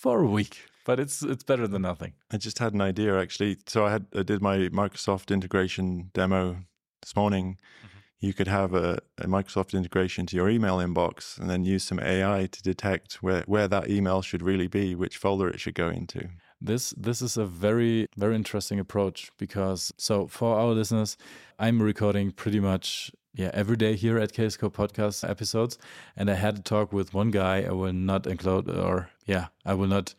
for 0.02 0.20
a 0.22 0.28
week. 0.28 0.70
But 0.86 1.00
it's 1.00 1.24
it's 1.24 1.44
better 1.44 1.68
than 1.68 1.82
nothing. 1.82 2.14
I 2.32 2.38
just 2.38 2.60
had 2.60 2.74
an 2.74 2.82
idea 2.82 3.20
actually. 3.20 3.58
So 3.68 3.86
I 3.88 3.92
had 3.92 4.06
I 4.16 4.22
did 4.24 4.42
my 4.42 4.70
Microsoft 4.70 5.32
integration 5.32 6.12
demo 6.14 6.58
this 7.02 7.16
morning. 7.16 7.58
You 8.24 8.34
could 8.34 8.48
have 8.48 8.74
a, 8.74 9.00
a 9.18 9.28
Microsoft 9.28 9.74
integration 9.74 10.26
to 10.28 10.36
your 10.38 10.50
email 10.50 10.78
inbox 10.78 11.38
and 11.38 11.50
then 11.50 11.66
use 11.66 11.84
some 11.84 12.00
AI 12.00 12.48
to 12.56 12.62
detect 12.64 13.16
where, 13.22 13.44
where 13.48 13.68
that 13.68 13.90
email 13.90 14.22
should 14.22 14.42
really 14.42 14.68
be, 14.68 14.96
which 14.96 15.18
folder 15.18 15.50
it 15.50 15.60
should 15.60 15.76
go 15.76 15.90
into. 15.90 16.30
This 16.62 16.92
this 17.08 17.22
is 17.22 17.36
a 17.36 17.46
very 17.46 18.08
very 18.16 18.36
interesting 18.36 18.80
approach 18.80 19.30
because 19.38 19.92
so 19.98 20.28
for 20.28 20.58
our 20.58 20.72
listeners, 20.74 21.18
I'm 21.60 21.82
recording 21.82 22.32
pretty 22.32 22.62
much 22.62 23.12
yeah 23.36 23.52
every 23.54 23.76
day 23.76 23.94
here 23.98 24.18
at 24.24 24.32
Kscope 24.32 24.72
podcast 24.74 25.30
episodes, 25.30 25.78
and 26.16 26.30
I 26.30 26.36
had 26.36 26.58
a 26.60 26.62
talk 26.62 26.94
with 26.94 27.14
one 27.14 27.32
guy. 27.32 27.64
I 27.64 27.72
will 27.72 27.92
not 27.94 28.26
include 28.28 28.70
or 28.70 29.10
yeah 29.26 29.48
I 29.66 29.74
will 29.74 29.90
not 29.90 30.16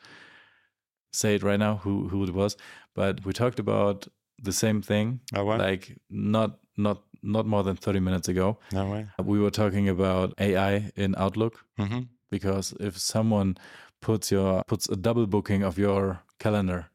say 1.13 1.37
it 1.37 1.43
right 1.43 1.59
now 1.67 1.77
who 1.77 2.09
who 2.11 2.23
it 2.25 2.35
was, 2.35 2.57
but 2.95 3.25
we 3.25 3.33
talked 3.33 3.59
about 3.59 4.07
the 4.43 4.53
same 4.53 4.83
thing 4.83 5.21
Oh, 5.35 5.45
wow. 5.45 5.57
like 5.57 5.97
not 6.11 6.59
not 6.77 6.99
not 7.25 7.47
more 7.47 7.63
than 7.65 7.77
30 7.77 8.01
minutes 8.01 8.29
ago. 8.29 8.59
no 8.73 8.91
way. 8.91 9.07
We 9.23 9.39
were 9.41 9.51
talking 9.51 9.89
about 9.89 10.35
AI 10.39 10.93
in 10.97 11.15
Outlook. 11.17 11.65
Hmm 11.77 12.05
because 12.35 12.75
if 12.81 12.99
someone 12.99 13.57
puts 14.01 14.33
your 14.33 14.63
puts 14.67 14.89
a 14.89 14.97
double 14.97 15.27
booking 15.27 15.63
of 15.63 15.79
your 15.79 16.21
calendar 16.39 16.87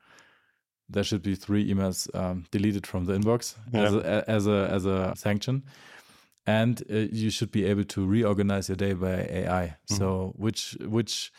there 0.90 1.04
should 1.04 1.22
be 1.22 1.36
three 1.36 1.64
emails 1.74 2.14
um, 2.14 2.46
deleted 2.52 2.86
from 2.86 3.06
the 3.06 3.14
inbox 3.14 3.56
as, 3.74 3.94
a, 3.94 4.24
as 4.28 4.48
a 4.48 4.70
as 4.72 4.86
a 4.86 5.14
sanction. 5.16 5.64
And 6.48 6.82
uh, 6.92 6.96
you 7.22 7.30
should 7.30 7.52
be 7.52 7.64
able 7.66 7.84
to 7.96 8.08
reorganize 8.08 8.70
your 8.70 8.76
day 8.76 8.94
by 8.94 9.28
AI 9.30 9.78
so 9.86 10.34
which 10.36 10.76
which 10.82 11.32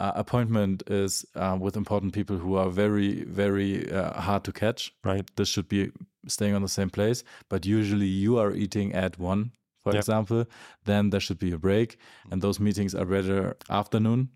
uh, 0.00 0.12
appointment 0.14 0.82
is 0.90 1.24
uh, 1.34 1.56
with 1.60 1.76
important 1.76 2.12
people 2.14 2.36
who 2.38 2.54
are 2.56 2.70
very 2.70 3.24
very 3.24 3.90
uh, 3.92 4.20
hard 4.20 4.44
to 4.44 4.52
catch 4.52 4.92
Right. 5.04 5.26
this 5.36 5.48
should 5.48 5.68
be 5.68 5.90
staying 6.26 6.54
on 6.54 6.62
the 6.62 6.68
same 6.68 6.90
place 6.90 7.24
but 7.48 7.66
usually 7.66 8.06
you 8.06 8.38
are 8.38 8.52
eating 8.54 8.94
at 8.94 9.18
one 9.18 9.50
for 9.82 9.92
Yep. 9.92 10.00
example 10.00 10.44
then 10.84 11.10
there 11.10 11.20
should 11.20 11.38
be 11.38 11.52
a 11.52 11.58
break 11.58 11.96
and 12.30 12.42
those 12.42 12.60
meetings 12.62 12.94
are 12.94 13.06
better 13.06 13.56
afternoon 13.70 14.28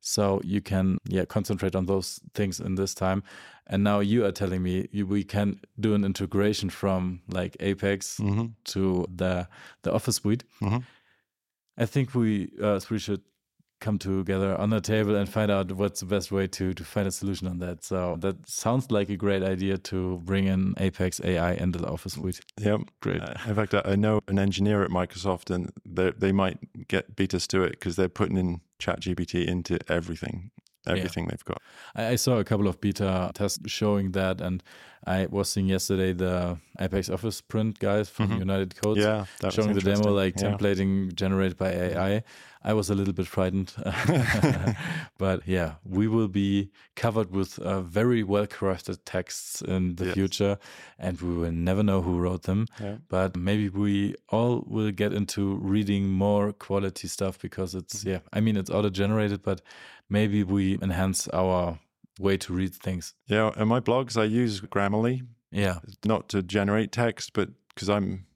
so 0.00 0.40
you 0.44 0.60
can 0.60 0.98
yeah 1.08 1.24
concentrate 1.26 1.74
on 1.78 1.86
those 1.86 2.20
things 2.34 2.60
in 2.60 2.74
this 2.76 2.94
time 2.94 3.22
and 3.66 3.82
now 3.82 4.00
you 4.00 4.24
are 4.24 4.32
telling 4.32 4.62
me 4.62 4.88
you, 4.92 5.06
we 5.06 5.24
can 5.24 5.60
do 5.80 5.94
an 5.94 6.04
integration 6.04 6.70
from 6.70 7.20
like 7.28 7.56
apex 7.60 8.16
hmm 8.18 8.46
to 8.64 9.04
the 9.16 9.48
the 9.82 9.92
office 9.92 10.16
suite 10.16 10.44
Mhm. 10.60 10.82
i 11.76 11.86
think 11.86 12.14
we 12.14 12.50
uh, 12.62 12.80
we 12.90 12.98
should 12.98 13.22
come 13.80 13.98
together 13.98 14.56
on 14.56 14.72
a 14.72 14.80
table 14.80 15.14
and 15.14 15.28
find 15.28 15.50
out 15.50 15.72
what's 15.72 16.00
the 16.00 16.06
best 16.06 16.32
way 16.32 16.46
to 16.46 16.74
to 16.74 16.84
find 16.84 17.06
a 17.06 17.10
solution 17.10 17.46
on 17.46 17.58
that. 17.58 17.84
So 17.84 18.16
that 18.20 18.48
sounds 18.48 18.90
like 18.90 19.08
a 19.08 19.16
great 19.16 19.42
idea 19.42 19.78
to 19.78 20.18
bring 20.24 20.46
in 20.46 20.74
Apex 20.78 21.20
AI 21.22 21.52
into 21.52 21.78
the 21.78 21.88
Office 21.88 22.14
suite. 22.14 22.40
Yep. 22.58 22.80
Great. 23.00 23.22
Uh, 23.22 23.34
in 23.46 23.54
fact, 23.54 23.74
I 23.74 23.96
know 23.96 24.20
an 24.28 24.38
engineer 24.38 24.82
at 24.82 24.90
Microsoft, 24.90 25.50
and 25.50 25.72
they 25.84 26.10
they 26.10 26.32
might 26.32 26.58
get 26.88 27.16
beat 27.16 27.34
us 27.34 27.46
to 27.48 27.62
it 27.62 27.72
because 27.72 27.96
they're 27.96 28.08
putting 28.08 28.36
in 28.36 28.60
ChatGPT 28.78 29.46
into 29.46 29.78
everything, 29.88 30.50
everything 30.96 31.26
they've 31.28 31.44
got. 31.44 31.60
I, 31.94 32.12
I 32.12 32.16
saw 32.16 32.38
a 32.38 32.44
couple 32.44 32.68
of 32.68 32.80
beta 32.80 33.30
tests 33.34 33.58
showing 33.66 34.12
that, 34.12 34.40
and 34.40 34.62
I 35.06 35.26
was 35.30 35.48
seeing 35.48 35.68
yesterday 35.68 36.12
the 36.12 36.58
Apex 36.80 37.08
Office 37.08 37.40
print 37.40 37.78
guys 37.78 38.08
from 38.08 38.28
Mhm. 38.30 38.38
United 38.40 38.74
Codes 38.80 39.00
Yeah, 39.00 39.24
showing 39.50 39.74
the 39.74 39.80
demo, 39.80 40.10
like 40.12 40.34
Yeah. 40.36 40.50
templating 40.50 41.14
generated 41.14 41.56
by 41.56 41.70
AI. 41.70 42.22
I 42.64 42.72
was 42.74 42.90
a 42.90 42.94
little 42.94 43.14
bit 43.14 43.26
frightened, 43.28 43.72
but 45.18 45.46
yeah, 45.46 45.74
we 45.84 46.08
will 46.08 46.28
be 46.28 46.70
covered 46.96 47.30
with 47.30 47.58
uh, 47.60 47.80
very 47.82 48.22
well 48.22 48.46
crafted 48.46 48.98
texts 49.04 49.62
in 49.62 49.94
the 49.96 50.06
Yes. 50.06 50.14
future, 50.14 50.58
and 50.98 51.20
we 51.20 51.34
will 51.34 51.52
never 51.52 51.82
know 51.82 52.02
who 52.02 52.18
wrote 52.18 52.42
them. 52.42 52.66
Yeah. 52.80 52.96
But 53.08 53.36
maybe 53.36 53.68
we 53.68 54.14
all 54.28 54.64
will 54.66 54.90
get 54.90 55.12
into 55.12 55.56
reading 55.56 56.08
more 56.08 56.52
quality 56.52 57.08
stuff 57.08 57.38
because 57.38 57.74
it's 57.74 57.98
Mm-hmm. 57.98 58.08
yeah. 58.10 58.18
I 58.32 58.40
mean, 58.40 58.56
it's 58.56 58.70
auto 58.70 58.90
generated, 58.90 59.42
but 59.42 59.60
maybe 60.08 60.42
we 60.42 60.78
enhance 60.80 61.28
our 61.28 61.78
way 62.18 62.36
to 62.38 62.52
read 62.52 62.74
things. 62.74 63.14
Yeah, 63.26 63.52
in 63.56 63.68
my 63.68 63.80
blogs, 63.80 64.20
I 64.20 64.24
use 64.24 64.60
Grammarly, 64.60 65.26
Yeah, 65.50 65.78
not 66.04 66.28
to 66.30 66.42
generate 66.42 66.92
text, 66.92 67.32
but 67.32 67.50
because 67.68 67.88
I'm, 67.88 68.26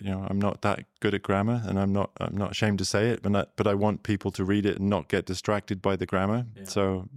you 0.00 0.10
know, 0.10 0.26
I'm 0.28 0.40
not 0.40 0.62
that 0.62 0.84
good 1.00 1.14
at 1.14 1.22
grammar, 1.22 1.62
and 1.66 1.78
I'm 1.78 1.92
not, 1.92 2.10
I'm 2.20 2.36
not 2.36 2.52
ashamed 2.52 2.78
to 2.78 2.84
say 2.84 3.08
it, 3.10 3.22
but 3.22 3.34
I, 3.34 3.44
but 3.56 3.66
I 3.66 3.74
want 3.74 4.02
people 4.02 4.30
to 4.32 4.44
read 4.44 4.66
it 4.66 4.78
and 4.78 4.88
not 4.88 5.08
get 5.08 5.26
distracted 5.26 5.80
by 5.82 5.96
the 5.96 6.06
grammar. 6.06 6.46
Yeah. 6.56 6.64
So, 6.64 7.08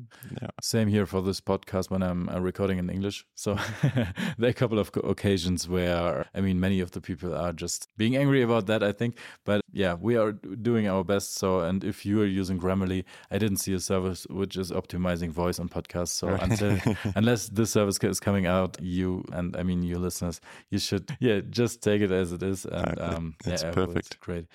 yeah, 0.42 0.48
Same 0.62 0.88
here 0.88 1.06
for 1.06 1.22
this 1.22 1.42
podcast 1.42 1.90
when 1.92 2.02
I'm 2.02 2.30
uh, 2.30 2.40
recording 2.40 2.78
in 2.78 2.90
English. 2.90 3.26
So 3.36 3.58
there 3.84 4.48
are 4.48 4.48
a 4.48 4.54
couple 4.54 4.80
of 4.80 4.92
occasions 5.04 5.68
where, 5.68 6.26
I 6.34 6.42
mean, 6.42 6.60
many 6.60 6.80
of 6.80 6.92
the 6.92 7.02
people 7.02 7.34
are 7.36 7.54
just 7.54 7.88
being 7.98 8.16
angry 8.16 8.42
about 8.42 8.66
that, 8.68 8.82
I 8.84 8.92
think. 8.92 9.18
But 9.44 9.62
yeah, 9.72 9.96
we 9.96 10.16
are 10.16 10.32
doing 10.32 10.88
our 10.88 11.04
best. 11.04 11.36
So, 11.36 11.60
and 11.60 11.84
if 11.84 12.06
you 12.06 12.22
are 12.22 12.26
using 12.26 12.60
Grammarly, 12.60 13.04
I 13.32 13.38
didn't 13.38 13.58
see 13.58 13.74
a 13.74 13.80
service 13.80 14.26
which 14.30 14.56
is 14.58 14.72
optimizing 14.72 15.30
voice 15.32 15.60
on 15.60 15.68
podcasts. 15.70 16.10
So 16.10 16.30
Right. 16.30 16.42
until, 16.44 16.80
unless 17.16 17.50
this 17.50 17.72
service 17.72 17.98
is 18.02 18.20
coming 18.20 18.46
out, 18.46 18.78
you, 18.82 19.24
and 19.34 19.56
I 19.58 19.64
mean, 19.64 19.84
you 19.84 19.98
listeners, 20.00 20.40
you 20.70 20.80
should, 20.80 21.16
yeah, 21.20 21.42
just 21.50 21.82
take 21.82 22.02
it 22.02 22.12
as 22.12 22.32
it 22.32 22.42
is. 22.44 22.66
And 22.66 23.00
Uh, 23.00 23.14
um, 23.16 23.36
yeah, 23.46 23.72
perfect. 23.74 24.20
Great. 24.20 24.46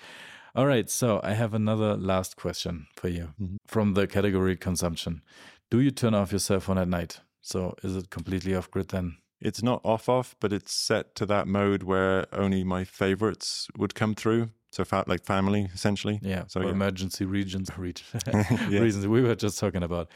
All 0.55 0.65
right. 0.65 0.89
So 0.89 1.19
I 1.23 1.33
have 1.33 1.53
another 1.53 1.95
last 1.95 2.35
question 2.35 2.87
for 2.95 3.07
you 3.09 3.33
Mhm. 3.41 3.57
from 3.67 3.93
the 3.93 4.07
category 4.07 4.55
consumption. 4.57 5.21
Do 5.69 5.79
you 5.79 5.91
turn 5.91 6.13
off 6.15 6.31
your 6.31 6.39
cell 6.39 6.59
phone 6.59 6.77
at 6.79 6.87
night? 6.87 7.21
So 7.41 7.75
is 7.83 7.95
it 7.95 8.09
completely 8.09 8.55
off 8.55 8.69
grid 8.71 8.89
then? 8.89 9.17
it's 9.41 9.63
not 9.63 9.79
off 9.85 10.09
off, 10.09 10.35
but 10.41 10.51
it's 10.51 10.73
set 10.73 11.15
to 11.15 11.25
that 11.25 11.47
mode 11.47 11.81
where 11.83 12.25
only 12.33 12.61
my 12.61 12.83
favorites 12.83 13.69
would 13.77 13.95
come 13.95 14.13
through. 14.13 14.49
So, 14.71 14.83
fa- 14.83 15.05
like 15.07 15.23
family, 15.23 15.69
essentially. 15.73 16.19
Yeah. 16.21 16.43
So, 16.47 16.59
yeah. 16.59 16.71
emergency 16.71 17.23
regions, 17.23 17.69
Yeah. 17.79 18.81
reasons 18.81 19.07
we 19.07 19.21
were 19.21 19.35
just 19.35 19.57
talking 19.57 19.81
about. 19.81 20.11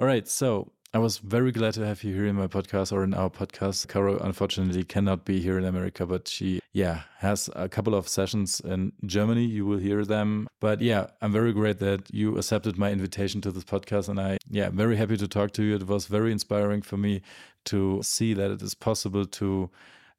All 0.00 0.06
right. 0.06 0.26
So 0.26 0.72
I 0.94 0.98
was 0.98 1.18
very 1.18 1.50
glad 1.50 1.74
to 1.74 1.84
have 1.84 2.04
you 2.04 2.14
here 2.14 2.26
in 2.26 2.36
my 2.36 2.46
podcast 2.46 2.92
or 2.92 3.02
in 3.02 3.14
our 3.14 3.28
podcast. 3.28 3.88
Caro 3.88 4.16
unfortunately 4.18 4.84
cannot 4.84 5.24
be 5.24 5.40
here 5.40 5.58
in 5.58 5.64
America, 5.64 6.06
but 6.06 6.28
she, 6.28 6.60
yeah, 6.72 7.00
has 7.18 7.50
a 7.56 7.68
couple 7.68 7.96
of 7.96 8.06
sessions 8.06 8.60
in 8.60 8.92
Germany. 9.04 9.44
You 9.44 9.66
will 9.66 9.78
hear 9.78 10.04
them. 10.04 10.46
But 10.60 10.80
yeah, 10.80 11.08
I'm 11.20 11.32
very 11.32 11.52
great 11.52 11.80
that 11.80 12.14
you 12.14 12.38
accepted 12.38 12.78
my 12.78 12.92
invitation 12.92 13.40
to 13.40 13.50
this 13.50 13.64
podcast. 13.64 14.08
And 14.08 14.20
I, 14.20 14.38
yeah, 14.48 14.70
very 14.70 14.94
happy 14.94 15.16
to 15.16 15.26
talk 15.26 15.50
to 15.54 15.64
you. 15.64 15.74
It 15.74 15.88
was 15.88 16.06
very 16.06 16.30
inspiring 16.30 16.80
for 16.80 16.96
me 16.96 17.22
to 17.64 18.00
see 18.04 18.32
that 18.32 18.52
it 18.52 18.62
is 18.62 18.76
possible 18.76 19.24
to 19.24 19.70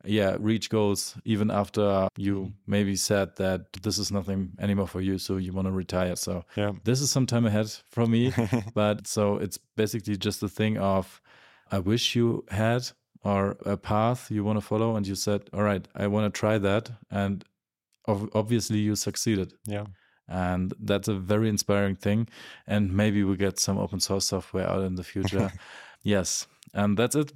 yeah 0.05 0.37
reach 0.39 0.69
goals 0.69 1.15
even 1.25 1.49
after 1.51 2.07
you 2.17 2.35
mm-hmm. 2.35 2.51
maybe 2.71 2.95
said 2.95 3.35
that 3.37 3.71
this 3.83 3.97
is 3.97 4.11
nothing 4.11 4.51
anymore 4.59 4.87
for 4.87 5.01
you 5.01 5.17
so 5.17 5.37
you 5.37 5.51
want 5.53 5.67
to 5.67 5.71
retire. 5.71 6.15
So 6.15 6.43
Yeah. 6.55 6.73
this 6.83 7.01
is 7.01 7.09
some 7.11 7.25
time 7.25 7.45
ahead 7.45 7.71
from 7.89 8.11
me 8.11 8.33
but 8.73 9.07
so 9.07 9.37
it's 9.37 9.57
basically 9.75 10.17
just 10.17 10.43
a 10.43 10.49
thing 10.49 10.77
of 10.77 11.21
i 11.71 11.79
wish 11.79 12.15
you 12.15 12.43
had 12.49 12.83
or 13.23 13.57
a 13.65 13.75
path 13.77 14.29
you 14.29 14.43
want 14.43 14.57
to 14.57 14.65
follow 14.65 14.95
and 14.95 15.07
you 15.07 15.15
said 15.15 15.41
all 15.53 15.63
right 15.63 15.87
i 15.95 16.05
want 16.07 16.31
to 16.33 16.39
try 16.39 16.57
that 16.59 16.91
and 17.09 17.43
ob- 18.07 18.29
obviously 18.33 18.77
you 18.77 18.95
succeeded. 18.95 19.53
Yeah. 19.65 19.85
and 20.27 20.73
that's 20.79 21.07
a 21.07 21.13
very 21.15 21.49
inspiring 21.49 21.95
thing 21.95 22.27
and 22.67 22.93
maybe 22.93 23.23
we 23.23 23.35
get 23.37 23.59
some 23.59 23.77
open 23.79 23.99
source 23.99 24.25
software 24.25 24.67
out 24.69 24.83
in 24.83 24.95
the 24.95 25.03
future. 25.03 25.51
Yes 26.03 26.47
and 26.73 26.95
that's 26.97 27.15
it 27.15 27.31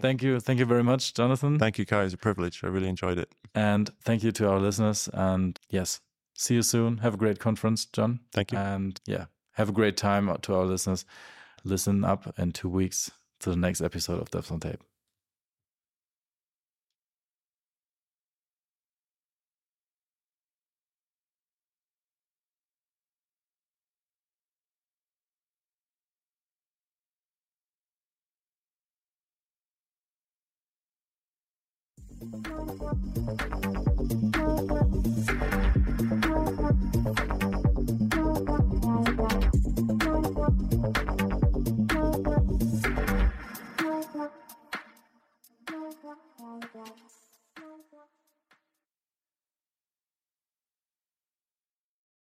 thank 0.00 0.22
you 0.22 0.40
thank 0.40 0.58
you 0.58 0.66
very 0.66 0.82
much 0.82 1.14
jonathan 1.14 1.58
Thank 1.58 1.78
you, 1.78 1.86
Kai. 1.86 2.04
It's 2.04 2.14
a 2.14 2.18
privilege. 2.18 2.62
I 2.64 2.68
really 2.68 2.88
enjoyed 2.88 3.18
it. 3.18 3.30
and 3.54 3.90
thank 4.02 4.22
you 4.22 4.32
to 4.32 4.48
our 4.50 4.58
listeners 4.60 5.08
and 5.12 5.58
yes 5.70 6.00
see 6.34 6.54
you 6.54 6.62
soon 6.62 6.98
have 6.98 7.14
a 7.14 7.16
great 7.16 7.38
conference 7.38 7.86
john 7.86 8.20
Thank 8.32 8.52
you. 8.52 8.58
and 8.58 9.00
yeah 9.06 9.26
have 9.52 9.68
a 9.70 9.72
great 9.72 9.96
time 9.96 10.34
to 10.42 10.54
our 10.54 10.64
listeners 10.66 11.04
listen 11.64 12.04
up 12.04 12.34
in 12.38 12.52
two 12.52 12.68
weeks 12.68 13.10
to 13.40 13.50
the 13.50 13.56
next 13.56 13.80
episode 13.80 14.20
of 14.20 14.30
devs 14.30 14.50
on 14.52 14.60
tape 14.60 14.82